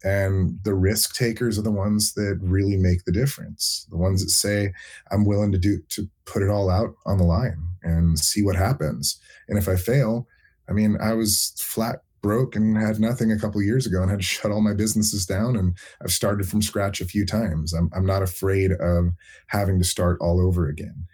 And 0.03 0.59
the 0.63 0.75
risk 0.75 1.15
takers 1.15 1.57
are 1.57 1.63
the 1.63 1.71
ones 1.71 2.13
that 2.13 2.39
really 2.41 2.77
make 2.77 3.03
the 3.03 3.11
difference. 3.11 3.87
The 3.89 3.97
ones 3.97 4.23
that 4.23 4.29
say, 4.29 4.71
I'm 5.11 5.25
willing 5.25 5.51
to 5.51 5.57
do 5.57 5.79
to 5.89 6.07
put 6.25 6.43
it 6.43 6.49
all 6.49 6.69
out 6.69 6.93
on 7.05 7.17
the 7.17 7.23
line 7.23 7.57
and 7.83 8.17
see 8.17 8.43
what 8.43 8.55
happens. 8.55 9.19
And 9.49 9.57
if 9.57 9.67
I 9.67 9.75
fail, 9.75 10.27
I 10.69 10.73
mean, 10.73 10.97
I 11.01 11.13
was 11.13 11.53
flat 11.57 12.01
broke 12.21 12.55
and 12.55 12.77
had 12.77 12.99
nothing 12.99 13.31
a 13.31 13.39
couple 13.39 13.61
years 13.61 13.85
ago 13.85 14.01
and 14.01 14.09
had 14.09 14.19
to 14.19 14.25
shut 14.35 14.51
all 14.51 14.61
my 14.61 14.73
businesses 14.73 15.25
down 15.25 15.55
and 15.55 15.77
I've 16.01 16.11
started 16.11 16.47
from 16.47 16.61
scratch 16.61 17.01
a 17.01 17.05
few 17.05 17.25
times. 17.25 17.73
I'm 17.73 17.89
I'm 17.95 18.05
not 18.05 18.23
afraid 18.23 18.71
of 18.73 19.13
having 19.47 19.79
to 19.79 19.85
start 19.85 20.17
all 20.21 20.39
over 20.39 20.67
again. 20.67 21.05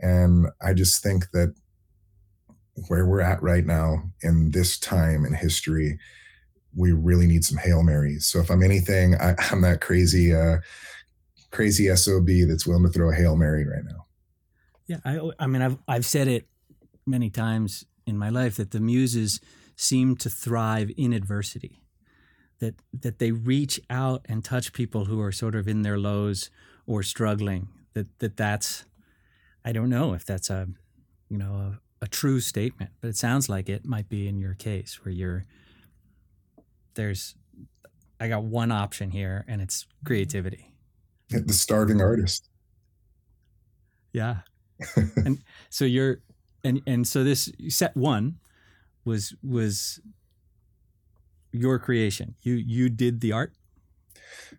And 0.00 0.46
I 0.62 0.74
just 0.74 1.02
think 1.02 1.30
that 1.32 1.54
where 2.88 3.06
we're 3.06 3.20
at 3.20 3.42
right 3.42 3.64
now 3.64 4.02
in 4.22 4.50
this 4.50 4.78
time 4.78 5.24
in 5.24 5.34
history, 5.34 5.98
we 6.74 6.92
really 6.92 7.26
need 7.26 7.44
some 7.44 7.58
Hail 7.58 7.82
Marys. 7.82 8.26
So 8.26 8.40
if 8.40 8.50
I'm 8.50 8.62
anything, 8.62 9.16
I, 9.16 9.34
am 9.52 9.62
that 9.62 9.80
crazy 9.80 10.34
uh 10.34 10.58
crazy 11.50 11.94
SOB 11.94 12.28
that's 12.48 12.66
willing 12.66 12.84
to 12.84 12.90
throw 12.90 13.10
a 13.10 13.14
Hail 13.14 13.36
Mary 13.36 13.66
right 13.66 13.84
now. 13.84 14.06
Yeah, 14.86 14.98
I 15.04 15.30
I 15.38 15.46
mean 15.46 15.62
I've 15.62 15.78
I've 15.86 16.06
said 16.06 16.28
it 16.28 16.48
many 17.06 17.30
times 17.30 17.84
in 18.06 18.16
my 18.16 18.28
life 18.28 18.56
that 18.56 18.70
the 18.70 18.80
muses 18.80 19.40
seem 19.76 20.16
to 20.16 20.30
thrive 20.30 20.90
in 20.96 21.12
adversity. 21.12 21.82
That 22.60 22.74
that 22.92 23.18
they 23.18 23.32
reach 23.32 23.80
out 23.88 24.26
and 24.28 24.44
touch 24.44 24.72
people 24.72 25.06
who 25.06 25.20
are 25.20 25.32
sort 25.32 25.54
of 25.54 25.66
in 25.66 25.82
their 25.82 25.98
lows 25.98 26.50
or 26.86 27.02
struggling. 27.02 27.68
That 27.94 28.18
that 28.18 28.36
that's 28.36 28.84
I 29.64 29.72
don't 29.72 29.90
know 29.90 30.14
if 30.14 30.24
that's 30.24 30.50
a 30.50 30.68
you 31.28 31.38
know 31.38 31.78
a, 32.00 32.04
a 32.04 32.08
true 32.08 32.40
statement, 32.40 32.92
but 33.00 33.08
it 33.08 33.16
sounds 33.16 33.48
like 33.48 33.68
it 33.68 33.84
might 33.84 34.08
be 34.08 34.28
in 34.28 34.38
your 34.38 34.54
case 34.54 35.04
where 35.04 35.12
you're 35.12 35.46
there's 36.94 37.34
I 38.20 38.28
got 38.28 38.44
one 38.44 38.70
option 38.70 39.10
here 39.10 39.44
and 39.48 39.62
it's 39.62 39.86
creativity. 40.04 40.74
The 41.30 41.52
starving 41.52 42.00
artist. 42.00 42.48
Yeah. 44.12 44.38
and 44.96 45.42
so 45.70 45.84
you're 45.84 46.20
and 46.64 46.82
and 46.86 47.06
so 47.06 47.24
this 47.24 47.50
set 47.68 47.96
one 47.96 48.36
was 49.04 49.34
was 49.42 50.00
your 51.52 51.78
creation. 51.78 52.34
You 52.42 52.54
you 52.54 52.88
did 52.88 53.20
the 53.20 53.32
art. 53.32 53.52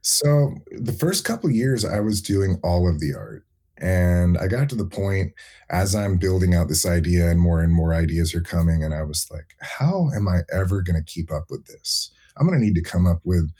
So 0.01 0.55
the 0.71 0.93
first 0.93 1.25
couple 1.25 1.49
years, 1.51 1.85
I 1.85 1.99
was 1.99 2.21
doing 2.21 2.59
all 2.63 2.89
of 2.89 2.99
the 2.99 3.13
art. 3.13 3.45
And 3.81 4.37
I 4.37 4.47
got 4.47 4.69
to 4.69 4.75
the 4.75 4.85
point 4.85 5.33
as 5.69 5.95
I'm 5.95 6.17
building 6.17 6.53
out 6.53 6.67
this 6.67 6.85
idea 6.85 7.29
and 7.29 7.39
more 7.39 7.61
and 7.61 7.73
more 7.73 7.93
ideas 7.93 8.35
are 8.35 8.41
coming. 8.41 8.83
And 8.83 8.93
I 8.93 9.01
was 9.01 9.27
like, 9.31 9.55
how 9.59 10.09
am 10.15 10.27
I 10.27 10.41
ever 10.53 10.81
going 10.81 11.03
to 11.03 11.11
keep 11.11 11.31
up 11.31 11.45
with 11.49 11.65
this? 11.65 12.11
I'm 12.37 12.47
going 12.47 12.59
to 12.59 12.65
need 12.65 12.75
to 12.75 12.83
come 12.83 13.07
up 13.07 13.21
with 13.23 13.51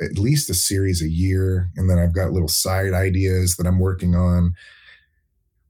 at 0.00 0.18
least 0.18 0.50
a 0.50 0.54
series 0.54 1.02
a 1.02 1.08
year. 1.08 1.70
And 1.76 1.90
then 1.90 1.98
I've 1.98 2.14
got 2.14 2.32
little 2.32 2.48
side 2.48 2.94
ideas 2.94 3.56
that 3.56 3.66
I'm 3.66 3.78
working 3.78 4.14
on. 4.14 4.54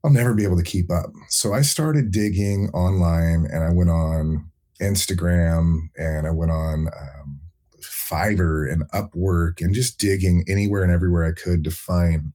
I'll 0.03 0.11
never 0.11 0.33
be 0.33 0.43
able 0.43 0.57
to 0.57 0.63
keep 0.63 0.89
up. 0.89 1.11
So 1.27 1.53
I 1.53 1.61
started 1.61 2.11
digging 2.11 2.69
online 2.69 3.45
and 3.51 3.63
I 3.63 3.71
went 3.71 3.89
on 3.89 4.49
Instagram 4.81 5.89
and 5.97 6.27
I 6.27 6.31
went 6.31 6.51
on 6.51 6.87
um, 6.87 7.39
Fiverr 7.81 8.71
and 8.71 8.89
Upwork 8.91 9.59
and 9.59 9.73
just 9.73 9.99
digging 9.99 10.45
anywhere 10.47 10.83
and 10.83 10.91
everywhere 10.91 11.25
I 11.25 11.31
could 11.31 11.63
to 11.65 11.71
find 11.71 12.31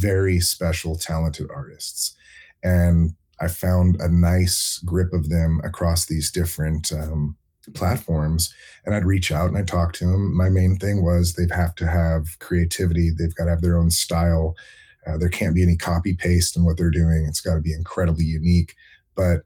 very 0.00 0.40
special, 0.40 0.96
talented 0.96 1.48
artists. 1.54 2.14
And 2.62 3.14
I 3.40 3.48
found 3.48 3.96
a 4.00 4.08
nice 4.08 4.78
grip 4.84 5.12
of 5.12 5.28
them 5.28 5.60
across 5.64 6.06
these 6.06 6.30
different 6.30 6.92
um, 6.92 7.36
platforms. 7.74 8.52
And 8.84 8.94
I'd 8.94 9.04
reach 9.04 9.32
out 9.32 9.48
and 9.48 9.58
I'd 9.58 9.68
talk 9.68 9.92
to 9.94 10.06
them. 10.06 10.36
My 10.36 10.48
main 10.48 10.76
thing 10.76 11.02
was 11.02 11.34
they'd 11.34 11.50
have 11.50 11.74
to 11.76 11.86
have 11.86 12.38
creativity, 12.38 13.10
they've 13.10 13.34
got 13.34 13.44
to 13.44 13.50
have 13.50 13.62
their 13.62 13.78
own 13.78 13.90
style. 13.90 14.54
Uh, 15.06 15.18
there 15.18 15.28
can't 15.28 15.54
be 15.54 15.62
any 15.62 15.76
copy 15.76 16.14
paste 16.14 16.56
in 16.56 16.64
what 16.64 16.78
they're 16.78 16.90
doing. 16.90 17.26
It's 17.28 17.40
got 17.40 17.54
to 17.54 17.60
be 17.60 17.74
incredibly 17.74 18.24
unique. 18.24 18.74
But 19.14 19.42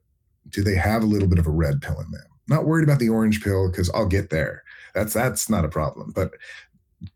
do 0.49 0.63
they 0.63 0.77
have 0.77 1.03
a 1.03 1.07
little 1.07 1.29
bit 1.29 1.39
of 1.39 1.47
a 1.47 1.51
red 1.51 1.81
pill 1.83 2.01
in 2.01 2.11
them? 2.13 2.29
not 2.49 2.65
worried 2.65 2.85
about 2.85 2.99
the 2.99 3.11
orange 3.11 3.43
pill 3.43 3.71
because 3.71 3.91
I'll 3.91 4.07
get 4.07 4.31
there. 4.31 4.65
That's 4.95 5.13
that's 5.13 5.49
not 5.49 5.65
a 5.65 5.69
problem. 5.69 6.13
But 6.15 6.33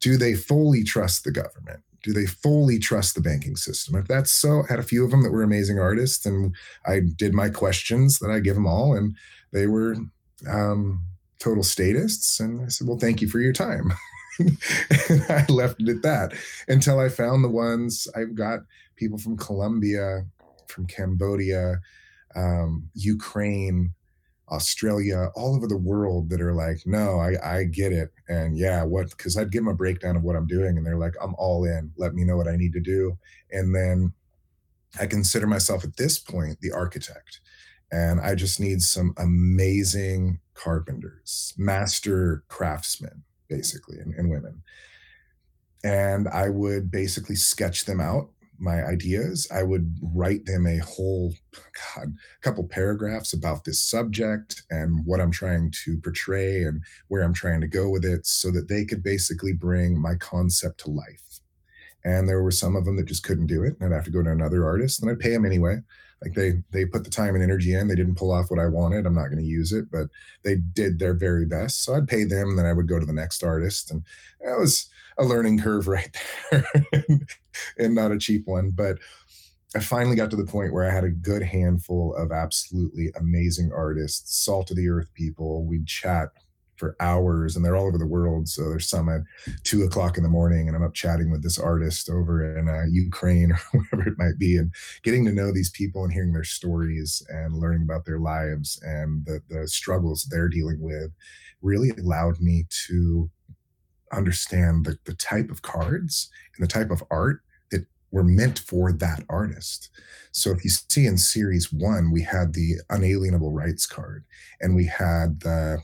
do 0.01 0.17
they 0.17 0.35
fully 0.35 0.85
trust 0.85 1.25
the 1.25 1.33
government? 1.33 1.83
Do 2.03 2.13
they 2.13 2.27
fully 2.27 2.79
trust 2.79 3.15
the 3.15 3.21
banking 3.21 3.57
system? 3.57 3.97
If 3.97 4.09
that's 4.09 4.33
so, 4.33 4.63
I 4.63 4.73
had 4.73 4.79
a 4.79 4.85
few 4.85 5.05
of 5.05 5.11
them 5.11 5.23
that 5.23 5.31
were 5.31 5.43
amazing 5.43 5.79
artists, 5.79 6.27
and 6.27 6.55
I 6.85 7.01
did 7.01 7.33
my 7.33 7.49
questions 7.49 8.19
that 8.19 8.31
I 8.31 8.41
give 8.41 8.55
them 8.55 8.67
all, 8.67 8.95
and 8.97 9.17
they 9.53 9.67
were 9.67 9.97
um, 10.49 11.01
total 11.39 11.63
statists. 11.63 12.41
And 12.41 12.63
I 12.63 12.69
said, 12.69 12.89
"Well, 12.89 12.99
thank 12.99 13.23
you 13.23 13.29
for 13.29 13.41
your 13.41 13.53
time." 13.53 13.93
and 14.39 15.27
I 15.29 15.45
left 15.49 15.81
it 15.81 15.89
at 15.89 16.03
that 16.03 16.33
until 16.69 16.99
I 16.99 17.09
found 17.09 17.45
the 17.45 17.49
ones 17.49 18.09
I've 18.17 18.35
got 18.35 18.61
people 18.97 19.19
from 19.19 19.37
Colombia, 19.37 20.25
from 20.69 20.87
Cambodia, 20.87 21.81
um, 22.35 22.89
Ukraine, 22.95 23.95
Australia, 24.53 25.31
all 25.35 25.57
over 25.57 25.67
the 25.67 25.77
world 25.77 26.29
that 26.31 26.41
are 26.41 26.55
like, 26.55 26.83
no, 26.87 27.19
I, 27.19 27.59
I 27.59 27.65
get 27.65 27.93
it. 27.93 28.11
And 28.29 28.57
yeah, 28.57 28.85
what, 28.85 29.11
because 29.11 29.37
I'd 29.37 29.51
give 29.51 29.65
them 29.65 29.73
a 29.73 29.75
breakdown 29.75 30.17
of 30.17 30.23
what 30.23 30.37
I'm 30.37 30.47
doing 30.47 30.77
and 30.77 30.87
they're 30.87 30.99
like, 30.99 31.15
I'm 31.23 31.35
all 31.39 31.65
in. 31.65 31.91
Let 31.97 32.15
me 32.15 32.25
know 32.25 32.37
what 32.37 32.49
I 32.49 32.57
need 32.57 32.73
to 32.75 32.81
do. 32.81 33.19
And 33.51 33.75
then 33.75 34.13
I 35.01 35.07
consider 35.07 35.47
myself 35.47 35.85
at 35.85 35.97
this 35.97 36.19
point 36.19 36.61
the 36.61 36.73
architect. 36.73 37.41
and 37.93 38.21
I 38.21 38.35
just 38.35 38.59
need 38.59 38.81
some 38.83 39.15
amazing 39.19 40.41
carpenters, 40.55 41.53
master 41.59 42.43
craftsmen, 42.49 43.23
basically, 43.49 43.99
and, 43.99 44.15
and 44.15 44.31
women. 44.31 44.63
And 45.85 46.27
I 46.29 46.49
would 46.49 46.91
basically 46.91 47.37
sketch 47.37 47.85
them 47.85 48.01
out 48.01 48.31
my 48.63 48.85
ideas, 48.85 49.47
I 49.53 49.63
would 49.65 49.97
write 50.01 50.47
them 50.47 50.67
a 50.67 50.79
whole 50.79 51.35
God, 51.97 52.15
couple 52.41 52.65
paragraphs 52.65 53.33
about 53.33 53.65
this 53.65 53.83
subject 53.83 54.63
and 54.71 55.05
what 55.05 55.21
I'm 55.21 55.33
trying 55.33 55.73
to 55.85 55.99
portray 55.99 56.63
and 56.63 56.83
where 57.09 57.23
I'm 57.23 57.35
trying 57.35 57.61
to 57.61 57.67
go 57.67 57.91
with 57.91 58.05
it 58.05 58.27
so 58.27 58.51
that 58.53 58.69
they 58.69 58.85
could 58.85 59.03
basically 59.03 59.53
bring 59.53 60.01
my 60.01 60.15
concept 60.15 60.81
to 60.81 60.91
life. 60.91 61.32
And 62.05 62.29
there 62.29 62.43
were 62.43 62.51
some 62.51 62.77
of 62.77 62.85
them 62.85 62.97
that 62.97 63.07
just 63.07 63.23
couldn't 63.23 63.47
do 63.47 63.63
it. 63.63 63.77
And 63.79 63.93
I'd 63.93 63.97
have 63.97 64.05
to 64.07 64.11
go 64.11 64.23
to 64.23 64.31
another 64.31 64.65
artist 64.65 65.01
and 65.01 65.11
I'd 65.11 65.21
pay 65.21 65.31
them 65.31 65.45
anyway. 65.45 65.79
Like 66.23 66.35
they 66.35 66.63
they 66.71 66.85
put 66.85 67.05
the 67.05 67.11
time 67.11 67.35
and 67.35 67.43
energy 67.43 67.75
in. 67.75 67.89
They 67.89 67.97
didn't 67.97 68.15
pull 68.15 68.31
off 68.31 68.51
what 68.51 68.61
I 68.61 68.67
wanted. 68.67 69.07
I'm 69.07 69.15
not 69.15 69.27
going 69.27 69.43
to 69.43 69.45
use 69.45 69.73
it, 69.73 69.91
but 69.91 70.07
they 70.45 70.57
did 70.57 70.99
their 70.99 71.15
very 71.15 71.45
best. 71.47 71.85
So 71.85 71.95
I'd 71.95 72.07
pay 72.07 72.25
them, 72.25 72.51
and 72.51 72.59
then 72.59 72.67
I 72.67 72.73
would 72.73 72.87
go 72.87 73.01
to 73.01 73.07
the 73.07 73.13
next 73.13 73.43
artist. 73.43 73.91
And 73.91 74.05
that 74.41 74.59
was 74.59 74.89
a 75.19 75.25
learning 75.25 75.59
curve 75.59 75.89
right 75.89 76.17
there 76.51 76.65
and 77.77 77.95
not 77.95 78.13
a 78.13 78.19
cheap 78.19 78.47
one. 78.47 78.71
But 78.71 78.99
I 79.75 79.81
finally 79.81 80.17
got 80.17 80.31
to 80.31 80.37
the 80.37 80.45
point 80.45 80.73
where 80.73 80.89
I 80.89 80.95
had 80.95 81.05
a 81.05 81.11
good 81.11 81.43
handful 81.43 82.15
of 82.15 82.31
absolutely 82.31 83.11
amazing 83.17 83.73
artists, 83.75 84.45
salt 84.45 84.71
of 84.71 84.77
the 84.77 84.89
earth 84.89 85.09
people. 85.15 85.65
We'd 85.65 85.87
chat 85.87 86.29
for 86.83 86.97
hours 86.99 87.55
and 87.55 87.65
they're 87.65 87.77
all 87.77 87.87
over 87.87 87.97
the 87.97 88.05
world. 88.05 88.49
So 88.49 88.69
there's 88.69 88.89
some 88.89 89.09
at 89.09 89.21
two 89.63 89.85
o'clock 89.85 90.17
in 90.17 90.25
the 90.25 90.29
morning 90.29 90.67
and 90.67 90.77
I'm 90.77 90.83
up 90.83 90.95
chatting 90.95 91.31
with 91.31 91.41
this 91.41 91.57
artist 91.57 92.11
over 92.11 92.59
in 92.59 92.69
uh, 92.69 92.87
Ukraine 92.91 93.53
or 93.73 93.81
wherever 93.93 94.11
it 94.11 94.19
might 94.19 94.37
be 94.37 94.57
and 94.57 94.75
getting 95.05 95.25
to 95.27 95.33
know 95.33 95.53
these 95.53 95.71
people 95.71 96.03
and 96.03 96.13
hearing 96.13 96.33
their 96.33 96.43
stories 96.43 97.25
and 97.29 97.55
learning 97.55 97.83
about 97.83 98.05
their 98.05 98.19
lives 98.19 98.83
and 98.83 99.25
the, 99.27 99.41
the 99.49 99.69
struggles 99.69 100.25
they're 100.25 100.49
dealing 100.49 100.81
with 100.81 101.13
really 101.61 101.91
allowed 101.91 102.41
me 102.41 102.65
to 102.89 103.31
understand 104.13 104.85
the, 104.85 104.99
the 105.05 105.15
type 105.15 105.51
of 105.51 105.63
cards 105.63 106.31
and 106.57 106.65
the 106.65 106.73
type 106.73 106.91
of 106.91 107.05
art 107.13 107.43
that 107.71 107.87
were 108.11 108.25
meant 108.25 108.59
for 108.59 108.93
that 108.93 109.23
artist. 109.29 109.89
So 110.33 110.51
if 110.51 110.65
you 110.65 110.71
see 110.71 111.07
in 111.07 111.17
series 111.17 111.73
one, 111.73 112.11
we 112.11 112.23
had 112.23 112.55
the 112.55 112.79
unalienable 112.91 113.53
rights 113.53 113.87
card 113.87 114.25
and 114.61 114.75
we 114.75 114.87
had 114.87 115.39
the 115.43 115.81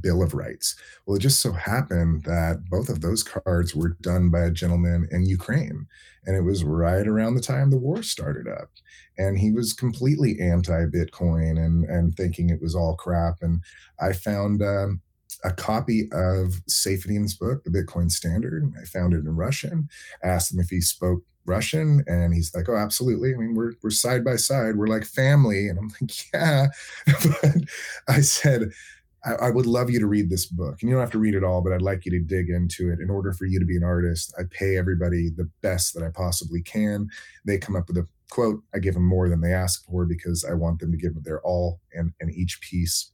Bill 0.00 0.22
of 0.22 0.34
Rights. 0.34 0.76
Well, 1.06 1.16
it 1.16 1.20
just 1.20 1.40
so 1.40 1.52
happened 1.52 2.24
that 2.24 2.64
both 2.70 2.88
of 2.88 3.00
those 3.00 3.22
cards 3.22 3.74
were 3.74 3.96
done 4.00 4.30
by 4.30 4.40
a 4.40 4.50
gentleman 4.50 5.08
in 5.10 5.26
Ukraine. 5.26 5.86
And 6.26 6.36
it 6.36 6.42
was 6.42 6.64
right 6.64 7.06
around 7.06 7.34
the 7.34 7.40
time 7.40 7.70
the 7.70 7.78
war 7.78 8.02
started 8.02 8.46
up. 8.48 8.70
And 9.16 9.38
he 9.38 9.50
was 9.50 9.72
completely 9.72 10.38
anti 10.40 10.86
Bitcoin 10.86 11.58
and, 11.58 11.84
and 11.84 12.16
thinking 12.16 12.50
it 12.50 12.60
was 12.60 12.74
all 12.74 12.96
crap. 12.96 13.38
And 13.40 13.62
I 14.00 14.12
found 14.12 14.62
um, 14.62 15.00
a 15.44 15.52
copy 15.52 16.08
of 16.12 16.60
Saifedean's 16.68 17.34
book, 17.34 17.64
The 17.64 17.70
Bitcoin 17.70 18.10
Standard. 18.10 18.72
I 18.80 18.84
found 18.84 19.14
it 19.14 19.24
in 19.24 19.36
Russian. 19.36 19.88
Asked 20.22 20.52
him 20.52 20.60
if 20.60 20.70
he 20.70 20.80
spoke 20.80 21.22
Russian, 21.46 22.04
and 22.06 22.34
he's 22.34 22.54
like, 22.54 22.68
"Oh, 22.68 22.76
absolutely. 22.76 23.34
I 23.34 23.36
mean, 23.38 23.54
we're 23.54 23.72
we're 23.82 23.90
side 23.90 24.24
by 24.24 24.36
side. 24.36 24.76
We're 24.76 24.86
like 24.86 25.04
family." 25.04 25.68
And 25.68 25.78
I'm 25.78 25.92
like, 26.00 26.32
"Yeah," 26.32 26.66
but 27.06 27.56
I 28.08 28.20
said. 28.20 28.70
I, 29.24 29.46
I 29.46 29.50
would 29.50 29.66
love 29.66 29.90
you 29.90 29.98
to 30.00 30.06
read 30.06 30.30
this 30.30 30.46
book, 30.46 30.78
and 30.80 30.88
you 30.88 30.94
don't 30.94 31.02
have 31.02 31.12
to 31.12 31.18
read 31.18 31.34
it 31.34 31.44
all, 31.44 31.60
but 31.60 31.72
I'd 31.72 31.82
like 31.82 32.04
you 32.04 32.10
to 32.12 32.20
dig 32.20 32.50
into 32.50 32.90
it. 32.90 33.00
In 33.00 33.10
order 33.10 33.32
for 33.32 33.46
you 33.46 33.58
to 33.58 33.66
be 33.66 33.76
an 33.76 33.84
artist, 33.84 34.34
I 34.38 34.42
pay 34.50 34.76
everybody 34.76 35.30
the 35.30 35.50
best 35.62 35.94
that 35.94 36.04
I 36.04 36.10
possibly 36.10 36.62
can. 36.62 37.08
They 37.44 37.58
come 37.58 37.76
up 37.76 37.88
with 37.88 37.98
a 37.98 38.06
quote. 38.30 38.62
I 38.74 38.78
give 38.78 38.94
them 38.94 39.06
more 39.06 39.28
than 39.28 39.40
they 39.40 39.52
ask 39.52 39.84
for 39.86 40.06
because 40.06 40.44
I 40.44 40.54
want 40.54 40.80
them 40.80 40.92
to 40.92 40.98
give 40.98 41.22
their 41.24 41.40
all 41.42 41.80
and, 41.92 42.12
and 42.20 42.30
each 42.30 42.60
piece 42.60 43.12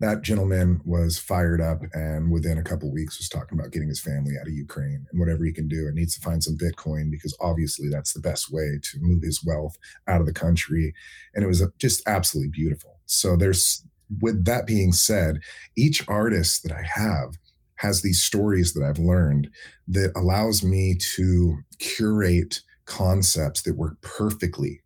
that 0.00 0.22
gentleman 0.22 0.80
was 0.84 1.18
fired 1.18 1.60
up 1.60 1.80
and 1.94 2.30
within 2.30 2.58
a 2.58 2.62
couple 2.62 2.92
weeks 2.92 3.18
was 3.18 3.28
talking 3.28 3.58
about 3.58 3.72
getting 3.72 3.88
his 3.88 4.00
family 4.00 4.34
out 4.38 4.46
of 4.46 4.52
Ukraine 4.52 5.06
and 5.10 5.18
whatever 5.18 5.44
he 5.44 5.52
can 5.52 5.68
do 5.68 5.86
and 5.86 5.94
needs 5.94 6.14
to 6.14 6.20
find 6.20 6.42
some 6.42 6.56
Bitcoin 6.56 7.10
because 7.10 7.36
obviously 7.40 7.88
that's 7.88 8.12
the 8.12 8.20
best 8.20 8.52
way 8.52 8.78
to 8.82 8.98
move 9.00 9.22
his 9.22 9.44
wealth 9.44 9.76
out 10.06 10.20
of 10.20 10.26
the 10.26 10.32
country. 10.32 10.92
And 11.34 11.42
it 11.42 11.48
was 11.48 11.62
just 11.78 12.06
absolutely 12.06 12.50
beautiful. 12.50 13.00
So 13.06 13.36
there's, 13.36 13.84
with 14.20 14.44
that 14.44 14.66
being 14.66 14.92
said, 14.92 15.40
each 15.76 16.06
artist 16.08 16.62
that 16.62 16.72
I 16.72 16.82
have 16.82 17.34
has 17.76 18.02
these 18.02 18.22
stories 18.22 18.72
that 18.72 18.84
I've 18.84 18.98
learned 18.98 19.50
that 19.88 20.12
allows 20.16 20.62
me 20.62 20.96
to 21.16 21.58
curate 21.78 22.60
concepts 22.86 23.62
that 23.62 23.76
work 23.76 24.00
perfectly 24.00 24.80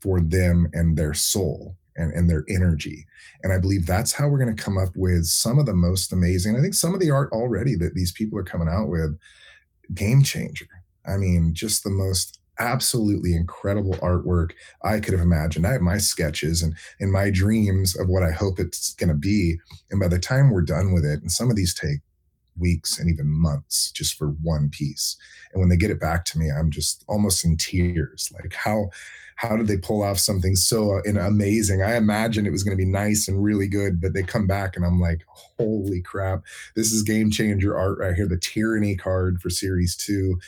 for 0.00 0.20
them 0.20 0.68
and 0.72 0.96
their 0.96 1.14
soul 1.14 1.76
and, 1.96 2.12
and 2.12 2.28
their 2.28 2.44
energy. 2.48 3.06
And 3.42 3.52
I 3.52 3.58
believe 3.58 3.86
that's 3.86 4.12
how 4.12 4.28
we're 4.28 4.42
going 4.42 4.54
to 4.54 4.62
come 4.62 4.78
up 4.78 4.90
with 4.94 5.24
some 5.24 5.58
of 5.58 5.66
the 5.66 5.74
most 5.74 6.12
amazing. 6.12 6.56
I 6.56 6.60
think 6.60 6.74
some 6.74 6.94
of 6.94 7.00
the 7.00 7.10
art 7.10 7.32
already 7.32 7.74
that 7.76 7.94
these 7.94 8.12
people 8.12 8.38
are 8.38 8.44
coming 8.44 8.68
out 8.68 8.88
with, 8.88 9.18
game 9.94 10.22
changer. 10.22 10.68
I 11.06 11.16
mean, 11.16 11.54
just 11.54 11.84
the 11.84 11.90
most 11.90 12.37
absolutely 12.58 13.34
incredible 13.34 13.94
artwork 13.94 14.52
I 14.82 15.00
could 15.00 15.12
have 15.12 15.22
imagined. 15.22 15.66
I 15.66 15.72
have 15.72 15.80
my 15.80 15.98
sketches 15.98 16.62
and 16.62 16.74
and 17.00 17.12
my 17.12 17.30
dreams 17.30 17.96
of 17.98 18.08
what 18.08 18.22
I 18.22 18.30
hope 18.30 18.58
it's 18.58 18.94
going 18.94 19.08
to 19.08 19.14
be. 19.14 19.58
And 19.90 20.00
by 20.00 20.08
the 20.08 20.18
time 20.18 20.50
we're 20.50 20.62
done 20.62 20.92
with 20.92 21.04
it, 21.04 21.20
and 21.20 21.30
some 21.30 21.50
of 21.50 21.56
these 21.56 21.74
take 21.74 22.00
weeks 22.58 22.98
and 22.98 23.10
even 23.10 23.28
months 23.28 23.90
just 23.92 24.14
for 24.14 24.28
one 24.42 24.68
piece. 24.68 25.16
And 25.52 25.60
when 25.60 25.68
they 25.68 25.76
get 25.76 25.90
it 25.90 26.00
back 26.00 26.24
to 26.26 26.38
me, 26.38 26.50
I'm 26.50 26.70
just 26.70 27.04
almost 27.08 27.44
in 27.44 27.56
tears. 27.56 28.30
Like 28.34 28.52
how 28.52 28.90
how 29.36 29.56
did 29.56 29.68
they 29.68 29.76
pull 29.76 30.02
off 30.02 30.18
something 30.18 30.56
so 30.56 30.98
uh, 30.98 31.20
amazing? 31.20 31.80
I 31.80 31.94
imagined 31.94 32.48
it 32.48 32.50
was 32.50 32.64
going 32.64 32.76
to 32.76 32.84
be 32.84 32.90
nice 32.90 33.28
and 33.28 33.42
really 33.42 33.68
good, 33.68 34.00
but 34.00 34.12
they 34.12 34.24
come 34.24 34.48
back 34.48 34.74
and 34.74 34.84
I'm 34.84 35.00
like, 35.00 35.24
holy 35.28 36.02
crap, 36.02 36.42
this 36.74 36.90
is 36.90 37.04
game 37.04 37.30
changer 37.30 37.78
art 37.78 37.98
right 37.98 38.16
here. 38.16 38.26
The 38.26 38.36
tyranny 38.36 38.96
card 38.96 39.40
for 39.40 39.48
series 39.48 39.96
two. 39.96 40.40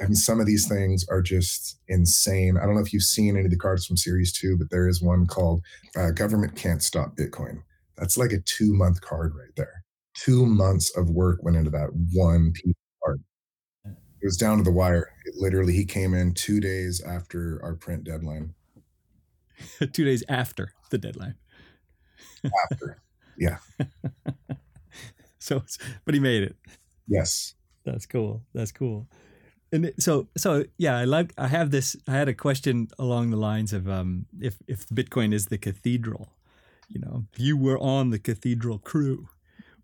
I 0.00 0.04
mean, 0.04 0.14
some 0.14 0.40
of 0.40 0.46
these 0.46 0.68
things 0.68 1.04
are 1.08 1.22
just 1.22 1.78
insane. 1.88 2.56
I 2.56 2.64
don't 2.64 2.74
know 2.74 2.80
if 2.80 2.92
you've 2.92 3.02
seen 3.02 3.36
any 3.36 3.46
of 3.46 3.50
the 3.50 3.56
cards 3.56 3.86
from 3.86 3.96
series 3.96 4.32
two, 4.32 4.56
but 4.56 4.70
there 4.70 4.88
is 4.88 5.02
one 5.02 5.26
called 5.26 5.62
uh, 5.96 6.10
Government 6.10 6.56
Can't 6.56 6.82
Stop 6.82 7.16
Bitcoin. 7.16 7.62
That's 7.96 8.16
like 8.16 8.32
a 8.32 8.40
two 8.40 8.72
month 8.74 9.00
card 9.00 9.34
right 9.34 9.54
there. 9.56 9.84
Two 10.14 10.46
months 10.46 10.96
of 10.96 11.10
work 11.10 11.42
went 11.42 11.56
into 11.56 11.70
that 11.70 11.90
one 12.12 12.52
piece 12.52 12.74
of 12.74 13.08
art 13.08 13.20
it 14.20 14.26
was 14.26 14.36
down 14.36 14.58
to 14.58 14.64
the 14.64 14.72
wire. 14.72 15.12
It 15.24 15.34
literally, 15.36 15.74
he 15.74 15.84
came 15.84 16.14
in 16.14 16.34
two 16.34 16.60
days 16.60 17.00
after 17.00 17.60
our 17.62 17.74
print 17.74 18.04
deadline. 18.04 18.54
two 19.92 20.04
days 20.04 20.24
after 20.28 20.72
the 20.90 20.98
deadline. 20.98 21.36
after, 22.70 23.00
yeah. 23.38 23.58
so, 25.38 25.62
but 26.04 26.14
he 26.14 26.20
made 26.20 26.42
it. 26.42 26.56
Yes, 27.06 27.54
that's 27.84 28.06
cool. 28.06 28.42
That's 28.54 28.72
cool. 28.72 29.08
And 29.70 29.92
so, 29.98 30.28
so 30.36 30.64
yeah, 30.78 30.96
I 30.96 31.04
like. 31.04 31.34
I 31.36 31.48
have 31.48 31.70
this. 31.70 31.96
I 32.06 32.12
had 32.12 32.28
a 32.28 32.34
question 32.34 32.88
along 32.98 33.30
the 33.30 33.36
lines 33.36 33.72
of 33.72 33.88
um, 33.88 34.26
if 34.40 34.56
if 34.66 34.88
Bitcoin 34.88 35.34
is 35.34 35.46
the 35.46 35.58
cathedral, 35.58 36.32
you 36.88 37.00
know, 37.00 37.24
if 37.32 37.38
you 37.38 37.56
were 37.56 37.78
on 37.78 38.10
the 38.10 38.18
cathedral 38.18 38.78
crew, 38.78 39.28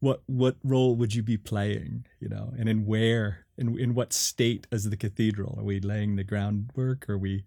what 0.01 0.23
what 0.27 0.57
role 0.65 0.97
would 0.97 1.15
you 1.15 1.23
be 1.23 1.37
playing? 1.37 2.07
You 2.19 2.31
know, 2.31 2.55
and 2.59 2.69
in 2.69 2.87
where 2.87 3.47
in 3.59 3.79
in 3.79 3.95
what 3.95 4.13
state 4.13 4.67
is 4.73 4.89
the 4.89 4.97
cathedral? 4.97 5.57
Are 5.59 5.65
we 5.65 5.81
laying 5.81 6.17
the 6.17 6.25
groundwork? 6.25 7.09
Are 7.09 7.19
we 7.19 7.45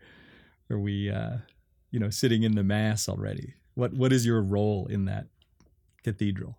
are 0.69 0.79
we 0.79 1.09
uh, 1.09 1.37
you 1.91 1.99
know 1.99 2.11
sitting 2.11 2.43
in 2.43 2.53
the 2.53 2.63
mass 2.63 3.09
already? 3.09 3.55
What 3.73 3.93
what 3.93 4.13
is 4.13 4.25
your 4.25 4.41
role 4.41 4.85
in 4.87 5.05
that 5.05 5.25
cathedral? 6.03 6.57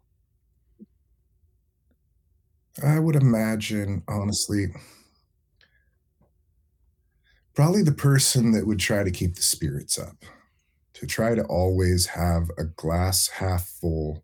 I 2.82 3.00
would 3.00 3.16
imagine, 3.16 4.02
honestly, 4.06 4.66
probably 7.58 7.82
the 7.82 7.90
person 7.90 8.52
that 8.52 8.68
would 8.68 8.78
try 8.78 9.02
to 9.02 9.10
keep 9.10 9.34
the 9.34 9.42
spirits 9.42 9.98
up, 9.98 10.24
to 10.94 11.04
try 11.08 11.34
to 11.34 11.42
always 11.46 12.06
have 12.06 12.48
a 12.56 12.62
glass 12.62 13.26
half 13.26 13.66
full 13.66 14.22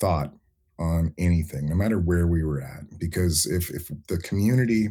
thought 0.00 0.34
on 0.76 1.14
anything, 1.18 1.68
no 1.68 1.76
matter 1.76 2.00
where 2.00 2.26
we 2.26 2.42
were 2.42 2.60
at. 2.60 2.98
Because 2.98 3.46
if 3.46 3.70
if 3.70 3.92
the 4.08 4.18
community 4.18 4.88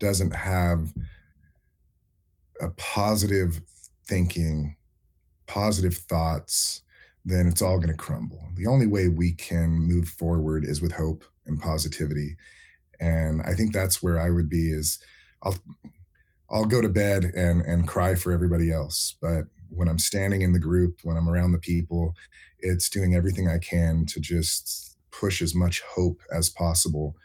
doesn't 0.00 0.34
have 0.34 0.92
a 2.60 2.70
positive 2.70 3.60
thinking, 4.08 4.74
positive 5.46 5.96
thoughts, 5.96 6.82
then 7.24 7.46
it's 7.46 7.62
all 7.62 7.78
going 7.78 7.90
to 7.90 7.94
crumble. 7.94 8.48
The 8.56 8.66
only 8.66 8.88
way 8.88 9.06
we 9.06 9.34
can 9.34 9.70
move 9.70 10.08
forward 10.08 10.64
is 10.64 10.82
with 10.82 10.90
hope 10.90 11.22
and 11.46 11.62
positivity. 11.62 12.34
And 12.98 13.40
I 13.42 13.54
think 13.54 13.72
that's 13.72 14.02
where 14.02 14.18
I 14.18 14.30
would 14.30 14.50
be 14.50 14.72
is 14.72 14.98
I'll 15.44 15.54
I'll 16.50 16.66
go 16.66 16.80
to 16.80 16.88
bed 16.88 17.24
and 17.24 17.62
and 17.62 17.88
cry 17.88 18.14
for 18.14 18.32
everybody 18.32 18.72
else, 18.72 19.16
but 19.20 19.44
when 19.70 19.88
I'm 19.88 19.98
standing 19.98 20.42
in 20.42 20.52
the 20.52 20.60
group, 20.60 21.00
when 21.02 21.16
I'm 21.16 21.28
around 21.28 21.52
the 21.52 21.58
people, 21.58 22.14
it's 22.60 22.88
doing 22.88 23.14
everything 23.14 23.48
I 23.48 23.58
can 23.58 24.06
to 24.06 24.20
just 24.20 24.96
push 25.10 25.42
as 25.42 25.54
much 25.54 25.82
hope 25.94 26.20
as 26.32 26.50
possible 26.50 27.16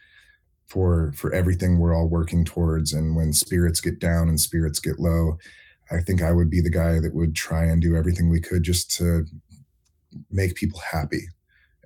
for 0.68 1.12
for 1.14 1.34
everything 1.34 1.80
we're 1.80 1.96
all 1.96 2.08
working 2.08 2.46
towards 2.46 2.94
and 2.94 3.16
when 3.16 3.34
spirits 3.34 3.82
get 3.82 4.00
down 4.00 4.30
and 4.30 4.40
spirits 4.40 4.80
get 4.80 5.00
low 5.00 5.38
I 5.92 6.02
think 6.02 6.22
I 6.22 6.32
would 6.32 6.50
be 6.50 6.62
the 6.62 6.70
guy 6.70 7.00
that 7.00 7.16
would 7.16 7.36
try 7.36 7.66
and 7.66 7.82
do 7.82 7.96
everything 7.96 8.30
we 8.30 8.42
could 8.42 8.64
just 8.64 8.92
to 8.98 9.26
make 10.30 10.56
people 10.56 10.80
happy. 10.92 11.28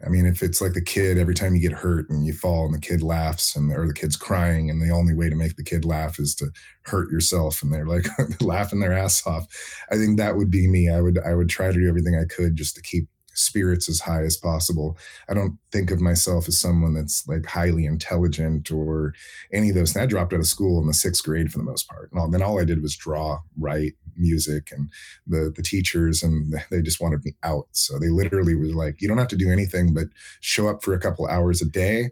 I 0.05 0.09
mean, 0.09 0.25
if 0.25 0.43
it's 0.43 0.59
like 0.59 0.73
the 0.73 0.81
kid, 0.81 1.17
every 1.17 1.33
time 1.33 1.55
you 1.55 1.61
get 1.61 1.71
hurt 1.71 2.09
and 2.09 2.25
you 2.25 2.33
fall 2.33 2.65
and 2.65 2.73
the 2.73 2.79
kid 2.79 3.01
laughs 3.01 3.55
and 3.55 3.71
or 3.71 3.87
the 3.87 3.93
kid's 3.93 4.17
crying 4.17 4.69
and 4.69 4.81
the 4.81 4.93
only 4.93 5.13
way 5.13 5.29
to 5.29 5.35
make 5.35 5.55
the 5.55 5.63
kid 5.63 5.85
laugh 5.85 6.19
is 6.19 6.35
to 6.35 6.51
hurt 6.83 7.09
yourself 7.09 7.63
and 7.63 7.73
they're 7.73 7.85
like 7.85 8.07
laughing 8.41 8.81
their 8.81 8.93
ass 8.93 9.25
off. 9.25 9.47
I 9.91 9.95
think 9.95 10.17
that 10.17 10.35
would 10.35 10.51
be 10.51 10.67
me. 10.67 10.89
I 10.89 10.99
would 10.99 11.19
I 11.19 11.35
would 11.35 11.49
try 11.49 11.67
to 11.67 11.79
do 11.79 11.87
everything 11.87 12.17
I 12.17 12.25
could 12.25 12.55
just 12.55 12.75
to 12.75 12.81
keep 12.81 13.07
spirits 13.33 13.89
as 13.89 13.99
high 13.99 14.23
as 14.23 14.37
possible. 14.37 14.97
I 15.29 15.33
don't 15.33 15.57
think 15.71 15.91
of 15.91 16.01
myself 16.01 16.47
as 16.47 16.59
someone 16.59 16.93
that's 16.93 17.27
like 17.27 17.45
highly 17.45 17.85
intelligent 17.85 18.71
or 18.71 19.13
any 19.51 19.69
of 19.69 19.75
those. 19.75 19.95
And 19.95 20.03
I 20.03 20.05
dropped 20.05 20.33
out 20.33 20.39
of 20.39 20.47
school 20.47 20.79
in 20.79 20.87
the 20.87 20.93
sixth 20.93 21.23
grade 21.23 21.51
for 21.51 21.57
the 21.57 21.63
most 21.63 21.87
part. 21.87 22.11
And 22.11 22.19
all, 22.19 22.29
then 22.29 22.41
all 22.41 22.59
I 22.59 22.65
did 22.65 22.81
was 22.81 22.95
draw, 22.95 23.39
write, 23.57 23.93
music, 24.15 24.71
and 24.71 24.89
the 25.27 25.51
the 25.55 25.63
teachers 25.63 26.23
and 26.23 26.53
they 26.71 26.81
just 26.81 27.01
wanted 27.01 27.23
me 27.25 27.35
out. 27.43 27.67
So 27.71 27.99
they 27.99 28.09
literally 28.09 28.55
was 28.55 28.73
like, 28.73 29.01
you 29.01 29.07
don't 29.07 29.17
have 29.17 29.27
to 29.29 29.35
do 29.35 29.51
anything 29.51 29.93
but 29.93 30.07
show 30.39 30.67
up 30.67 30.83
for 30.83 30.93
a 30.93 30.99
couple 30.99 31.27
hours 31.27 31.61
a 31.61 31.65
day. 31.65 32.11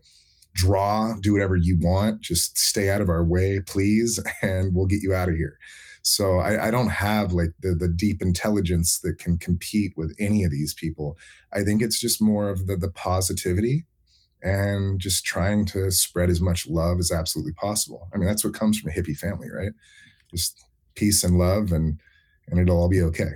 Draw, 0.53 1.15
do 1.21 1.31
whatever 1.31 1.55
you 1.55 1.77
want, 1.79 2.19
just 2.19 2.57
stay 2.57 2.89
out 2.89 2.99
of 2.99 3.07
our 3.07 3.23
way, 3.23 3.61
please, 3.61 4.19
and 4.41 4.75
we'll 4.75 4.85
get 4.85 5.01
you 5.01 5.13
out 5.13 5.29
of 5.29 5.35
here. 5.35 5.57
So 6.03 6.39
I, 6.39 6.67
I, 6.67 6.71
don't 6.71 6.89
have 6.89 7.31
like 7.31 7.51
the 7.61 7.75
the 7.75 7.87
deep 7.87 8.21
intelligence 8.21 8.99
that 8.99 9.19
can 9.19 9.37
compete 9.37 9.93
with 9.95 10.15
any 10.19 10.43
of 10.43 10.51
these 10.51 10.73
people. 10.73 11.17
I 11.53 11.63
think 11.63 11.81
it's 11.81 11.99
just 11.99 12.21
more 12.21 12.49
of 12.49 12.65
the 12.65 12.75
the 12.75 12.89
positivity 12.89 13.85
and 14.41 14.99
just 14.99 15.23
trying 15.23 15.65
to 15.67 15.91
spread 15.91 16.29
as 16.29 16.41
much 16.41 16.67
love 16.67 16.97
as 16.99 17.11
absolutely 17.11 17.53
possible. 17.53 18.07
I 18.13 18.17
mean, 18.17 18.27
that's 18.27 18.43
what 18.43 18.55
comes 18.55 18.79
from 18.79 18.89
a 18.89 18.93
hippie 18.93 19.15
family, 19.15 19.49
right? 19.51 19.71
Just 20.31 20.63
peace 20.95 21.23
and 21.23 21.37
love, 21.37 21.71
and 21.71 21.99
and 22.47 22.59
it'll 22.59 22.79
all 22.79 22.89
be 22.89 23.01
okay. 23.03 23.33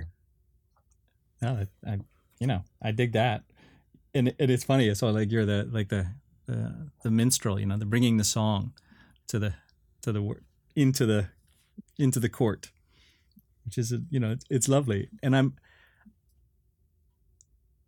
No, 1.40 1.66
I, 1.86 1.98
you 2.40 2.46
know, 2.46 2.64
I 2.82 2.90
dig 2.90 3.12
that, 3.12 3.44
and 4.14 4.34
it 4.38 4.50
is 4.50 4.64
funny. 4.64 4.92
So 4.94 5.10
like 5.10 5.30
you're 5.30 5.46
the 5.46 5.68
like 5.70 5.88
the 5.88 6.08
the 6.46 6.90
the 7.02 7.10
minstrel, 7.10 7.60
you 7.60 7.66
know, 7.66 7.76
the 7.76 7.86
bringing 7.86 8.16
the 8.16 8.24
song 8.24 8.72
to 9.28 9.38
the 9.38 9.54
to 10.02 10.12
the 10.12 10.34
into 10.74 11.06
the 11.06 11.28
into 11.98 12.20
the 12.20 12.28
court, 12.28 12.70
which 13.64 13.78
is 13.78 13.94
you 14.10 14.20
know 14.20 14.32
it's, 14.32 14.44
it's 14.50 14.68
lovely. 14.68 15.08
And 15.22 15.36
I'm 15.36 15.54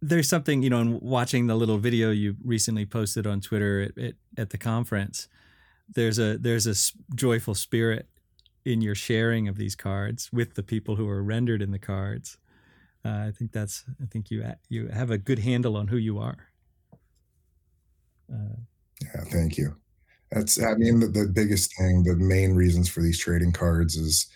there's 0.01 0.29
something 0.29 0.63
you 0.63 0.71
know 0.71 0.81
in 0.81 1.01
watching 1.01 1.47
the 1.47 1.55
little 1.55 1.79
video 1.79 2.11
you 2.11 2.37
recently 2.45 2.87
posted 2.87 3.27
on 3.27 3.41
Twitter 3.41 3.83
at, 3.83 3.99
at, 4.03 4.15
at 4.37 4.51
the 4.51 4.59
conference. 4.59 5.29
There's 5.89 6.19
a 6.19 6.39
there's 6.39 6.67
a 6.67 6.75
joyful 7.15 7.55
spirit 7.55 8.09
in 8.65 8.83
your 8.83 8.95
sharing 8.95 9.49
of 9.49 9.57
these 9.57 9.75
cards 9.75 10.31
with 10.33 10.55
the 10.55 10.63
people 10.63 10.97
who 10.97 11.09
are 11.09 11.23
rendered 11.23 11.63
in 11.63 11.71
the 11.71 11.79
cards. 11.79 12.37
Uh, 13.05 13.27
I 13.29 13.33
think 13.37 13.53
that's 13.53 13.85
I 14.03 14.07
think 14.07 14.31
you 14.31 14.45
you 14.69 14.89
have 14.89 15.11
a 15.11 15.19
good 15.19 15.41
handle 15.41 15.77
on 15.77 15.89
who 15.89 15.97
you 15.97 16.19
are. 16.19 16.49
Uh, 18.33 18.57
yeah, 19.03 19.25
thank 19.33 19.57
you. 19.57 19.77
That's, 20.31 20.63
I 20.63 20.75
mean, 20.75 21.01
the, 21.01 21.07
the 21.07 21.27
biggest 21.27 21.77
thing, 21.77 22.03
the 22.03 22.17
main 22.17 22.55
reasons 22.55 22.89
for 22.89 23.03
these 23.03 23.19
trading 23.19 23.53
cards 23.53 23.97
is 23.97 24.27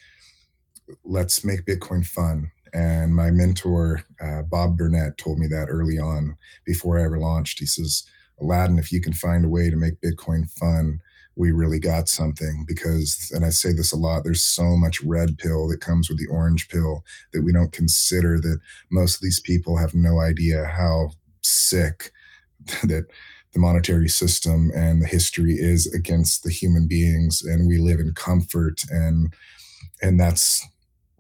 let's 1.05 1.45
make 1.45 1.67
Bitcoin 1.67 2.07
fun. 2.07 2.51
And 2.75 3.15
my 3.15 3.31
mentor, 3.31 4.03
uh, 4.21 4.43
Bob 4.43 4.79
Burnett, 4.79 5.19
told 5.19 5.39
me 5.39 5.47
that 5.49 5.67
early 5.69 5.99
on 5.99 6.37
before 6.65 6.99
I 6.99 7.05
ever 7.05 7.19
launched. 7.19 7.59
He 7.59 7.67
says, 7.67 8.05
Alladan, 8.41 8.79
if 8.79 8.91
you 8.91 9.01
can 9.01 9.13
find 9.13 9.45
a 9.45 9.49
way 9.49 9.69
to 9.69 9.77
make 9.77 10.01
Bitcoin 10.01 10.51
fun, 10.51 11.01
we 11.37 11.51
really 11.51 11.79
got 11.79 12.09
something 12.09 12.65
because, 12.67 13.31
and 13.35 13.45
I 13.45 13.51
say 13.51 13.73
this 13.73 13.93
a 13.93 13.97
lot, 13.97 14.25
there's 14.25 14.45
so 14.45 14.77
much 14.77 15.03
red 15.03 15.39
pill 15.39 15.69
that 15.69 15.81
comes 15.81 16.09
with 16.09 16.19
the 16.19 16.27
orange 16.27 16.69
pill 16.69 17.05
that 17.33 17.43
we 17.43 17.53
don't 17.53 17.73
consider 17.73 18.39
that 18.41 18.59
most 18.91 19.17
of 19.17 19.23
these 19.23 19.41
people 19.41 19.79
have 19.79 19.95
no 19.95 20.21
idea 20.21 20.65
how 20.65 21.11
sick 21.43 22.11
that 22.85 23.07
the 23.53 23.61
monetary 23.61 24.09
system 24.09 24.71
and 24.75 25.03
the 25.03 25.07
history 25.07 25.55
is 25.55 25.93
against 25.93 26.43
the 26.43 26.51
human 26.51 26.87
beings 26.87 27.43
and 27.43 27.69
we 27.69 27.79
live 27.79 28.01
in 28.01 28.13
comfort 28.15 28.83
and 28.91 29.35
and 30.01 30.19
that's 30.19 30.67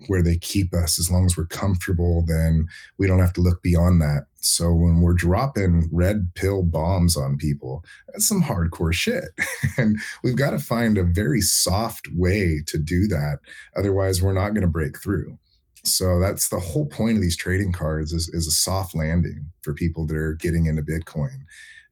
where 0.08 0.22
they 0.22 0.36
keep 0.36 0.74
us. 0.74 0.98
As 0.98 1.12
long 1.12 1.26
as 1.26 1.36
we're 1.36 1.46
comfortable 1.46 2.24
then 2.26 2.66
we 2.98 3.06
don't 3.06 3.20
have 3.20 3.34
to 3.34 3.40
look 3.40 3.62
beyond 3.62 4.00
that. 4.00 4.26
So 4.40 4.72
when 4.72 5.00
we're 5.00 5.12
dropping 5.12 5.88
red 5.92 6.30
pill 6.34 6.62
bombs 6.62 7.16
on 7.16 7.36
people 7.36 7.84
that's 8.08 8.26
some 8.26 8.42
hardcore 8.42 8.94
shit. 8.94 9.24
And 9.78 9.98
we've 10.22 10.36
got 10.36 10.50
to 10.50 10.58
find 10.58 10.98
a 10.98 11.02
very 11.02 11.40
soft 11.40 12.06
way 12.14 12.62
to 12.66 12.76
do 12.78 13.06
that. 13.08 13.38
Otherwise 13.76 14.20
we're 14.20 14.34
not 14.34 14.50
going 14.50 14.62
to 14.62 14.68
break 14.68 14.98
through. 14.98 15.38
So 15.84 16.20
that's 16.20 16.48
the 16.48 16.60
whole 16.60 16.86
point 16.86 17.16
of 17.16 17.22
these 17.22 17.36
trading 17.36 17.72
cards 17.72 18.12
is, 18.12 18.28
is 18.28 18.46
a 18.46 18.52
soft 18.52 18.94
landing 18.94 19.50
for 19.62 19.74
people 19.74 20.06
that 20.06 20.16
are 20.16 20.34
getting 20.34 20.66
into 20.66 20.82
bitcoin 20.82 21.44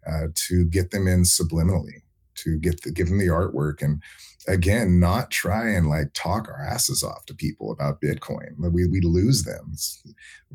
uh, 0.07 0.29
to 0.35 0.65
get 0.67 0.91
them 0.91 1.07
in 1.07 1.23
subliminally, 1.23 2.03
to 2.37 2.59
get 2.59 2.83
the, 2.83 2.91
give 2.91 3.09
them 3.09 3.19
the 3.19 3.27
artwork, 3.27 3.83
and 3.83 4.03
again, 4.49 4.99
not 4.99 5.31
try 5.31 5.71
and 5.71 5.89
like 5.89 6.13
talk 6.15 6.49
our 6.49 6.63
asses 6.63 7.03
off 7.03 7.27
to 7.27 7.35
people 7.35 7.71
about 7.73 8.01
Bitcoin. 8.01 8.57
We 8.59 8.87
we 8.87 9.01
lose 9.01 9.45
them. 9.45 9.71
It's 9.73 10.03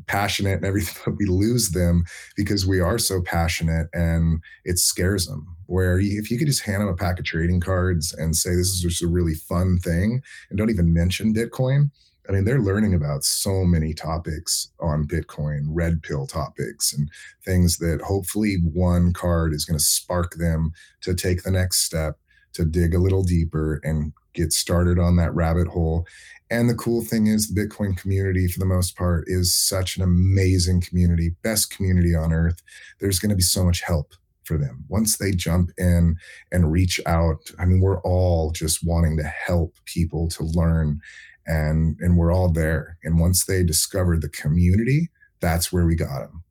passionate 0.06 0.56
and 0.56 0.64
everything, 0.64 1.00
but 1.04 1.16
we 1.18 1.26
lose 1.26 1.70
them 1.70 2.04
because 2.36 2.66
we 2.66 2.80
are 2.80 2.98
so 2.98 3.22
passionate, 3.22 3.88
and 3.92 4.40
it 4.64 4.78
scares 4.78 5.26
them. 5.26 5.46
Where 5.66 5.98
if 5.98 6.30
you 6.30 6.38
could 6.38 6.46
just 6.46 6.62
hand 6.62 6.82
them 6.82 6.88
a 6.88 6.94
pack 6.94 7.18
of 7.18 7.24
trading 7.24 7.60
cards 7.60 8.12
and 8.12 8.36
say 8.36 8.50
this 8.50 8.68
is 8.68 8.80
just 8.80 9.02
a 9.02 9.08
really 9.08 9.34
fun 9.34 9.78
thing, 9.78 10.22
and 10.50 10.58
don't 10.58 10.70
even 10.70 10.92
mention 10.92 11.34
Bitcoin 11.34 11.90
I 12.28 12.32
mean, 12.32 12.44
they're 12.44 12.60
learning 12.60 12.94
about 12.94 13.24
so 13.24 13.64
many 13.64 13.94
topics 13.94 14.70
on 14.80 15.06
Bitcoin, 15.06 15.66
red 15.68 16.02
pill 16.02 16.26
topics, 16.26 16.92
and 16.92 17.10
things 17.44 17.78
that 17.78 18.00
hopefully 18.02 18.56
one 18.72 19.12
card 19.12 19.52
is 19.52 19.64
going 19.64 19.78
to 19.78 19.84
spark 19.84 20.34
them 20.34 20.72
to 21.02 21.14
take 21.14 21.42
the 21.42 21.50
next 21.50 21.84
step, 21.84 22.18
to 22.54 22.64
dig 22.64 22.94
a 22.94 22.98
little 22.98 23.22
deeper 23.22 23.80
and 23.84 24.12
get 24.34 24.52
started 24.52 24.98
on 24.98 25.16
that 25.16 25.34
rabbit 25.34 25.68
hole. 25.68 26.06
And 26.50 26.68
the 26.68 26.74
cool 26.74 27.04
thing 27.04 27.26
is, 27.26 27.48
the 27.48 27.60
Bitcoin 27.60 27.96
community, 27.96 28.46
for 28.48 28.58
the 28.60 28.66
most 28.66 28.96
part, 28.96 29.24
is 29.26 29.54
such 29.54 29.96
an 29.96 30.02
amazing 30.02 30.80
community, 30.80 31.34
best 31.42 31.70
community 31.70 32.14
on 32.14 32.32
earth. 32.32 32.62
There's 33.00 33.18
going 33.18 33.30
to 33.30 33.36
be 33.36 33.42
so 33.42 33.64
much 33.64 33.82
help 33.82 34.14
for 34.44 34.56
them 34.56 34.84
once 34.88 35.16
they 35.16 35.32
jump 35.32 35.70
in 35.76 36.16
and 36.52 36.70
reach 36.70 37.00
out. 37.04 37.50
I 37.58 37.64
mean, 37.64 37.80
we're 37.80 38.00
all 38.02 38.52
just 38.52 38.86
wanting 38.86 39.16
to 39.16 39.24
help 39.24 39.74
people 39.84 40.28
to 40.28 40.44
learn 40.44 41.00
and 41.46 41.96
and 42.00 42.16
we're 42.16 42.32
all 42.32 42.50
there. 42.50 42.98
And 43.04 43.18
once 43.18 43.44
they 43.44 43.62
discovered 43.62 44.22
the 44.22 44.28
community 44.28 45.10
that's 45.40 45.72
where 45.72 45.86
we 45.86 45.94
got 45.94 46.20
them 46.20 46.42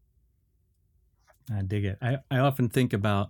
i 1.55 1.61
dig 1.61 1.85
it. 1.85 1.97
I, 2.01 2.17
I 2.31 2.39
often 2.39 2.69
think 2.69 2.93
about 2.93 3.29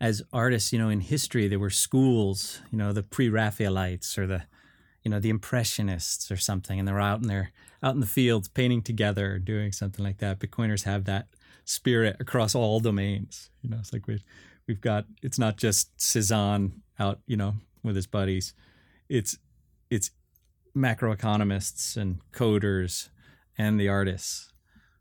as 0.00 0.22
artists 0.32 0.72
you 0.72 0.78
know 0.78 0.88
in 0.88 1.00
history 1.00 1.48
there 1.48 1.58
were 1.58 1.70
schools 1.70 2.60
you 2.70 2.78
know 2.78 2.92
the 2.92 3.02
pre-raphaelites 3.02 4.16
or 4.18 4.26
the 4.26 4.42
you 5.02 5.10
know 5.10 5.20
the 5.20 5.30
impressionists 5.30 6.30
or 6.30 6.36
something 6.36 6.78
and 6.78 6.86
they're 6.86 7.00
out 7.00 7.20
in 7.20 7.28
there 7.28 7.52
out 7.82 7.94
in 7.94 8.00
the 8.00 8.06
fields 8.06 8.48
painting 8.48 8.82
together 8.82 9.38
doing 9.40 9.72
something 9.72 10.04
like 10.04 10.18
that. 10.18 10.38
Bitcoiners 10.38 10.84
have 10.84 11.04
that 11.04 11.26
spirit 11.64 12.16
across 12.20 12.54
all 12.54 12.80
domains 12.80 13.50
you 13.62 13.70
know 13.70 13.78
it's 13.78 13.92
like 13.92 14.06
we've 14.06 14.24
we've 14.66 14.80
got 14.80 15.04
it's 15.22 15.38
not 15.38 15.56
just 15.56 16.00
cezanne 16.00 16.82
out 16.98 17.20
you 17.26 17.36
know 17.36 17.54
with 17.82 17.96
his 17.96 18.06
buddies. 18.06 18.54
It's 19.08 19.36
it's 19.90 20.10
macroeconomists 20.76 21.96
and 21.96 22.20
coders 22.32 23.08
and 23.58 23.78
the 23.78 23.88
artists 23.88 24.52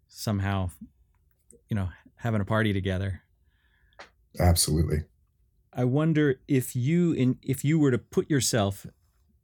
somehow, 0.07 0.69
you 1.69 1.75
know, 1.75 1.89
having 2.17 2.41
a 2.41 2.45
party 2.45 2.73
together. 2.73 3.23
Absolutely. 4.39 5.03
I 5.73 5.85
wonder 5.85 6.39
if 6.47 6.75
you 6.75 7.13
in 7.13 7.37
if 7.41 7.63
you 7.63 7.79
were 7.79 7.91
to 7.91 7.97
put 7.97 8.29
yourself 8.29 8.85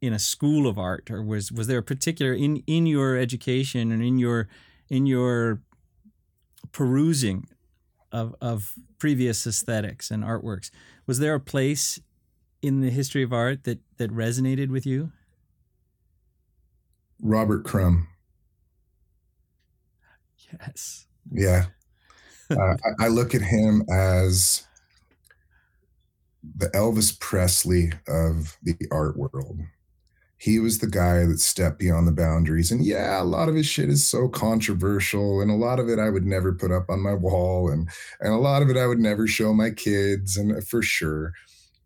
in 0.01 0.13
a 0.13 0.19
school 0.19 0.67
of 0.67 0.77
art 0.77 1.09
or 1.09 1.23
was 1.23 1.51
was 1.51 1.67
there 1.67 1.79
a 1.79 1.83
particular 1.83 2.33
in 2.33 2.57
in 2.67 2.85
your 2.85 3.17
education 3.17 3.91
and 3.91 4.03
in 4.03 4.17
your 4.17 4.47
in 4.89 5.05
your 5.05 5.61
perusing 6.71 7.47
of 8.11 8.35
of 8.41 8.75
previous 8.99 9.47
aesthetics 9.47 10.11
and 10.11 10.23
artworks 10.23 10.69
was 11.05 11.19
there 11.19 11.33
a 11.33 11.39
place 11.39 11.99
in 12.61 12.81
the 12.81 12.89
history 12.89 13.23
of 13.23 13.31
art 13.31 13.63
that 13.63 13.79
that 13.97 14.11
resonated 14.11 14.69
with 14.69 14.85
you 14.85 15.11
Robert 17.21 17.65
Crumb. 17.65 18.07
Yes. 20.51 21.05
Yeah. 21.31 21.65
Uh, 22.49 22.75
I, 22.99 23.05
I 23.05 23.07
look 23.09 23.35
at 23.35 23.41
him 23.41 23.83
as 23.91 24.65
the 26.55 26.67
Elvis 26.69 27.19
Presley 27.19 27.91
of 28.07 28.57
the 28.63 28.75
art 28.91 29.17
world. 29.17 29.59
He 30.37 30.59
was 30.59 30.79
the 30.79 30.87
guy 30.87 31.25
that 31.25 31.39
stepped 31.39 31.79
beyond 31.79 32.07
the 32.07 32.11
boundaries. 32.11 32.71
And 32.71 32.85
yeah, 32.85 33.21
a 33.21 33.25
lot 33.25 33.49
of 33.49 33.55
his 33.55 33.65
shit 33.65 33.89
is 33.89 34.07
so 34.07 34.29
controversial. 34.29 35.41
And 35.41 35.49
a 35.49 35.55
lot 35.55 35.79
of 35.79 35.89
it 35.89 35.97
I 35.99 36.09
would 36.09 36.25
never 36.25 36.53
put 36.53 36.71
up 36.71 36.89
on 36.89 37.01
my 37.01 37.15
wall. 37.15 37.69
And, 37.69 37.89
and 38.21 38.33
a 38.33 38.37
lot 38.37 38.61
of 38.61 38.69
it 38.69 38.77
I 38.77 38.85
would 38.85 38.99
never 38.99 39.27
show 39.27 39.51
my 39.51 39.71
kids, 39.71 40.37
and 40.37 40.65
for 40.67 40.83
sure. 40.83 41.33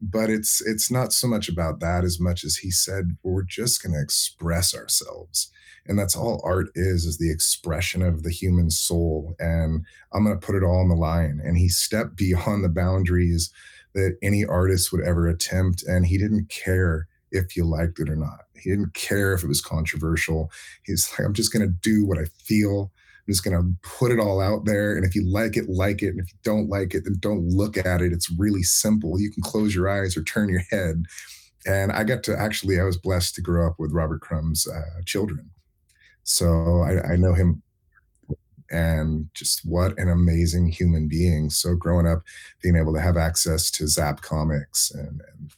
But 0.02 0.30
it's 0.30 0.62
it's 0.62 0.90
not 0.90 1.14
so 1.14 1.28
much 1.28 1.48
about 1.48 1.80
that 1.80 2.04
as 2.04 2.20
much 2.20 2.44
as 2.44 2.58
he 2.58 2.72
said 2.72 3.18
we're 3.24 3.44
just 3.44 3.84
going 3.84 3.94
to 3.94 4.02
express 4.02 4.74
ourselves. 4.74 5.52
And 5.88 5.98
that's 5.98 6.16
all 6.16 6.42
art 6.44 6.68
is 6.76 7.06
is 7.06 7.18
the 7.18 7.32
expression 7.32 8.02
of 8.02 8.24
the 8.24 8.32
human 8.32 8.70
soul. 8.72 9.36
And 9.40 9.86
i'm 10.14 10.24
going 10.24 10.38
to 10.40 10.46
put 10.46 10.56
it 10.56 10.64
all 10.64 10.80
on 10.80 10.90
the 10.90 10.96
line. 10.96 11.40
And 11.44 11.58
he 11.58 11.70
stepped 11.70 12.16
beyond 12.16 12.64
the 12.64 12.70
boundaries 12.70 13.52
that 13.94 14.18
any 14.22 14.44
artist 14.46 14.92
would 14.92 15.02
ever 15.06 15.28
attempt. 15.28 15.84
And 15.84 16.06
he 16.06 16.18
didn't 16.18 16.50
care 16.50 17.08
if 17.32 17.56
you 17.56 17.66
liked 17.66 18.00
it 18.00 18.10
or 18.10 18.16
not. 18.16 18.46
He 18.56 18.70
didn't 18.70 18.94
care 18.94 19.34
if 19.34 19.44
it 19.44 19.48
was 19.48 19.62
controversial. 19.62 20.52
He's 20.84 21.12
like 21.12 21.28
i'm 21.28 21.34
just 21.34 21.54
going 21.54 21.68
to 21.68 21.76
do 21.82 22.06
what 22.06 22.18
i 22.18 22.26
feel 22.44 22.92
I'm 23.32 23.34
just 23.34 23.46
going 23.46 23.58
to 23.58 23.88
put 23.98 24.12
it 24.12 24.20
all 24.20 24.42
out 24.42 24.66
there. 24.66 24.98
And 24.98 25.06
if 25.06 25.16
you 25.16 25.26
like 25.26 25.56
it, 25.56 25.70
like 25.70 26.04
it. 26.04 26.10
And 26.10 26.20
if 26.20 26.28
you 26.28 26.38
don't 26.44 26.68
like 26.68 26.94
it, 26.94 27.06
then 27.06 27.16
don't 27.22 27.48
look 27.48 27.78
at 27.78 28.02
it. 28.02 28.12
It's 28.12 28.30
really 28.38 28.62
simple. 28.62 29.22
You 29.22 29.32
can 29.32 29.42
close 29.42 29.74
your 29.74 29.88
eyes 29.88 30.18
or 30.18 30.24
turn 30.24 30.50
your 30.50 30.64
head. 30.70 31.04
And 31.66 31.94
I 31.94 32.04
got 32.04 32.24
to 32.24 32.38
actually, 32.38 32.78
I 32.78 32.84
was 32.84 32.98
blessed 32.98 33.36
to 33.36 33.42
grow 33.42 33.66
up 33.66 33.76
with 33.80 33.94
Robert 33.94 34.20
Crumb's 34.20 34.68
uh, 34.68 35.02
children. 35.06 35.50
So 36.24 36.82
I, 36.82 37.14
I 37.14 37.16
know 37.16 37.34
him 37.34 37.64
and 38.70 39.30
just 39.34 39.62
what 39.64 39.98
an 39.98 40.10
amazing 40.10 40.68
human 40.68 41.08
being. 41.08 41.50
So 41.50 41.74
growing 41.74 42.08
up, 42.08 42.24
being 42.62 42.76
able 42.76 42.94
to 42.96 43.02
have 43.02 43.16
access 43.16 43.72
to 43.72 43.88
Zap 43.88 44.22
comics 44.24 44.92
and, 44.92 45.22
and 45.32 45.54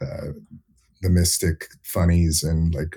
uh, 0.00 0.32
the 1.02 1.10
Mystic 1.10 1.68
funnies 1.84 2.42
and 2.42 2.74
like 2.74 2.96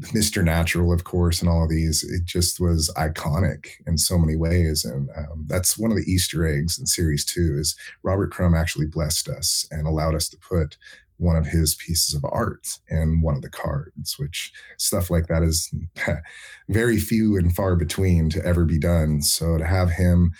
Mr. 0.00 0.42
Natural, 0.42 0.92
of 0.92 1.04
course, 1.04 1.40
and 1.40 1.48
all 1.48 1.64
of 1.64 1.70
these, 1.70 2.02
it 2.02 2.24
just 2.24 2.60
was 2.60 2.92
iconic 2.96 3.68
in 3.86 3.96
so 3.96 4.18
many 4.18 4.36
ways. 4.36 4.84
And 4.84 5.08
um, 5.16 5.44
that's 5.46 5.78
one 5.78 5.90
of 5.90 5.96
the 5.96 6.10
Easter 6.10 6.46
eggs 6.46 6.78
in 6.78 6.86
series 6.86 7.24
two 7.24 7.56
is 7.58 7.76
Robert 8.02 8.32
Crumb 8.32 8.54
actually 8.54 8.86
blessed 8.86 9.28
us 9.28 9.66
and 9.70 9.86
allowed 9.86 10.14
us 10.14 10.28
to 10.30 10.36
put 10.38 10.76
one 11.18 11.36
of 11.36 11.46
his 11.46 11.76
pieces 11.76 12.14
of 12.14 12.24
art 12.24 12.66
in 12.88 13.20
one 13.20 13.36
of 13.36 13.42
the 13.42 13.48
cards, 13.48 14.18
which 14.18 14.52
stuff 14.78 15.10
like 15.10 15.28
that 15.28 15.42
is 15.42 15.72
very 16.68 16.98
few 16.98 17.36
and 17.36 17.54
far 17.54 17.76
between 17.76 18.28
to 18.30 18.44
ever 18.44 18.64
be 18.64 18.78
done. 18.78 19.22
So 19.22 19.58
to 19.58 19.64
have 19.64 19.90
him 19.90 20.32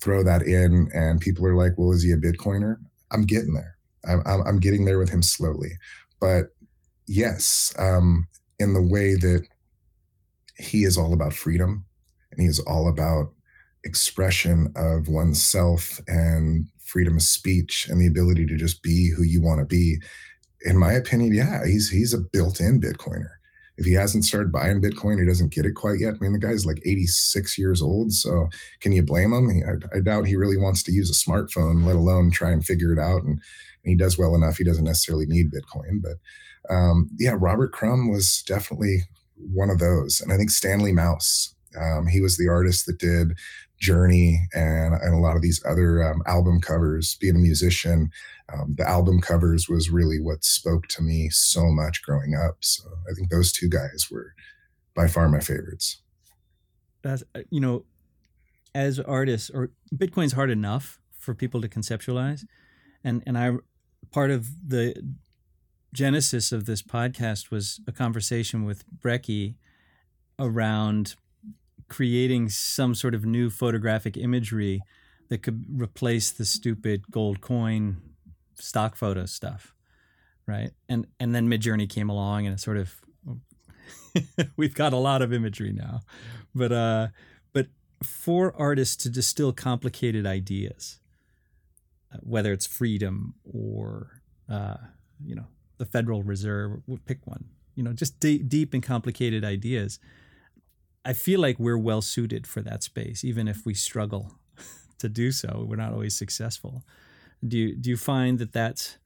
throw 0.00 0.24
that 0.24 0.42
in 0.42 0.88
and 0.94 1.20
people 1.20 1.46
are 1.46 1.54
like, 1.54 1.72
well, 1.76 1.92
is 1.92 2.02
he 2.02 2.12
a 2.12 2.16
Bitcoiner? 2.16 2.76
I'm 3.10 3.24
getting 3.26 3.54
there. 3.54 3.76
I'm, 4.06 4.22
I'm 4.26 4.58
getting 4.58 4.84
there 4.84 4.98
with 4.98 5.10
him 5.10 5.22
slowly. 5.22 5.72
But 6.20 6.54
yes, 7.06 7.74
um, 7.78 8.26
in 8.58 8.74
the 8.74 8.82
way 8.82 9.14
that 9.14 9.46
he 10.56 10.84
is 10.84 10.96
all 10.96 11.12
about 11.12 11.32
freedom 11.32 11.84
and 12.30 12.40
he 12.40 12.46
is 12.46 12.60
all 12.60 12.88
about 12.88 13.32
expression 13.84 14.72
of 14.76 15.08
oneself 15.08 16.00
and 16.06 16.66
freedom 16.84 17.16
of 17.16 17.22
speech 17.22 17.88
and 17.88 18.00
the 18.00 18.06
ability 18.06 18.46
to 18.46 18.56
just 18.56 18.82
be 18.82 19.10
who 19.10 19.22
you 19.22 19.42
want 19.42 19.60
to 19.60 19.66
be. 19.66 19.96
In 20.62 20.78
my 20.78 20.92
opinion, 20.92 21.34
yeah, 21.34 21.64
he's 21.66 21.90
he's 21.90 22.14
a 22.14 22.18
built-in 22.18 22.80
Bitcoiner. 22.80 23.30
If 23.76 23.86
he 23.86 23.94
hasn't 23.94 24.24
started 24.24 24.52
buying 24.52 24.80
Bitcoin, 24.80 25.18
he 25.18 25.26
doesn't 25.26 25.52
get 25.52 25.66
it 25.66 25.74
quite 25.74 25.98
yet. 25.98 26.14
I 26.14 26.16
mean, 26.20 26.32
the 26.32 26.38
guy's 26.38 26.64
like 26.64 26.80
86 26.84 27.58
years 27.58 27.82
old, 27.82 28.12
so 28.12 28.48
can 28.80 28.92
you 28.92 29.02
blame 29.02 29.32
him? 29.32 29.50
I, 29.50 29.96
I 29.96 30.00
doubt 30.00 30.26
he 30.26 30.36
really 30.36 30.56
wants 30.56 30.82
to 30.84 30.92
use 30.92 31.10
a 31.10 31.30
smartphone, 31.30 31.84
let 31.84 31.96
alone 31.96 32.30
try 32.30 32.50
and 32.50 32.64
figure 32.64 32.92
it 32.92 32.98
out. 32.98 33.22
And, 33.22 33.32
and 33.32 33.90
he 33.90 33.96
does 33.96 34.16
well 34.16 34.34
enough; 34.34 34.58
he 34.58 34.64
doesn't 34.64 34.84
necessarily 34.84 35.26
need 35.26 35.52
Bitcoin. 35.52 36.02
But 36.02 36.72
um, 36.72 37.10
yeah, 37.18 37.36
Robert 37.38 37.72
Crumb 37.72 38.10
was 38.10 38.42
definitely 38.46 39.02
one 39.36 39.70
of 39.70 39.80
those, 39.80 40.20
and 40.20 40.32
I 40.32 40.36
think 40.36 40.50
Stanley 40.50 40.92
Mouse. 40.92 41.54
Um, 41.76 42.06
he 42.06 42.20
was 42.20 42.36
the 42.36 42.46
artist 42.46 42.86
that 42.86 43.00
did 43.00 43.36
Journey 43.78 44.40
and, 44.54 44.94
and 44.94 45.14
a 45.14 45.18
lot 45.18 45.36
of 45.36 45.42
these 45.42 45.62
other 45.68 46.02
um, 46.02 46.22
album 46.26 46.60
covers. 46.60 47.16
Being 47.20 47.36
a 47.36 47.40
musician, 47.40 48.10
um, 48.52 48.74
the 48.76 48.88
album 48.88 49.20
covers 49.20 49.68
was 49.68 49.90
really 49.90 50.20
what 50.20 50.44
spoke 50.44 50.86
to 50.88 51.02
me 51.02 51.28
so 51.30 51.70
much 51.70 52.02
growing 52.02 52.34
up. 52.34 52.56
So 52.60 52.84
I 53.10 53.14
think 53.14 53.30
those 53.30 53.52
two 53.52 53.68
guys 53.68 54.08
were 54.10 54.34
by 54.94 55.08
far 55.08 55.28
my 55.28 55.40
favorites. 55.40 56.00
That's 57.02 57.22
uh, 57.34 57.40
you 57.50 57.60
know, 57.60 57.84
as 58.74 58.98
artists, 58.98 59.50
or 59.50 59.70
Bitcoin's 59.94 60.32
hard 60.32 60.50
enough 60.50 60.98
for 61.18 61.34
people 61.34 61.60
to 61.60 61.68
conceptualize, 61.68 62.44
and 63.02 63.22
and 63.26 63.36
I 63.36 63.52
part 64.10 64.30
of 64.30 64.48
the 64.66 64.94
genesis 65.92 66.52
of 66.52 66.66
this 66.66 66.82
podcast 66.82 67.50
was 67.50 67.80
a 67.86 67.92
conversation 67.92 68.64
with 68.64 68.84
Brecky 68.98 69.54
around 70.38 71.14
creating 71.88 72.48
some 72.48 72.94
sort 72.94 73.14
of 73.14 73.24
new 73.24 73.50
photographic 73.50 74.16
imagery 74.16 74.80
that 75.28 75.42
could 75.42 75.64
replace 75.68 76.30
the 76.30 76.44
stupid 76.44 77.04
gold 77.10 77.40
coin 77.40 78.00
stock 78.54 78.96
photo 78.96 79.26
stuff 79.26 79.74
right? 80.46 80.70
And 80.88 81.06
and 81.18 81.34
then 81.34 81.48
midjourney 81.48 81.88
came 81.88 82.08
along 82.08 82.46
and 82.46 82.54
it 82.54 82.60
sort 82.60 82.76
of 82.76 83.00
we've 84.56 84.74
got 84.74 84.92
a 84.92 84.98
lot 84.98 85.22
of 85.22 85.32
imagery 85.32 85.72
now. 85.72 86.00
But 86.54 86.72
uh 86.72 87.08
but 87.52 87.68
for 88.02 88.54
artists 88.56 88.96
to 89.04 89.08
distill 89.08 89.52
complicated 89.52 90.26
ideas 90.26 90.98
uh, 92.12 92.18
whether 92.20 92.52
it's 92.52 92.66
freedom 92.66 93.34
or 93.44 94.22
uh 94.48 94.76
you 95.24 95.34
know 95.34 95.46
the 95.78 95.86
federal 95.86 96.22
reserve 96.22 96.80
pick 97.06 97.26
one 97.26 97.46
you 97.74 97.82
know 97.82 97.92
just 97.92 98.20
d- 98.20 98.38
deep 98.38 98.74
and 98.74 98.82
complicated 98.82 99.44
ideas 99.44 99.98
I 101.04 101.12
feel 101.12 101.40
like 101.40 101.58
we're 101.58 101.78
well 101.78 102.02
suited 102.02 102.46
for 102.46 102.62
that 102.62 102.82
space, 102.82 103.24
even 103.24 103.46
if 103.48 103.66
we 103.66 103.74
struggle 103.74 104.32
to 104.98 105.08
do 105.08 105.32
so. 105.32 105.66
We're 105.68 105.76
not 105.76 105.92
always 105.92 106.16
successful. 106.16 106.82
Do 107.46 107.58
you 107.58 107.76
do 107.76 107.90
you 107.90 107.96
find 107.96 108.38
that 108.38 108.52
that's 108.52 108.98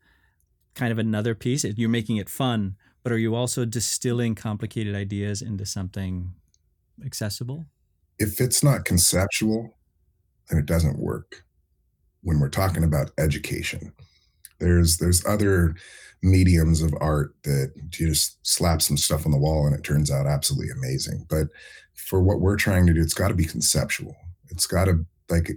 kind 0.74 0.92
of 0.92 0.98
another 0.98 1.34
piece? 1.34 1.64
You're 1.64 1.88
making 1.88 2.18
it 2.18 2.28
fun, 2.28 2.76
but 3.02 3.12
are 3.12 3.18
you 3.18 3.34
also 3.34 3.64
distilling 3.64 4.34
complicated 4.34 4.94
ideas 4.94 5.42
into 5.42 5.66
something 5.66 6.34
accessible? 7.04 7.66
If 8.18 8.40
it's 8.40 8.62
not 8.62 8.84
conceptual, 8.84 9.76
then 10.48 10.58
it 10.58 10.66
doesn't 10.66 10.98
work. 10.98 11.44
When 12.22 12.40
we're 12.40 12.48
talking 12.48 12.84
about 12.84 13.12
education, 13.18 13.92
there's 14.60 14.98
there's 14.98 15.24
other 15.26 15.74
mediums 16.22 16.82
of 16.82 16.92
art 17.00 17.34
that 17.44 17.72
you 17.98 18.08
just 18.08 18.44
slap 18.46 18.82
some 18.82 18.96
stuff 18.96 19.24
on 19.24 19.32
the 19.32 19.38
wall 19.38 19.66
and 19.66 19.74
it 19.74 19.84
turns 19.84 20.10
out 20.10 20.26
absolutely 20.26 20.70
amazing. 20.70 21.24
But 21.28 21.46
for 21.94 22.20
what 22.20 22.40
we're 22.40 22.56
trying 22.56 22.86
to 22.86 22.92
do, 22.94 23.00
it's 23.00 23.14
got 23.14 23.28
to 23.28 23.34
be 23.34 23.44
conceptual. 23.44 24.16
It's 24.50 24.66
got 24.66 24.86
to 24.86 25.04
like 25.28 25.50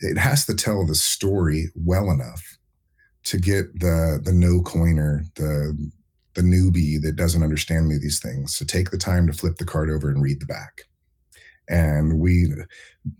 it 0.00 0.18
has 0.18 0.46
to 0.46 0.54
tell 0.54 0.86
the 0.86 0.94
story 0.94 1.70
well 1.74 2.10
enough 2.10 2.58
to 3.24 3.38
get 3.38 3.78
the 3.78 4.20
the 4.22 4.32
no 4.32 4.62
coiner, 4.62 5.24
the 5.36 5.90
the 6.34 6.42
newbie 6.42 7.02
that 7.02 7.16
doesn't 7.16 7.42
understand 7.42 7.90
these 7.90 8.20
things 8.20 8.56
to 8.56 8.64
take 8.64 8.90
the 8.90 8.98
time 8.98 9.26
to 9.26 9.32
flip 9.32 9.56
the 9.56 9.64
card 9.64 9.90
over 9.90 10.08
and 10.08 10.22
read 10.22 10.40
the 10.40 10.46
back. 10.46 10.82
And 11.68 12.20
we, 12.20 12.46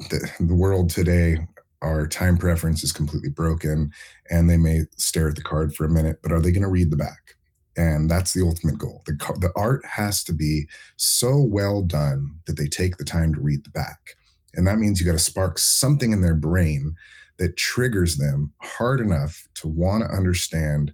the, 0.08 0.30
the 0.38 0.54
world 0.54 0.88
today, 0.88 1.38
our 1.82 2.06
time 2.06 2.36
preference 2.36 2.82
is 2.82 2.92
completely 2.92 3.30
broken, 3.30 3.92
and 4.30 4.48
they 4.48 4.56
may 4.56 4.82
stare 4.96 5.28
at 5.28 5.36
the 5.36 5.42
card 5.42 5.74
for 5.74 5.84
a 5.84 5.90
minute, 5.90 6.20
but 6.22 6.32
are 6.32 6.40
they 6.40 6.50
going 6.50 6.62
to 6.62 6.68
read 6.68 6.90
the 6.90 6.96
back? 6.96 7.36
and 7.78 8.10
that's 8.10 8.32
the 8.34 8.44
ultimate 8.44 8.76
goal. 8.76 9.02
The, 9.06 9.12
the 9.40 9.52
art 9.54 9.86
has 9.86 10.24
to 10.24 10.32
be 10.32 10.66
so 10.96 11.40
well 11.40 11.80
done 11.80 12.40
that 12.46 12.56
they 12.56 12.66
take 12.66 12.96
the 12.96 13.04
time 13.04 13.32
to 13.32 13.40
read 13.40 13.64
the 13.64 13.70
back. 13.70 14.16
And 14.54 14.66
that 14.66 14.78
means 14.78 15.00
you 15.00 15.06
got 15.06 15.12
to 15.12 15.18
spark 15.18 15.58
something 15.58 16.12
in 16.12 16.20
their 16.20 16.34
brain 16.34 16.96
that 17.38 17.56
triggers 17.56 18.16
them 18.16 18.52
hard 18.60 19.00
enough 19.00 19.46
to 19.54 19.68
want 19.68 20.02
to 20.02 20.10
understand 20.10 20.92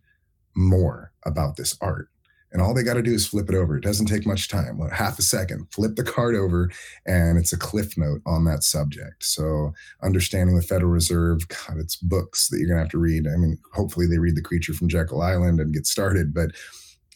more 0.54 1.10
about 1.24 1.56
this 1.56 1.74
art 1.80 2.10
and 2.54 2.62
all 2.62 2.72
they 2.72 2.84
got 2.84 2.94
to 2.94 3.02
do 3.02 3.12
is 3.12 3.26
flip 3.26 3.48
it 3.48 3.56
over. 3.56 3.76
It 3.76 3.82
doesn't 3.82 4.06
take 4.06 4.26
much 4.26 4.46
time, 4.46 4.78
half 4.92 5.18
a 5.18 5.22
second. 5.22 5.66
Flip 5.72 5.96
the 5.96 6.04
card 6.04 6.36
over, 6.36 6.70
and 7.04 7.36
it's 7.36 7.52
a 7.52 7.58
cliff 7.58 7.98
note 7.98 8.22
on 8.26 8.44
that 8.44 8.62
subject. 8.62 9.24
So, 9.24 9.74
understanding 10.04 10.54
the 10.54 10.62
Federal 10.62 10.92
Reserve, 10.92 11.48
God, 11.48 11.78
it's 11.78 11.96
books 11.96 12.48
that 12.48 12.58
you're 12.58 12.68
going 12.68 12.76
to 12.76 12.84
have 12.84 12.92
to 12.92 12.98
read. 12.98 13.26
I 13.26 13.36
mean, 13.36 13.58
hopefully, 13.72 14.06
they 14.06 14.18
read 14.18 14.36
The 14.36 14.42
Creature 14.42 14.74
from 14.74 14.88
Jekyll 14.88 15.20
Island 15.20 15.58
and 15.58 15.74
get 15.74 15.84
started. 15.84 16.32
But 16.32 16.52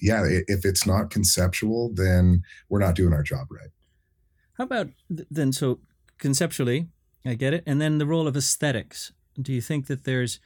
yeah, 0.01 0.25
if 0.27 0.65
it's 0.65 0.87
not 0.87 1.11
conceptual, 1.11 1.93
then 1.95 2.43
we're 2.69 2.81
not 2.81 2.97
doing 2.97 3.13
our 3.13 3.23
job 3.23 3.47
right. 3.49 3.71
How 4.55 4.65
about 4.65 4.89
then? 5.09 5.53
So, 5.53 5.79
conceptually, 6.19 6.89
I 7.25 7.35
get 7.35 7.55
it. 7.55 7.63
And 7.65 7.81
then 7.81 7.99
the 7.99 8.07
role 8.07 8.27
of 8.27 8.37
aesthetics. 8.37 9.13
Do 9.41 9.53
you 9.53 9.61
think 9.61 9.87
that 9.87 10.03
there's, 10.03 10.41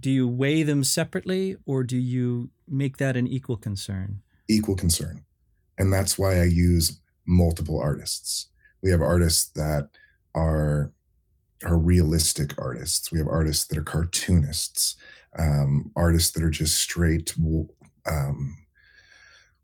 do 0.00 0.10
you 0.10 0.26
weigh 0.26 0.64
them 0.64 0.82
separately 0.82 1.54
or 1.64 1.84
do 1.84 1.96
you 1.96 2.50
make 2.66 2.96
that 2.96 3.16
an 3.16 3.28
equal 3.28 3.56
concern? 3.56 4.20
Equal 4.52 4.76
concern. 4.76 5.24
And 5.78 5.92
that's 5.92 6.18
why 6.18 6.40
I 6.40 6.44
use 6.44 7.00
multiple 7.26 7.80
artists. 7.80 8.48
We 8.82 8.90
have 8.90 9.00
artists 9.00 9.50
that 9.52 9.88
are 10.34 10.92
are 11.64 11.78
realistic 11.78 12.54
artists. 12.58 13.12
We 13.12 13.18
have 13.18 13.28
artists 13.28 13.66
that 13.66 13.78
are 13.78 13.84
cartoonists, 13.84 14.96
um, 15.38 15.92
artists 15.94 16.32
that 16.32 16.42
are 16.42 16.50
just 16.50 16.76
straight 16.76 17.34
um, 18.06 18.56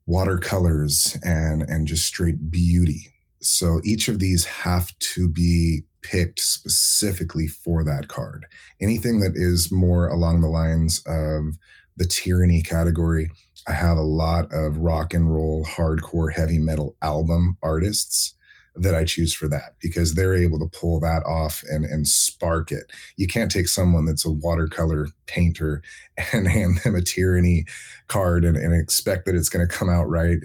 watercolors 0.07 1.18
and 1.24 1.62
and 1.62 1.86
just 1.86 2.07
straight 2.07 2.51
beauty. 2.51 3.12
So 3.41 3.80
each 3.84 4.09
of 4.09 4.18
these 4.18 4.45
have 4.45 4.97
to 5.14 5.28
be 5.28 5.82
picked 6.03 6.41
specifically 6.41 7.47
for 7.47 7.84
that 7.84 8.09
card. 8.09 8.47
Anything 8.80 9.20
that 9.20 9.32
is 9.34 9.70
more 9.70 10.09
along 10.09 10.41
the 10.41 10.49
lines 10.49 11.03
of 11.07 11.59
the 11.99 12.07
tyranny 12.07 12.62
category. 12.62 13.30
I 13.66 13.72
have 13.72 13.99
a 13.99 14.03
lot 14.03 14.46
of 14.53 14.78
rock 14.78 15.12
and 15.12 15.32
roll, 15.32 15.64
hardcore, 15.64 16.32
heavy 16.32 16.59
metal 16.59 16.96
album 17.03 17.59
artists 17.62 18.34
that 18.80 18.94
I 18.94 19.05
choose 19.05 19.34
for 19.34 19.49
that 19.49 19.74
because 19.80 20.14
they're 20.14 20.36
able 20.36 20.59
to 20.61 20.78
pull 20.78 21.01
that 21.01 21.24
off 21.26 21.62
and 21.68 21.84
and 21.84 22.07
spark 22.07 22.70
it. 22.70 22.90
You 23.16 23.26
can't 23.26 23.51
take 23.51 23.68
someone 23.68 24.07
that's 24.07 24.24
a 24.24 24.30
watercolor 24.30 25.09
painter 25.26 25.82
and 26.32 26.49
hand 26.49 26.78
them 26.84 26.94
a 26.94 27.03
tyranny 27.03 27.64
card 28.07 28.44
and, 28.44 28.57
and 28.57 28.74
expect 28.74 29.26
that 29.26 29.34
it's 29.34 29.49
going 29.49 29.66
to 29.66 29.72
come 29.72 29.90
out 29.90 30.09
right. 30.09 30.38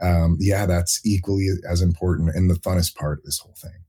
Um, 0.00 0.36
yeah, 0.40 0.66
that's 0.66 1.04
equally 1.04 1.48
as 1.68 1.82
important 1.82 2.34
and 2.34 2.48
the 2.48 2.54
funnest 2.54 2.94
part 2.94 3.18
of 3.18 3.24
this 3.24 3.38
whole 3.38 3.54
thing. 3.56 3.84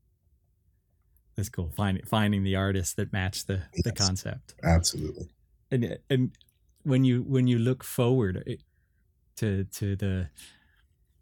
That's 1.36 1.48
cool. 1.48 1.72
Finding 1.76 2.04
finding 2.04 2.44
the 2.44 2.56
artists 2.56 2.94
that 2.94 3.12
match 3.12 3.46
the 3.46 3.62
yes, 3.74 3.84
the 3.84 3.92
concept. 3.92 4.54
Absolutely. 4.62 5.28
And 5.70 5.98
and 6.10 6.30
when 6.84 7.04
you 7.04 7.22
when 7.22 7.46
you 7.46 7.58
look 7.58 7.84
forward 7.84 8.58
to 9.36 9.64
to 9.64 9.96
the 9.96 10.28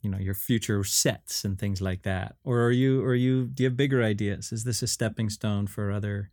you 0.02 0.10
know 0.10 0.18
your 0.18 0.34
future 0.34 0.82
sets 0.84 1.44
and 1.44 1.58
things 1.58 1.80
like 1.80 2.02
that 2.02 2.36
or 2.44 2.62
are 2.62 2.72
you 2.72 3.02
or 3.02 3.14
you 3.14 3.46
do 3.46 3.62
you 3.62 3.68
have 3.68 3.76
bigger 3.76 4.02
ideas? 4.02 4.52
Is 4.52 4.64
this 4.64 4.82
a 4.82 4.86
stepping 4.86 5.30
stone 5.30 5.66
for 5.66 5.90
other 5.90 6.30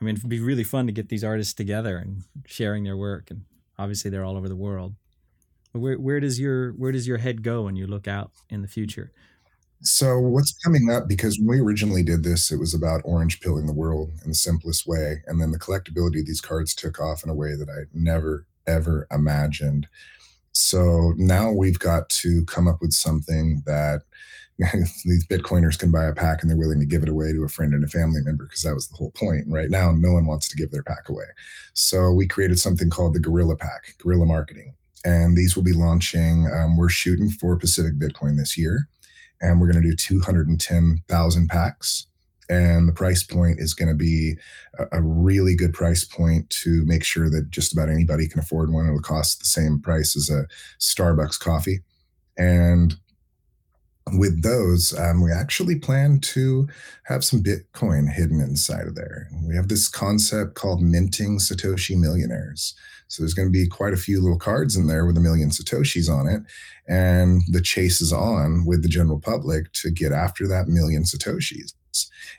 i 0.00 0.04
mean 0.04 0.16
it'd 0.16 0.28
be 0.28 0.40
really 0.40 0.64
fun 0.64 0.86
to 0.86 0.92
get 0.92 1.10
these 1.10 1.24
artists 1.24 1.52
together 1.52 1.98
and 1.98 2.24
sharing 2.46 2.84
their 2.84 2.96
work 2.96 3.30
and 3.30 3.44
obviously 3.80 4.10
they're 4.10 4.24
all 4.24 4.36
over 4.36 4.48
the 4.48 4.56
world. 4.56 4.94
But 5.72 5.80
where, 5.80 5.98
where 5.98 6.20
does 6.20 6.38
your 6.38 6.72
where 6.72 6.92
does 6.92 7.08
your 7.08 7.18
head 7.18 7.42
go 7.42 7.62
when 7.62 7.76
you 7.76 7.86
look 7.86 8.06
out 8.06 8.32
in 8.50 8.62
the 8.62 8.68
future? 8.68 9.12
So 9.82 10.18
what's 10.18 10.52
coming 10.62 10.90
up 10.90 11.08
because 11.08 11.38
when 11.38 11.48
we 11.48 11.60
originally 11.60 12.02
did 12.02 12.22
this 12.22 12.52
it 12.52 12.58
was 12.58 12.74
about 12.74 13.00
orange 13.04 13.40
pilling 13.40 13.66
the 13.66 13.72
world 13.72 14.10
in 14.22 14.30
the 14.30 14.34
simplest 14.34 14.86
way 14.86 15.22
and 15.26 15.40
then 15.40 15.52
the 15.52 15.58
collectability 15.58 16.20
of 16.20 16.26
these 16.26 16.42
cards 16.42 16.74
took 16.74 17.00
off 17.00 17.24
in 17.24 17.30
a 17.30 17.34
way 17.34 17.56
that 17.56 17.70
i 17.70 17.88
never 17.94 18.46
ever 18.66 19.06
imagined 19.10 19.86
so 20.52 21.14
now 21.16 21.52
we've 21.52 21.78
got 21.78 22.08
to 22.10 22.44
come 22.46 22.66
up 22.66 22.80
with 22.80 22.92
something 22.92 23.62
that 23.66 24.02
these 25.04 25.26
Bitcoiners 25.26 25.78
can 25.78 25.90
buy 25.90 26.04
a 26.04 26.14
pack 26.14 26.42
and 26.42 26.50
they're 26.50 26.58
willing 26.58 26.80
to 26.80 26.86
give 26.86 27.02
it 27.02 27.08
away 27.08 27.32
to 27.32 27.44
a 27.44 27.48
friend 27.48 27.72
and 27.72 27.82
a 27.82 27.88
family 27.88 28.20
member 28.22 28.44
because 28.44 28.62
that 28.62 28.74
was 28.74 28.88
the 28.88 28.96
whole 28.96 29.12
point. 29.12 29.44
Right 29.48 29.70
now, 29.70 29.92
no 29.92 30.12
one 30.12 30.26
wants 30.26 30.48
to 30.48 30.56
give 30.56 30.70
their 30.70 30.82
pack 30.82 31.08
away. 31.08 31.24
So 31.72 32.12
we 32.12 32.28
created 32.28 32.58
something 32.58 32.90
called 32.90 33.14
the 33.14 33.20
Gorilla 33.20 33.56
Pack, 33.56 33.94
Gorilla 33.98 34.26
Marketing. 34.26 34.74
And 35.02 35.34
these 35.34 35.56
will 35.56 35.62
be 35.62 35.72
launching. 35.72 36.46
Um, 36.52 36.76
we're 36.76 36.90
shooting 36.90 37.30
for 37.30 37.56
Pacific 37.56 37.94
Bitcoin 37.94 38.36
this 38.36 38.58
year, 38.58 38.86
and 39.40 39.58
we're 39.58 39.72
going 39.72 39.82
to 39.82 39.88
do 39.88 39.96
210,000 39.96 41.48
packs 41.48 42.06
and 42.50 42.88
the 42.88 42.92
price 42.92 43.22
point 43.22 43.60
is 43.60 43.72
going 43.72 43.88
to 43.88 43.94
be 43.94 44.34
a, 44.78 44.98
a, 44.98 45.02
really 45.02 45.54
good 45.54 45.72
price 45.72 46.04
point 46.04 46.50
to 46.50 46.84
make 46.84 47.04
sure 47.04 47.30
that 47.30 47.50
just 47.50 47.72
about 47.72 47.88
anybody 47.88 48.26
can 48.26 48.40
afford 48.40 48.72
one. 48.72 48.86
It'll 48.86 49.00
cost 49.00 49.38
the 49.38 49.46
same 49.46 49.80
price 49.80 50.16
as 50.16 50.28
a 50.28 50.46
Starbucks 50.80 51.38
coffee, 51.38 51.80
and 52.36 52.96
with 54.12 54.42
those, 54.42 54.98
um, 54.98 55.22
we 55.22 55.30
actually 55.30 55.78
plan 55.78 56.18
to 56.20 56.68
have 57.04 57.24
some 57.24 57.42
Bitcoin 57.42 58.12
hidden 58.12 58.40
inside 58.40 58.86
of 58.86 58.94
there. 58.94 59.28
We 59.46 59.54
have 59.54 59.68
this 59.68 59.88
concept 59.88 60.54
called 60.54 60.82
minting 60.82 61.38
Satoshi 61.38 61.96
millionaires. 61.96 62.74
So 63.08 63.22
there's 63.22 63.34
going 63.34 63.48
to 63.48 63.52
be 63.52 63.66
quite 63.66 63.92
a 63.92 63.98
few 63.98 64.20
little 64.20 64.38
cards 64.38 64.76
in 64.76 64.86
there 64.86 65.04
with 65.04 65.16
a 65.16 65.20
million 65.20 65.50
Satoshis 65.50 66.08
on 66.08 66.28
it. 66.28 66.42
And 66.88 67.42
the 67.48 67.60
chase 67.60 68.00
is 68.00 68.12
on 68.12 68.64
with 68.64 68.82
the 68.82 68.88
general 68.88 69.20
public 69.20 69.72
to 69.74 69.90
get 69.90 70.12
after 70.12 70.46
that 70.48 70.68
million 70.68 71.02
Satoshis. 71.02 71.72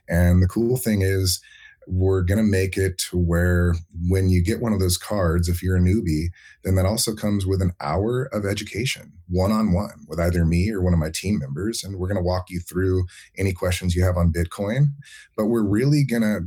And 0.08 0.42
the 0.42 0.48
cool 0.48 0.78
thing 0.78 1.02
is, 1.02 1.42
we're 1.88 2.22
going 2.22 2.38
to 2.38 2.44
make 2.44 2.78
it 2.78 2.98
to 2.98 3.18
where 3.18 3.74
when 4.08 4.30
you 4.30 4.44
get 4.44 4.62
one 4.62 4.72
of 4.72 4.80
those 4.80 4.98
cards, 4.98 5.50
if 5.50 5.64
you're 5.64 5.78
a 5.78 5.82
newbie, 5.82 6.28
then 6.64 6.76
that 6.76 6.86
also 6.86 7.16
comes 7.16 7.46
with 7.46 7.62
an 7.62 7.74
hour 7.82 8.30
of 8.32 8.46
education, 8.46 9.12
one 9.28 9.52
on 9.52 9.74
one, 9.74 10.06
with 10.08 10.20
either 10.20 10.46
me 10.46 10.72
or 10.72 10.82
one 10.82 10.94
of 10.94 11.00
my 11.00 11.10
team 11.10 11.40
members. 11.40 11.84
And 11.84 11.98
we're 11.98 12.08
going 12.08 12.22
to 12.22 12.24
walk 12.24 12.50
you 12.50 12.60
through 12.60 13.06
any 13.38 13.52
questions 13.52 13.96
you 13.96 14.04
have 14.04 14.16
on 14.16 14.32
Bitcoin. 14.32 14.94
But 15.36 15.48
we're 15.48 15.64
really 15.64 16.04
going 16.04 16.22
to, 16.22 16.42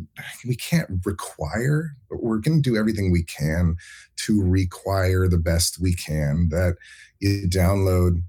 we 0.46 0.54
can't 0.54 0.88
require, 1.04 1.96
but 2.08 2.22
we're 2.22 2.38
going 2.38 2.62
to 2.62 2.70
do 2.70 2.76
everything 2.76 3.10
we 3.10 3.24
can 3.24 3.76
to 4.24 4.40
require 4.40 5.26
the 5.28 5.38
best 5.38 5.80
we 5.80 5.94
can 5.94 6.48
that 6.50 6.76
you 7.18 7.48
download 7.48 8.22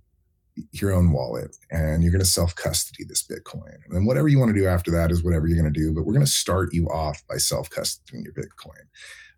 your 0.72 0.92
own 0.92 1.12
wallet 1.12 1.56
and 1.72 2.04
you're 2.04 2.12
going 2.12 2.24
to 2.24 2.26
self 2.26 2.56
custody 2.56 3.04
this 3.04 3.24
Bitcoin. 3.24 3.76
And 3.86 3.96
then 3.96 4.06
whatever 4.06 4.28
you 4.28 4.40
want 4.40 4.54
to 4.54 4.60
do 4.60 4.68
after 4.68 4.92
that 4.92 5.12
is 5.12 5.24
whatever 5.24 5.48
you're 5.48 5.62
going 5.62 5.72
to 5.72 5.80
do. 5.80 5.94
But 5.94 6.06
we're 6.06 6.14
going 6.14 6.26
to 6.26 6.32
start 6.32 6.74
you 6.74 6.88
off 6.88 7.24
by 7.28 7.38
self 7.38 7.70
custodying 7.70 8.24
your 8.24 8.34
Bitcoin. 8.34 8.84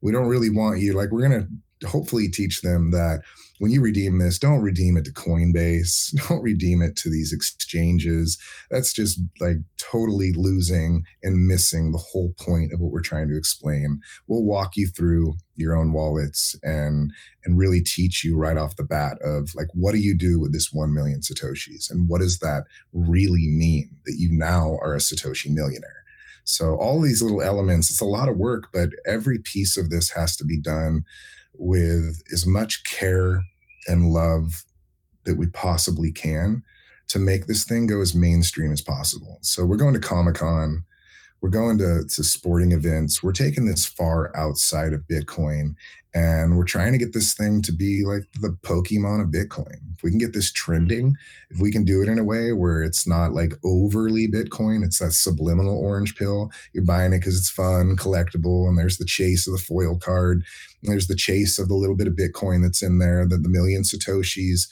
We 0.01 0.11
don't 0.11 0.28
really 0.28 0.49
want 0.49 0.80
you, 0.80 0.93
like, 0.93 1.11
we're 1.11 1.28
going 1.28 1.41
to 1.82 1.88
hopefully 1.88 2.28
teach 2.28 2.61
them 2.61 2.91
that 2.91 3.22
when 3.60 3.72
you 3.72 3.82
redeem 3.82 4.20
this, 4.20 4.38
don't 4.38 4.62
redeem 4.62 4.97
it 4.97 5.05
to 5.05 5.12
Coinbase, 5.12 6.14
don't 6.28 6.41
redeem 6.41 6.82
it 6.82 6.95
to 6.97 7.10
these 7.10 7.34
exchanges. 7.34 8.38
That's 8.70 8.93
just 8.93 9.20
like 9.39 9.58
totally 9.78 10.34
losing 10.34 11.03
and 11.24 11.47
missing 11.47 11.91
the 11.91 11.97
whole 11.97 12.34
point 12.39 12.74
of 12.74 12.80
what 12.80 12.91
we're 12.91 13.01
trying 13.01 13.30
to 13.30 13.38
explain. 13.38 13.99
We'll 14.28 14.43
walk 14.43 14.76
you 14.76 14.88
through 14.88 15.36
your 15.55 15.76
own 15.76 15.91
wallets 15.91 16.55
and 16.62 17.12
and 17.43 17.58
really 17.58 17.82
teach 17.82 18.24
you 18.24 18.38
right 18.38 18.58
off 18.58 18.76
the 18.76 18.84
bat 18.84 19.18
of 19.24 19.49
like 19.55 19.68
what 19.74 19.93
do 19.93 19.99
you 19.99 20.16
do 20.16 20.39
with 20.39 20.53
this 20.53 20.72
1 20.72 20.93
million 20.93 21.22
satoshis 21.22 21.89
and 21.89 22.08
what 22.08 22.22
does 22.22 22.39
that 22.39 22.66
really 22.93 23.47
mean 23.47 23.89
that 24.05 24.18
you 24.18 24.30
now 24.32 24.78
are 24.82 24.93
a 24.93 24.99
satoshi 24.99 25.49
millionaire. 25.49 26.03
So 26.43 26.78
all 26.78 27.01
these 27.01 27.22
little 27.22 27.41
elements, 27.41 27.89
it's 27.89 28.01
a 28.01 28.05
lot 28.05 28.30
of 28.30 28.38
work, 28.38 28.70
but 28.72 28.89
every 29.05 29.39
piece 29.39 29.76
of 29.76 29.89
this 29.89 30.12
has 30.12 30.38
to 30.38 30.45
be 30.45 30.58
done 30.58 31.03
with 31.58 32.22
as 32.32 32.45
much 32.45 32.84
care 32.84 33.43
and 33.88 34.12
love 34.12 34.64
that 35.26 35.38
we 35.38 35.47
possibly 35.47 36.12
can 36.12 36.64
to 37.10 37.20
make 37.20 37.47
this 37.47 37.64
thing 37.64 37.88
go 37.88 38.01
as 38.01 38.16
mainstream 38.16 38.72
as 38.72 38.82
possible. 38.82 39.39
So 39.41 39.66
we're 39.66 39.78
going 39.78 39.93
to 39.93 39.99
Comic 39.99 40.36
Con, 40.36 40.84
we're 41.41 41.49
going 41.49 41.77
to, 41.77 42.03
to 42.03 42.23
sporting 42.23 42.71
events, 42.71 43.21
we're 43.21 43.31
taking 43.31 43.65
this 43.65 43.85
far 43.85 44.35
outside 44.35 44.93
of 44.93 45.07
Bitcoin, 45.07 45.75
and 46.13 46.57
we're 46.57 46.63
trying 46.63 46.93
to 46.93 46.97
get 46.97 47.13
this 47.13 47.33
thing 47.33 47.61
to 47.61 47.71
be 47.71 48.03
like 48.03 48.23
the 48.41 48.57
Pokemon 48.63 49.21
of 49.21 49.27
Bitcoin. 49.27 49.77
If 49.95 50.03
we 50.03 50.09
can 50.09 50.17
get 50.17 50.33
this 50.33 50.51
trending, 50.51 51.15
if 51.51 51.59
we 51.59 51.71
can 51.71 51.85
do 51.85 52.01
it 52.01 52.07
in 52.07 52.17
a 52.17 52.23
way 52.23 52.53
where 52.53 52.81
it's 52.81 53.05
not 53.05 53.33
like 53.33 53.53
overly 53.63 54.27
Bitcoin, 54.27 54.83
it's 54.83 54.99
that 54.99 55.11
subliminal 55.11 55.77
orange 55.77 56.15
pill. 56.15 56.49
You're 56.73 56.85
buying 56.85 57.13
it 57.13 57.19
because 57.19 57.38
it's 57.38 57.51
fun, 57.51 57.95
collectible, 57.97 58.67
and 58.67 58.77
there's 58.77 58.97
the 58.97 59.05
chase 59.05 59.45
of 59.45 59.53
the 59.53 59.59
foil 59.59 59.99
card. 59.99 60.43
There's 60.81 61.07
the 61.07 61.15
chase 61.15 61.59
of 61.59 61.67
the 61.67 61.75
little 61.75 61.95
bit 61.95 62.07
of 62.07 62.15
Bitcoin 62.15 62.63
that's 62.63 62.81
in 62.81 62.97
there, 62.97 63.27
the, 63.27 63.38
the 63.38 63.49
million 63.49 63.83
Satoshis. 63.83 64.67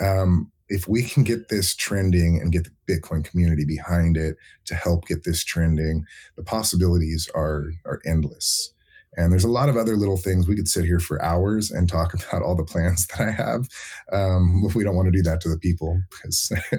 Um, 0.00 0.52
if 0.68 0.86
we 0.86 1.02
can 1.02 1.24
get 1.24 1.48
this 1.48 1.74
trending 1.74 2.40
and 2.40 2.52
get 2.52 2.64
the 2.64 2.94
Bitcoin 2.94 3.24
community 3.24 3.64
behind 3.64 4.16
it 4.16 4.36
to 4.66 4.74
help 4.74 5.06
get 5.06 5.24
this 5.24 5.44
trending, 5.44 6.04
the 6.36 6.42
possibilities 6.42 7.28
are 7.34 7.70
are 7.84 8.00
endless. 8.06 8.72
And 9.16 9.32
there's 9.32 9.44
a 9.44 9.50
lot 9.50 9.68
of 9.68 9.76
other 9.76 9.96
little 9.96 10.18
things 10.18 10.46
we 10.46 10.54
could 10.54 10.68
sit 10.68 10.84
here 10.84 11.00
for 11.00 11.20
hours 11.24 11.70
and 11.70 11.88
talk 11.88 12.14
about 12.28 12.42
all 12.42 12.54
the 12.54 12.64
plans 12.64 13.06
that 13.08 13.20
I 13.20 13.30
have. 13.30 13.68
Um, 14.12 14.62
we 14.74 14.84
don't 14.84 14.94
want 14.94 15.06
to 15.06 15.12
do 15.16 15.22
that 15.22 15.40
to 15.42 15.48
the 15.48 15.58
people 15.58 16.00
because 16.10 16.52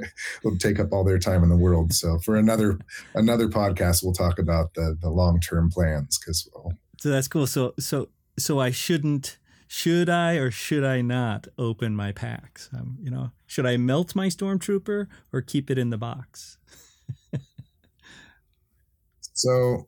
it'll 0.44 0.58
take 0.58 0.80
up 0.80 0.94
all 0.94 1.04
their 1.04 1.20
time 1.20 1.44
in 1.44 1.50
the 1.50 1.58
world. 1.58 1.94
So 1.94 2.20
for 2.20 2.36
another 2.36 2.80
another 3.16 3.48
podcast, 3.48 4.04
we'll 4.04 4.14
talk 4.14 4.40
about 4.40 4.74
the 4.76 4.98
the 5.00 5.10
long 5.10 5.40
term 5.40 5.70
plans 5.70 6.18
because. 6.18 6.48
Well, 6.54 6.74
so 7.00 7.10
that's 7.10 7.28
cool. 7.28 7.48
So 7.48 7.74
so 7.80 8.10
so 8.38 8.60
I 8.60 8.72
shouldn't 8.72 9.38
should 9.72 10.10
I 10.10 10.34
or 10.34 10.50
should 10.50 10.84
I 10.84 11.02
not 11.02 11.48
open 11.60 11.96
my 11.96 12.12
packs? 12.12 12.70
Um, 12.74 12.98
you 13.00 13.12
know, 13.12 13.32
should 13.46 13.68
I 13.68 13.78
melt 13.78 14.16
my 14.16 14.28
stormtrooper 14.28 15.06
or 15.32 15.42
keep 15.42 15.70
it 15.70 15.78
in 15.78 15.92
the 15.92 15.98
box? 15.98 16.58
so 19.34 19.88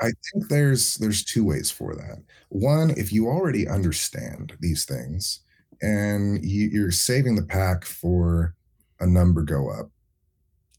I 0.00 0.06
think 0.06 0.48
there's 0.48 0.96
there's 0.96 1.24
two 1.24 1.44
ways 1.44 1.70
for 1.70 1.94
that. 1.94 2.22
One, 2.50 2.90
if 2.92 3.12
you 3.12 3.28
already 3.28 3.68
understand 3.68 4.56
these 4.60 4.84
things 4.84 5.40
and 5.82 6.44
you, 6.44 6.68
you're 6.68 6.90
saving 6.90 7.36
the 7.36 7.44
pack 7.46 7.84
for 7.84 8.54
a 9.00 9.06
number 9.06 9.42
go 9.42 9.70
up, 9.70 9.90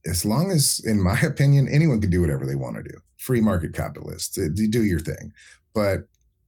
as 0.05 0.25
long 0.25 0.51
as, 0.51 0.81
in 0.85 1.01
my 1.01 1.19
opinion, 1.21 1.67
anyone 1.69 2.01
can 2.01 2.09
do 2.09 2.21
whatever 2.21 2.45
they 2.45 2.55
want 2.55 2.77
to 2.77 2.83
do. 2.83 2.97
Free 3.17 3.41
market 3.41 3.73
capitalists, 3.73 4.37
do 4.37 4.83
your 4.83 4.99
thing. 4.99 5.31
But 5.73 6.01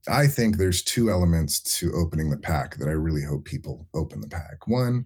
I 0.08 0.26
think 0.26 0.56
there's 0.56 0.82
two 0.82 1.10
elements 1.10 1.60
to 1.78 1.92
opening 1.92 2.30
the 2.30 2.38
pack 2.38 2.76
that 2.76 2.88
I 2.88 2.92
really 2.92 3.22
hope 3.22 3.44
people 3.44 3.86
open 3.94 4.20
the 4.20 4.28
pack. 4.28 4.66
One, 4.66 5.04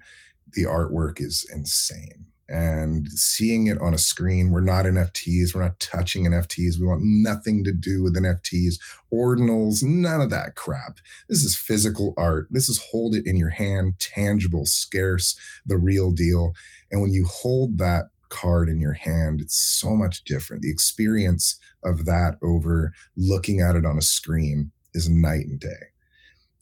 the 0.52 0.64
artwork 0.64 1.20
is 1.20 1.46
insane. 1.52 2.26
And 2.48 3.08
seeing 3.08 3.68
it 3.68 3.80
on 3.80 3.94
a 3.94 3.98
screen, 3.98 4.50
we're 4.50 4.60
not 4.60 4.84
NFTs, 4.84 5.54
we're 5.54 5.62
not 5.62 5.80
touching 5.80 6.24
NFTs. 6.24 6.78
We 6.78 6.86
want 6.86 7.00
nothing 7.02 7.64
to 7.64 7.72
do 7.72 8.02
with 8.02 8.16
NFTs, 8.16 8.74
ordinals, 9.12 9.82
none 9.82 10.20
of 10.20 10.28
that 10.30 10.54
crap. 10.54 10.98
This 11.28 11.42
is 11.42 11.56
physical 11.56 12.12
art. 12.18 12.46
This 12.50 12.68
is 12.68 12.78
hold 12.90 13.14
it 13.14 13.26
in 13.26 13.36
your 13.36 13.48
hand, 13.48 13.94
tangible, 13.98 14.66
scarce, 14.66 15.36
the 15.64 15.78
real 15.78 16.12
deal. 16.12 16.54
And 16.92 17.00
when 17.00 17.12
you 17.12 17.24
hold 17.24 17.78
that 17.78 18.10
card 18.28 18.68
in 18.68 18.78
your 18.78 18.92
hand, 18.92 19.40
it's 19.40 19.56
so 19.56 19.96
much 19.96 20.24
different. 20.24 20.62
The 20.62 20.70
experience 20.70 21.58
of 21.82 22.04
that 22.04 22.36
over 22.42 22.92
looking 23.16 23.60
at 23.60 23.74
it 23.74 23.86
on 23.86 23.96
a 23.96 24.02
screen 24.02 24.70
is 24.94 25.08
night 25.08 25.46
and 25.46 25.60
day. 25.60 25.90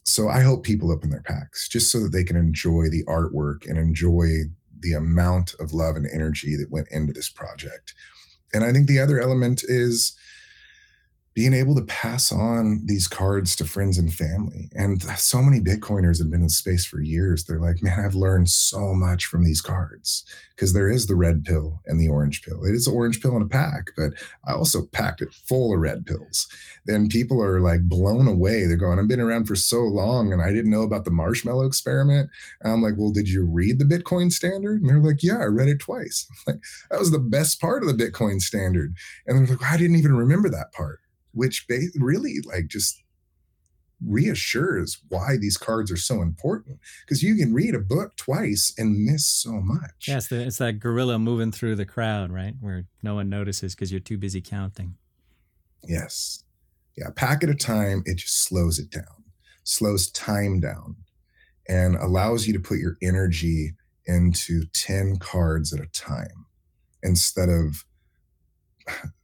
so 0.04 0.28
I 0.28 0.40
help 0.40 0.64
people 0.64 0.90
open 0.90 1.10
their 1.10 1.22
packs 1.22 1.68
just 1.68 1.90
so 1.90 2.00
that 2.00 2.12
they 2.12 2.24
can 2.24 2.36
enjoy 2.36 2.88
the 2.90 3.04
artwork 3.04 3.68
and 3.68 3.78
enjoy 3.78 4.26
the 4.80 4.94
amount 4.94 5.54
of 5.60 5.72
love 5.72 5.96
and 5.96 6.06
energy 6.12 6.56
that 6.56 6.70
went 6.70 6.88
into 6.90 7.12
this 7.12 7.28
project. 7.30 7.94
And 8.52 8.64
I 8.64 8.72
think 8.72 8.88
the 8.88 8.98
other 8.98 9.20
element 9.20 9.62
is 9.64 10.16
being 11.34 11.54
able 11.54 11.74
to 11.74 11.82
pass 11.82 12.30
on 12.30 12.82
these 12.84 13.08
cards 13.08 13.56
to 13.56 13.64
friends 13.64 13.96
and 13.96 14.12
family. 14.12 14.68
And 14.74 15.02
so 15.02 15.40
many 15.40 15.60
Bitcoiners 15.60 16.18
have 16.18 16.30
been 16.30 16.42
in 16.42 16.50
space 16.50 16.84
for 16.84 17.00
years. 17.00 17.44
They're 17.44 17.58
like, 17.58 17.82
man, 17.82 18.00
I've 18.04 18.14
learned 18.14 18.50
so 18.50 18.92
much 18.92 19.24
from 19.24 19.44
these 19.44 19.62
cards 19.62 20.24
because 20.54 20.74
there 20.74 20.90
is 20.90 21.06
the 21.06 21.14
red 21.14 21.44
pill 21.44 21.80
and 21.86 21.98
the 21.98 22.08
orange 22.08 22.42
pill. 22.42 22.64
It 22.64 22.74
is 22.74 22.86
an 22.86 22.94
orange 22.94 23.22
pill 23.22 23.34
in 23.36 23.42
a 23.42 23.48
pack, 23.48 23.92
but 23.96 24.12
I 24.46 24.52
also 24.52 24.84
packed 24.84 25.22
it 25.22 25.32
full 25.32 25.72
of 25.72 25.80
red 25.80 26.04
pills. 26.04 26.46
Then 26.84 27.08
people 27.08 27.42
are 27.42 27.60
like 27.60 27.88
blown 27.88 28.28
away. 28.28 28.66
They're 28.66 28.76
going, 28.76 28.98
I've 28.98 29.08
been 29.08 29.18
around 29.18 29.46
for 29.46 29.56
so 29.56 29.80
long 29.80 30.32
and 30.32 30.42
I 30.42 30.52
didn't 30.52 30.70
know 30.70 30.82
about 30.82 31.06
the 31.06 31.10
marshmallow 31.10 31.64
experiment. 31.64 32.28
And 32.60 32.72
I'm 32.72 32.82
like, 32.82 32.94
well, 32.98 33.10
did 33.10 33.28
you 33.28 33.44
read 33.44 33.78
the 33.78 33.84
Bitcoin 33.86 34.30
standard? 34.30 34.82
And 34.82 34.90
they're 34.90 35.00
like, 35.00 35.22
yeah, 35.22 35.38
I 35.38 35.44
read 35.44 35.68
it 35.68 35.80
twice. 35.80 36.26
I'm 36.30 36.36
like, 36.54 36.62
that 36.90 37.00
was 37.00 37.10
the 37.10 37.18
best 37.18 37.60
part 37.60 37.82
of 37.82 37.88
the 37.88 38.04
Bitcoin 38.04 38.40
standard. 38.40 38.94
And 39.26 39.38
they're 39.38 39.56
like, 39.56 39.72
I 39.72 39.78
didn't 39.78 39.96
even 39.96 40.14
remember 40.14 40.50
that 40.50 40.72
part 40.72 41.00
which 41.32 41.66
ba- 41.68 41.88
really 41.94 42.36
like 42.44 42.68
just 42.68 43.02
reassures 44.04 45.00
why 45.08 45.36
these 45.36 45.56
cards 45.56 45.90
are 45.90 45.96
so 45.96 46.22
important 46.22 46.78
because 47.04 47.22
you 47.22 47.36
can 47.36 47.54
read 47.54 47.74
a 47.74 47.78
book 47.78 48.16
twice 48.16 48.72
and 48.76 49.04
miss 49.04 49.26
so 49.26 49.52
much. 49.52 50.08
Yeah, 50.08 50.16
it's, 50.16 50.30
it's 50.32 50.58
that 50.58 50.80
gorilla 50.80 51.18
moving 51.18 51.52
through 51.52 51.76
the 51.76 51.86
crowd, 51.86 52.32
right? 52.32 52.54
Where 52.60 52.84
no 53.02 53.14
one 53.14 53.28
notices 53.28 53.74
because 53.74 53.90
you're 53.90 54.00
too 54.00 54.18
busy 54.18 54.40
counting. 54.40 54.96
Yes. 55.84 56.44
Yeah, 56.96 57.08
pack 57.14 57.42
at 57.42 57.50
a 57.50 57.54
time, 57.54 58.02
it 58.04 58.16
just 58.16 58.44
slows 58.44 58.78
it 58.78 58.90
down, 58.90 59.24
slows 59.64 60.10
time 60.10 60.60
down, 60.60 60.96
and 61.68 61.96
allows 61.96 62.46
you 62.46 62.52
to 62.52 62.60
put 62.60 62.78
your 62.78 62.98
energy 63.02 63.72
into 64.06 64.64
10 64.74 65.16
cards 65.18 65.72
at 65.72 65.80
a 65.80 65.86
time 65.86 66.46
instead 67.02 67.48
of 67.48 67.84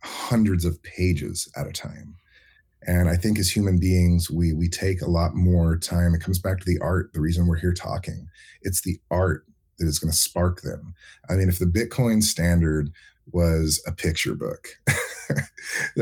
hundreds 0.02 0.64
of 0.64 0.82
pages 0.82 1.50
at 1.56 1.66
a 1.66 1.72
time. 1.72 2.16
And 2.86 3.08
I 3.08 3.16
think 3.16 3.38
as 3.38 3.50
human 3.50 3.78
beings, 3.78 4.30
we 4.30 4.52
we 4.52 4.68
take 4.68 5.02
a 5.02 5.10
lot 5.10 5.34
more 5.34 5.76
time. 5.76 6.14
It 6.14 6.20
comes 6.20 6.38
back 6.38 6.58
to 6.60 6.64
the 6.64 6.78
art, 6.80 7.12
the 7.12 7.20
reason 7.20 7.46
we're 7.46 7.56
here 7.56 7.74
talking. 7.74 8.28
It's 8.62 8.82
the 8.82 8.98
art 9.10 9.44
that 9.78 9.86
is 9.86 9.98
going 9.98 10.10
to 10.10 10.16
spark 10.16 10.62
them. 10.62 10.94
I 11.28 11.34
mean, 11.34 11.48
if 11.48 11.58
the 11.58 11.66
Bitcoin 11.66 12.22
standard 12.22 12.90
was 13.30 13.82
a 13.86 13.92
picture 13.92 14.34
book, 14.34 14.68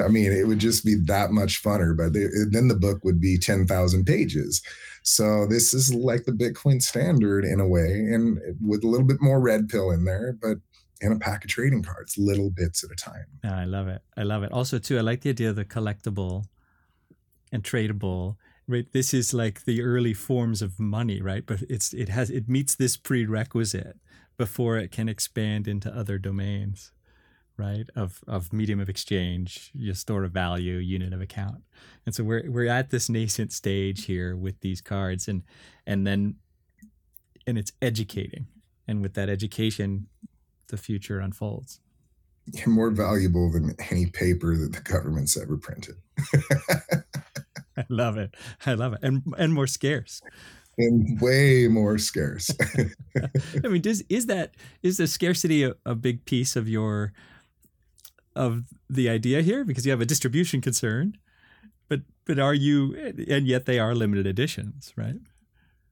I 0.02 0.08
mean, 0.08 0.32
it 0.32 0.46
would 0.46 0.58
just 0.58 0.84
be 0.84 0.94
that 1.06 1.32
much 1.32 1.62
funner, 1.62 1.96
but 1.96 2.12
they, 2.12 2.26
then 2.50 2.68
the 2.68 2.76
book 2.76 3.04
would 3.04 3.20
be 3.20 3.38
10,000 3.38 4.04
pages. 4.04 4.62
So 5.02 5.46
this 5.46 5.74
is 5.74 5.92
like 5.92 6.24
the 6.24 6.32
Bitcoin 6.32 6.82
standard 6.82 7.44
in 7.44 7.60
a 7.60 7.66
way, 7.66 7.90
and 7.90 8.38
with 8.60 8.84
a 8.84 8.88
little 8.88 9.06
bit 9.06 9.20
more 9.20 9.40
red 9.40 9.68
pill 9.68 9.90
in 9.90 10.04
there, 10.04 10.36
but 10.40 10.58
and 11.00 11.12
a 11.12 11.18
pack 11.18 11.44
of 11.44 11.50
trading 11.50 11.82
cards, 11.82 12.16
little 12.16 12.50
bits 12.50 12.82
at 12.84 12.90
a 12.90 12.94
time. 12.94 13.26
Yeah, 13.44 13.58
I 13.58 13.64
love 13.64 13.88
it. 13.88 14.02
I 14.16 14.22
love 14.22 14.42
it. 14.42 14.52
Also, 14.52 14.78
too, 14.78 14.98
I 14.98 15.02
like 15.02 15.20
the 15.20 15.30
idea 15.30 15.50
of 15.50 15.56
the 15.56 15.64
collectible 15.64 16.44
and 17.52 17.62
tradable. 17.62 18.36
Right, 18.68 18.90
this 18.92 19.14
is 19.14 19.32
like 19.32 19.64
the 19.64 19.80
early 19.82 20.12
forms 20.12 20.60
of 20.60 20.80
money, 20.80 21.22
right? 21.22 21.46
But 21.46 21.62
it's 21.68 21.92
it 21.94 22.08
has 22.08 22.30
it 22.30 22.48
meets 22.48 22.74
this 22.74 22.96
prerequisite 22.96 23.96
before 24.36 24.76
it 24.76 24.90
can 24.90 25.08
expand 25.08 25.68
into 25.68 25.94
other 25.94 26.18
domains, 26.18 26.90
right? 27.56 27.88
Of 27.94 28.24
of 28.26 28.52
medium 28.52 28.80
of 28.80 28.88
exchange, 28.88 29.70
your 29.72 29.94
store 29.94 30.24
of 30.24 30.32
value, 30.32 30.78
unit 30.78 31.12
of 31.12 31.20
account, 31.20 31.62
and 32.04 32.12
so 32.12 32.24
we're 32.24 32.50
we're 32.50 32.66
at 32.66 32.90
this 32.90 33.08
nascent 33.08 33.52
stage 33.52 34.06
here 34.06 34.34
with 34.34 34.60
these 34.62 34.80
cards, 34.80 35.28
and 35.28 35.44
and 35.86 36.04
then 36.04 36.34
and 37.46 37.56
it's 37.56 37.70
educating, 37.80 38.48
and 38.88 39.00
with 39.00 39.14
that 39.14 39.28
education 39.28 40.08
the 40.68 40.76
future 40.76 41.20
unfolds. 41.20 41.80
You're 42.52 42.68
more 42.68 42.90
valuable 42.90 43.50
than 43.50 43.74
any 43.90 44.06
paper 44.06 44.56
that 44.56 44.72
the 44.72 44.80
government's 44.80 45.36
ever 45.36 45.56
printed. 45.56 45.96
I 47.76 47.84
love 47.88 48.16
it. 48.16 48.34
I 48.64 48.74
love 48.74 48.92
it. 48.94 49.00
And 49.02 49.22
and 49.36 49.52
more 49.52 49.66
scarce. 49.66 50.22
And 50.78 51.20
way 51.20 51.68
more 51.68 51.98
scarce. 51.98 52.50
I 53.64 53.68
mean, 53.68 53.82
does 53.82 54.02
is 54.08 54.26
that 54.26 54.54
is 54.82 54.98
the 54.98 55.06
scarcity 55.06 55.64
a, 55.64 55.74
a 55.84 55.94
big 55.94 56.24
piece 56.24 56.54
of 56.54 56.68
your 56.68 57.12
of 58.34 58.64
the 58.88 59.08
idea 59.08 59.42
here? 59.42 59.64
Because 59.64 59.84
you 59.84 59.90
have 59.90 60.00
a 60.00 60.06
distribution 60.06 60.60
concern, 60.60 61.18
but 61.88 62.02
but 62.26 62.38
are 62.38 62.54
you 62.54 62.94
and 63.28 63.46
yet 63.46 63.66
they 63.66 63.78
are 63.78 63.94
limited 63.94 64.26
editions, 64.26 64.92
right? 64.96 65.16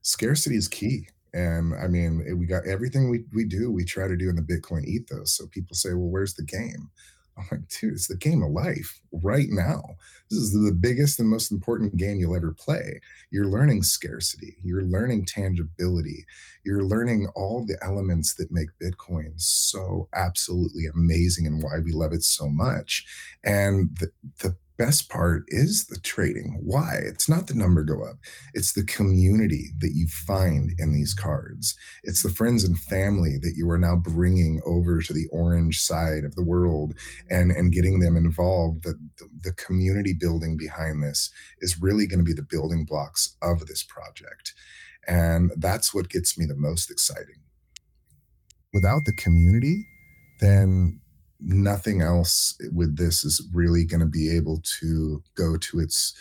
Scarcity 0.02 0.56
is 0.56 0.68
key. 0.68 1.08
And 1.34 1.74
I 1.74 1.88
mean, 1.88 2.24
we 2.38 2.46
got 2.46 2.66
everything 2.66 3.10
we, 3.10 3.24
we 3.34 3.44
do, 3.44 3.70
we 3.70 3.84
try 3.84 4.06
to 4.06 4.16
do 4.16 4.30
in 4.30 4.36
the 4.36 4.42
Bitcoin 4.42 4.84
ethos. 4.84 5.36
So 5.36 5.46
people 5.48 5.74
say, 5.74 5.90
well, 5.90 6.08
where's 6.08 6.34
the 6.34 6.44
game? 6.44 6.90
I'm 7.36 7.44
like, 7.50 7.68
dude, 7.68 7.94
it's 7.94 8.06
the 8.06 8.16
game 8.16 8.44
of 8.44 8.52
life 8.52 9.00
right 9.12 9.48
now. 9.50 9.82
This 10.30 10.38
is 10.38 10.52
the 10.52 10.72
biggest 10.72 11.18
and 11.18 11.28
most 11.28 11.50
important 11.50 11.96
game 11.96 12.18
you'll 12.18 12.36
ever 12.36 12.54
play. 12.56 13.00
You're 13.30 13.48
learning 13.48 13.82
scarcity, 13.82 14.56
you're 14.62 14.84
learning 14.84 15.26
tangibility, 15.26 16.24
you're 16.64 16.84
learning 16.84 17.26
all 17.34 17.66
the 17.66 17.76
elements 17.82 18.34
that 18.34 18.52
make 18.52 18.68
Bitcoin 18.80 19.32
so 19.36 20.08
absolutely 20.14 20.86
amazing 20.86 21.46
and 21.48 21.60
why 21.60 21.80
we 21.84 21.90
love 21.90 22.12
it 22.12 22.22
so 22.22 22.48
much. 22.48 23.04
And 23.42 23.90
the, 23.98 24.10
the 24.38 24.56
best 24.76 25.08
part 25.08 25.44
is 25.48 25.86
the 25.86 25.98
trading. 26.00 26.60
Why? 26.62 26.98
It's 27.04 27.28
not 27.28 27.46
the 27.46 27.54
number 27.54 27.84
go 27.84 28.02
up. 28.04 28.16
It's 28.54 28.72
the 28.72 28.84
community 28.84 29.70
that 29.78 29.92
you 29.94 30.06
find 30.08 30.72
in 30.78 30.92
these 30.92 31.14
cards. 31.14 31.76
It's 32.02 32.22
the 32.22 32.30
friends 32.30 32.64
and 32.64 32.78
family 32.78 33.38
that 33.42 33.54
you 33.56 33.70
are 33.70 33.78
now 33.78 33.96
bringing 33.96 34.60
over 34.66 35.00
to 35.00 35.12
the 35.12 35.28
orange 35.30 35.80
side 35.80 36.24
of 36.24 36.34
the 36.34 36.42
world 36.42 36.94
and 37.30 37.50
and 37.52 37.72
getting 37.72 38.00
them 38.00 38.16
involved. 38.16 38.84
The 38.84 38.94
the, 39.18 39.28
the 39.42 39.52
community 39.52 40.12
building 40.12 40.56
behind 40.56 41.02
this 41.02 41.30
is 41.60 41.80
really 41.80 42.06
going 42.06 42.20
to 42.20 42.24
be 42.24 42.32
the 42.32 42.42
building 42.42 42.84
blocks 42.84 43.36
of 43.42 43.66
this 43.66 43.82
project. 43.82 44.54
And 45.06 45.52
that's 45.56 45.94
what 45.94 46.08
gets 46.08 46.38
me 46.38 46.46
the 46.46 46.56
most 46.56 46.90
exciting. 46.90 47.42
Without 48.72 49.04
the 49.04 49.12
community, 49.12 49.86
then 50.40 51.00
nothing 51.44 52.02
else 52.02 52.56
with 52.72 52.96
this 52.96 53.24
is 53.24 53.46
really 53.52 53.84
going 53.84 54.00
to 54.00 54.06
be 54.06 54.34
able 54.34 54.62
to 54.80 55.22
go 55.34 55.56
to 55.56 55.80
its 55.80 56.14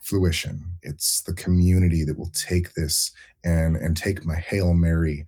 fruition. 0.00 0.64
It's 0.82 1.22
the 1.22 1.34
community 1.34 2.04
that 2.04 2.18
will 2.18 2.30
take 2.30 2.74
this 2.74 3.10
and 3.44 3.76
and 3.76 3.96
take 3.96 4.24
my 4.24 4.36
hail 4.36 4.74
mary 4.74 5.26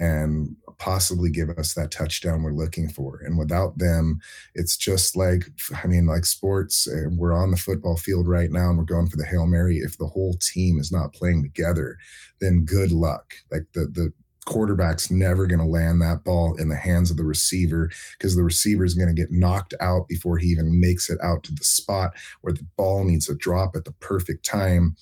and 0.00 0.54
possibly 0.78 1.28
give 1.28 1.50
us 1.50 1.74
that 1.74 1.90
touchdown 1.90 2.42
we're 2.42 2.52
looking 2.52 2.88
for. 2.88 3.20
And 3.24 3.36
without 3.36 3.78
them, 3.78 4.20
it's 4.54 4.76
just 4.76 5.16
like 5.16 5.50
I 5.82 5.86
mean, 5.86 6.06
like 6.06 6.24
sports. 6.24 6.86
Eh, 6.86 7.06
we're 7.10 7.32
on 7.32 7.50
the 7.50 7.56
football 7.56 7.96
field 7.96 8.28
right 8.28 8.50
now, 8.50 8.68
and 8.68 8.78
we're 8.78 8.84
going 8.84 9.08
for 9.08 9.16
the 9.16 9.26
hail 9.26 9.46
mary. 9.46 9.78
If 9.78 9.98
the 9.98 10.06
whole 10.06 10.34
team 10.34 10.78
is 10.78 10.92
not 10.92 11.14
playing 11.14 11.42
together, 11.42 11.98
then 12.40 12.64
good 12.64 12.92
luck. 12.92 13.34
Like 13.50 13.66
the 13.72 13.86
the 13.86 14.12
quarterback's 14.48 15.10
never 15.10 15.46
going 15.46 15.58
to 15.58 15.64
land 15.66 16.00
that 16.00 16.24
ball 16.24 16.56
in 16.56 16.70
the 16.70 16.76
hands 16.76 17.10
of 17.10 17.18
the 17.18 17.24
receiver 17.24 17.90
because 18.12 18.34
the 18.34 18.42
receiver 18.42 18.82
is 18.82 18.94
going 18.94 19.14
to 19.14 19.14
get 19.14 19.30
knocked 19.30 19.74
out 19.78 20.08
before 20.08 20.38
he 20.38 20.46
even 20.48 20.80
makes 20.80 21.10
it 21.10 21.18
out 21.22 21.42
to 21.42 21.54
the 21.54 21.64
spot 21.64 22.14
where 22.40 22.54
the 22.54 22.66
ball 22.78 23.04
needs 23.04 23.26
to 23.26 23.34
drop 23.34 23.76
at 23.76 23.84
the 23.84 23.92
perfect 23.92 24.46
time. 24.46 24.96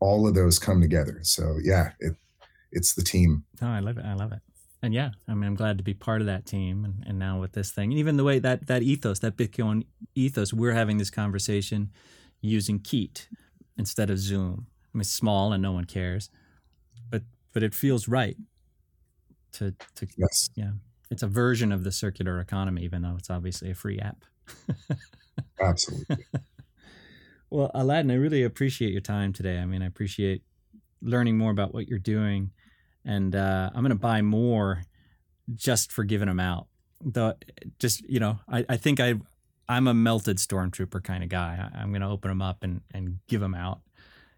All 0.00 0.28
of 0.28 0.34
those 0.34 0.58
come 0.58 0.82
together. 0.82 1.20
So 1.22 1.56
yeah, 1.62 1.92
it 1.98 2.14
it's 2.72 2.92
the 2.92 3.02
team. 3.02 3.44
Oh, 3.62 3.68
I 3.68 3.80
love 3.80 3.96
it. 3.96 4.04
I 4.04 4.14
love 4.14 4.32
it. 4.32 4.40
And 4.82 4.92
yeah, 4.92 5.10
I 5.26 5.34
mean, 5.34 5.44
I'm 5.44 5.56
glad 5.56 5.78
to 5.78 5.84
be 5.84 5.94
part 5.94 6.20
of 6.20 6.26
that 6.26 6.46
team. 6.46 6.84
And, 6.84 7.02
and 7.06 7.18
now 7.18 7.40
with 7.40 7.52
this 7.52 7.70
thing, 7.70 7.90
and 7.90 7.98
even 7.98 8.18
the 8.18 8.24
way 8.24 8.38
that 8.38 8.66
that 8.66 8.82
ethos, 8.82 9.18
that 9.20 9.36
Bitcoin 9.36 9.86
ethos, 10.14 10.52
we're 10.52 10.72
having 10.72 10.98
this 10.98 11.10
conversation 11.10 11.90
using 12.42 12.78
Keet 12.78 13.28
instead 13.78 14.10
of 14.10 14.18
Zoom. 14.18 14.66
I 14.94 14.98
mean, 14.98 15.00
it's 15.00 15.10
small 15.10 15.54
and 15.54 15.62
no 15.62 15.72
one 15.72 15.86
cares, 15.86 16.28
but 17.10 17.22
but 17.54 17.62
it 17.62 17.74
feels 17.74 18.06
right 18.06 18.36
to 19.52 19.74
to 19.96 20.06
yes. 20.16 20.50
yeah. 20.54 20.72
It's 21.10 21.22
a 21.22 21.26
version 21.26 21.72
of 21.72 21.82
the 21.82 21.92
circular 21.92 22.40
economy 22.40 22.84
even 22.84 23.02
though 23.02 23.16
it's 23.18 23.30
obviously 23.30 23.70
a 23.70 23.74
free 23.74 23.98
app. 23.98 24.24
Absolutely. 25.60 26.24
Well 27.50 27.70
alladan 27.74 28.12
i 28.12 28.14
really 28.14 28.42
appreciate 28.42 28.92
your 28.92 29.00
time 29.00 29.32
today. 29.32 29.58
I 29.58 29.66
mean 29.66 29.82
i 29.82 29.86
appreciate 29.86 30.42
learning 31.02 31.36
more 31.38 31.50
about 31.50 31.72
what 31.72 31.88
you're 31.88 31.98
doing 31.98 32.50
and 33.04 33.34
uh, 33.34 33.70
i'm 33.74 33.82
going 33.82 33.90
to 33.90 33.94
buy 33.94 34.20
more 34.22 34.82
just 35.54 35.90
for 35.92 36.04
giving 36.04 36.28
them 36.28 36.40
out. 36.40 36.66
The 37.02 37.36
just 37.78 38.02
you 38.08 38.20
know 38.20 38.38
i, 38.48 38.64
I 38.68 38.76
think 38.76 39.00
i 39.00 39.14
i'm 39.68 39.88
a 39.88 39.94
melted 39.94 40.36
stormtrooper 40.36 41.02
kind 41.02 41.22
of 41.22 41.30
guy. 41.30 41.70
I, 41.74 41.82
am 41.82 41.90
going 41.90 42.02
to 42.02 42.08
open 42.08 42.28
them 42.28 42.42
up 42.42 42.62
and 42.62 42.82
and 42.92 43.20
give 43.26 43.40
them 43.40 43.54
out 43.54 43.80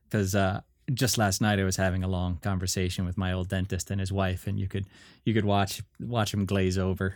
because 0.04 0.34
uh, 0.34 0.60
just 0.92 1.18
last 1.18 1.40
night 1.40 1.58
I 1.58 1.64
was 1.64 1.76
having 1.76 2.02
a 2.02 2.08
long 2.08 2.38
conversation 2.38 3.04
with 3.04 3.16
my 3.16 3.32
old 3.32 3.48
dentist 3.48 3.90
and 3.90 4.00
his 4.00 4.12
wife, 4.12 4.46
and 4.46 4.58
you 4.58 4.68
could 4.68 4.86
you 5.24 5.34
could 5.34 5.44
watch 5.44 5.82
watch 6.00 6.34
him 6.34 6.44
glaze 6.44 6.78
over. 6.78 7.14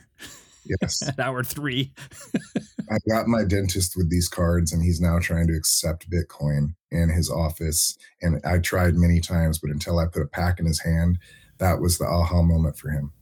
Yes. 0.81 1.03
At 1.09 1.21
hour 1.21 1.43
three. 1.43 1.93
I 2.91 2.99
got 3.09 3.27
my 3.27 3.45
dentist 3.45 3.97
with 3.97 4.11
these 4.11 4.29
cards, 4.29 4.73
and 4.73 4.83
he's 4.83 5.01
now 5.01 5.19
trying 5.19 5.47
to 5.49 5.57
accept 5.57 6.11
Bitcoin 6.11 6.75
in 6.91 7.09
his 7.09 7.31
office. 7.31 7.97
And 8.23 8.41
I 8.45 8.59
tried 8.59 8.95
many 8.95 9.21
times, 9.21 9.59
but 9.59 9.71
until 9.71 9.99
I 9.99 10.07
put 10.07 10.23
a 10.23 10.27
pack 10.27 10.61
in 10.61 10.67
his 10.67 10.81
hand, 10.81 11.19
that 11.59 11.81
was 11.81 11.99
the 11.99 12.07
aha 12.07 12.43
moment 12.43 12.77
for 12.77 12.91
him. 12.91 13.13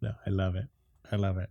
No, 0.00 0.12
I 0.26 0.30
love 0.30 0.54
it. 0.54 0.66
I 1.10 1.16
love 1.16 1.38
it. 1.38 1.50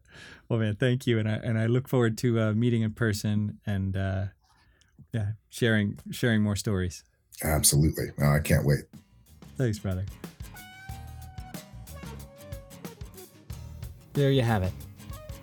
Well, 0.49 0.59
man, 0.59 0.75
thank 0.75 1.07
you, 1.07 1.19
and 1.19 1.29
I 1.29 1.35
and 1.35 1.57
I 1.57 1.65
look 1.67 1.87
forward 1.87 2.17
to 2.19 2.39
uh, 2.39 2.53
meeting 2.53 2.81
in 2.81 2.93
person 2.93 3.59
and 3.65 3.95
uh, 3.95 4.25
yeah, 5.13 5.31
sharing 5.49 5.97
sharing 6.11 6.41
more 6.41 6.55
stories. 6.55 7.03
Absolutely. 7.43 8.05
I 8.23 8.39
can't 8.39 8.65
wait. 8.65 8.81
Thanks, 9.57 9.79
brother. 9.79 10.05
There 14.13 14.31
you 14.31 14.41
have 14.41 14.63
it. 14.63 14.71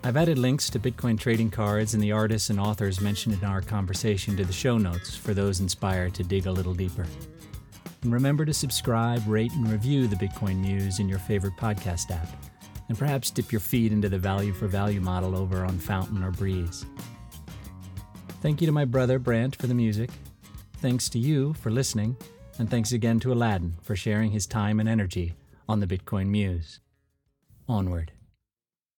I've 0.03 0.17
added 0.17 0.37
links 0.37 0.69
to 0.71 0.79
Bitcoin 0.79 1.17
trading 1.17 1.49
cards 1.49 1.93
and 1.93 2.03
the 2.03 2.11
artists 2.11 2.49
and 2.49 2.59
authors 2.59 2.99
mentioned 2.99 3.35
in 3.35 3.45
our 3.45 3.61
conversation 3.61 4.35
to 4.35 4.43
the 4.43 4.51
show 4.51 4.77
notes 4.77 5.15
for 5.15 5.33
those 5.33 5.61
inspired 5.61 6.13
to 6.15 6.23
dig 6.23 6.45
a 6.45 6.51
little 6.51 6.73
deeper. 6.73 7.05
And 8.01 8.11
remember 8.11 8.43
to 8.43 8.53
subscribe, 8.53 9.21
rate, 9.27 9.53
and 9.53 9.71
review 9.71 10.07
the 10.07 10.17
Bitcoin 10.17 10.57
Muse 10.57 10.99
in 10.99 11.07
your 11.07 11.19
favorite 11.19 11.55
podcast 11.55 12.11
app. 12.11 12.27
And 12.89 12.99
perhaps 12.99 13.31
dip 13.31 13.51
your 13.51 13.61
feet 13.61 13.93
into 13.93 14.09
the 14.09 14.17
value 14.17 14.51
for 14.51 14.67
value 14.67 14.99
model 14.99 15.37
over 15.37 15.63
on 15.63 15.77
Fountain 15.77 16.21
or 16.21 16.31
Breez. 16.31 16.85
Thank 18.41 18.59
you 18.59 18.67
to 18.67 18.73
my 18.73 18.83
brother 18.83 19.19
Brant 19.19 19.55
for 19.55 19.67
the 19.67 19.73
music. 19.73 20.09
Thanks 20.83 21.07
to 21.11 21.17
you 21.17 21.53
for 21.53 21.71
listening. 21.71 22.17
And 22.59 22.69
thanks 22.69 22.91
again 22.91 23.17
to 23.21 23.29
Alladan 23.29 23.81
for 23.81 23.95
sharing 23.95 24.31
his 24.31 24.45
time 24.45 24.81
and 24.81 24.89
energy 24.89 25.33
on 25.69 25.79
the 25.79 25.87
Bitcoin 25.87 26.27
Muse. 26.27 26.81
Onward. 27.69 28.11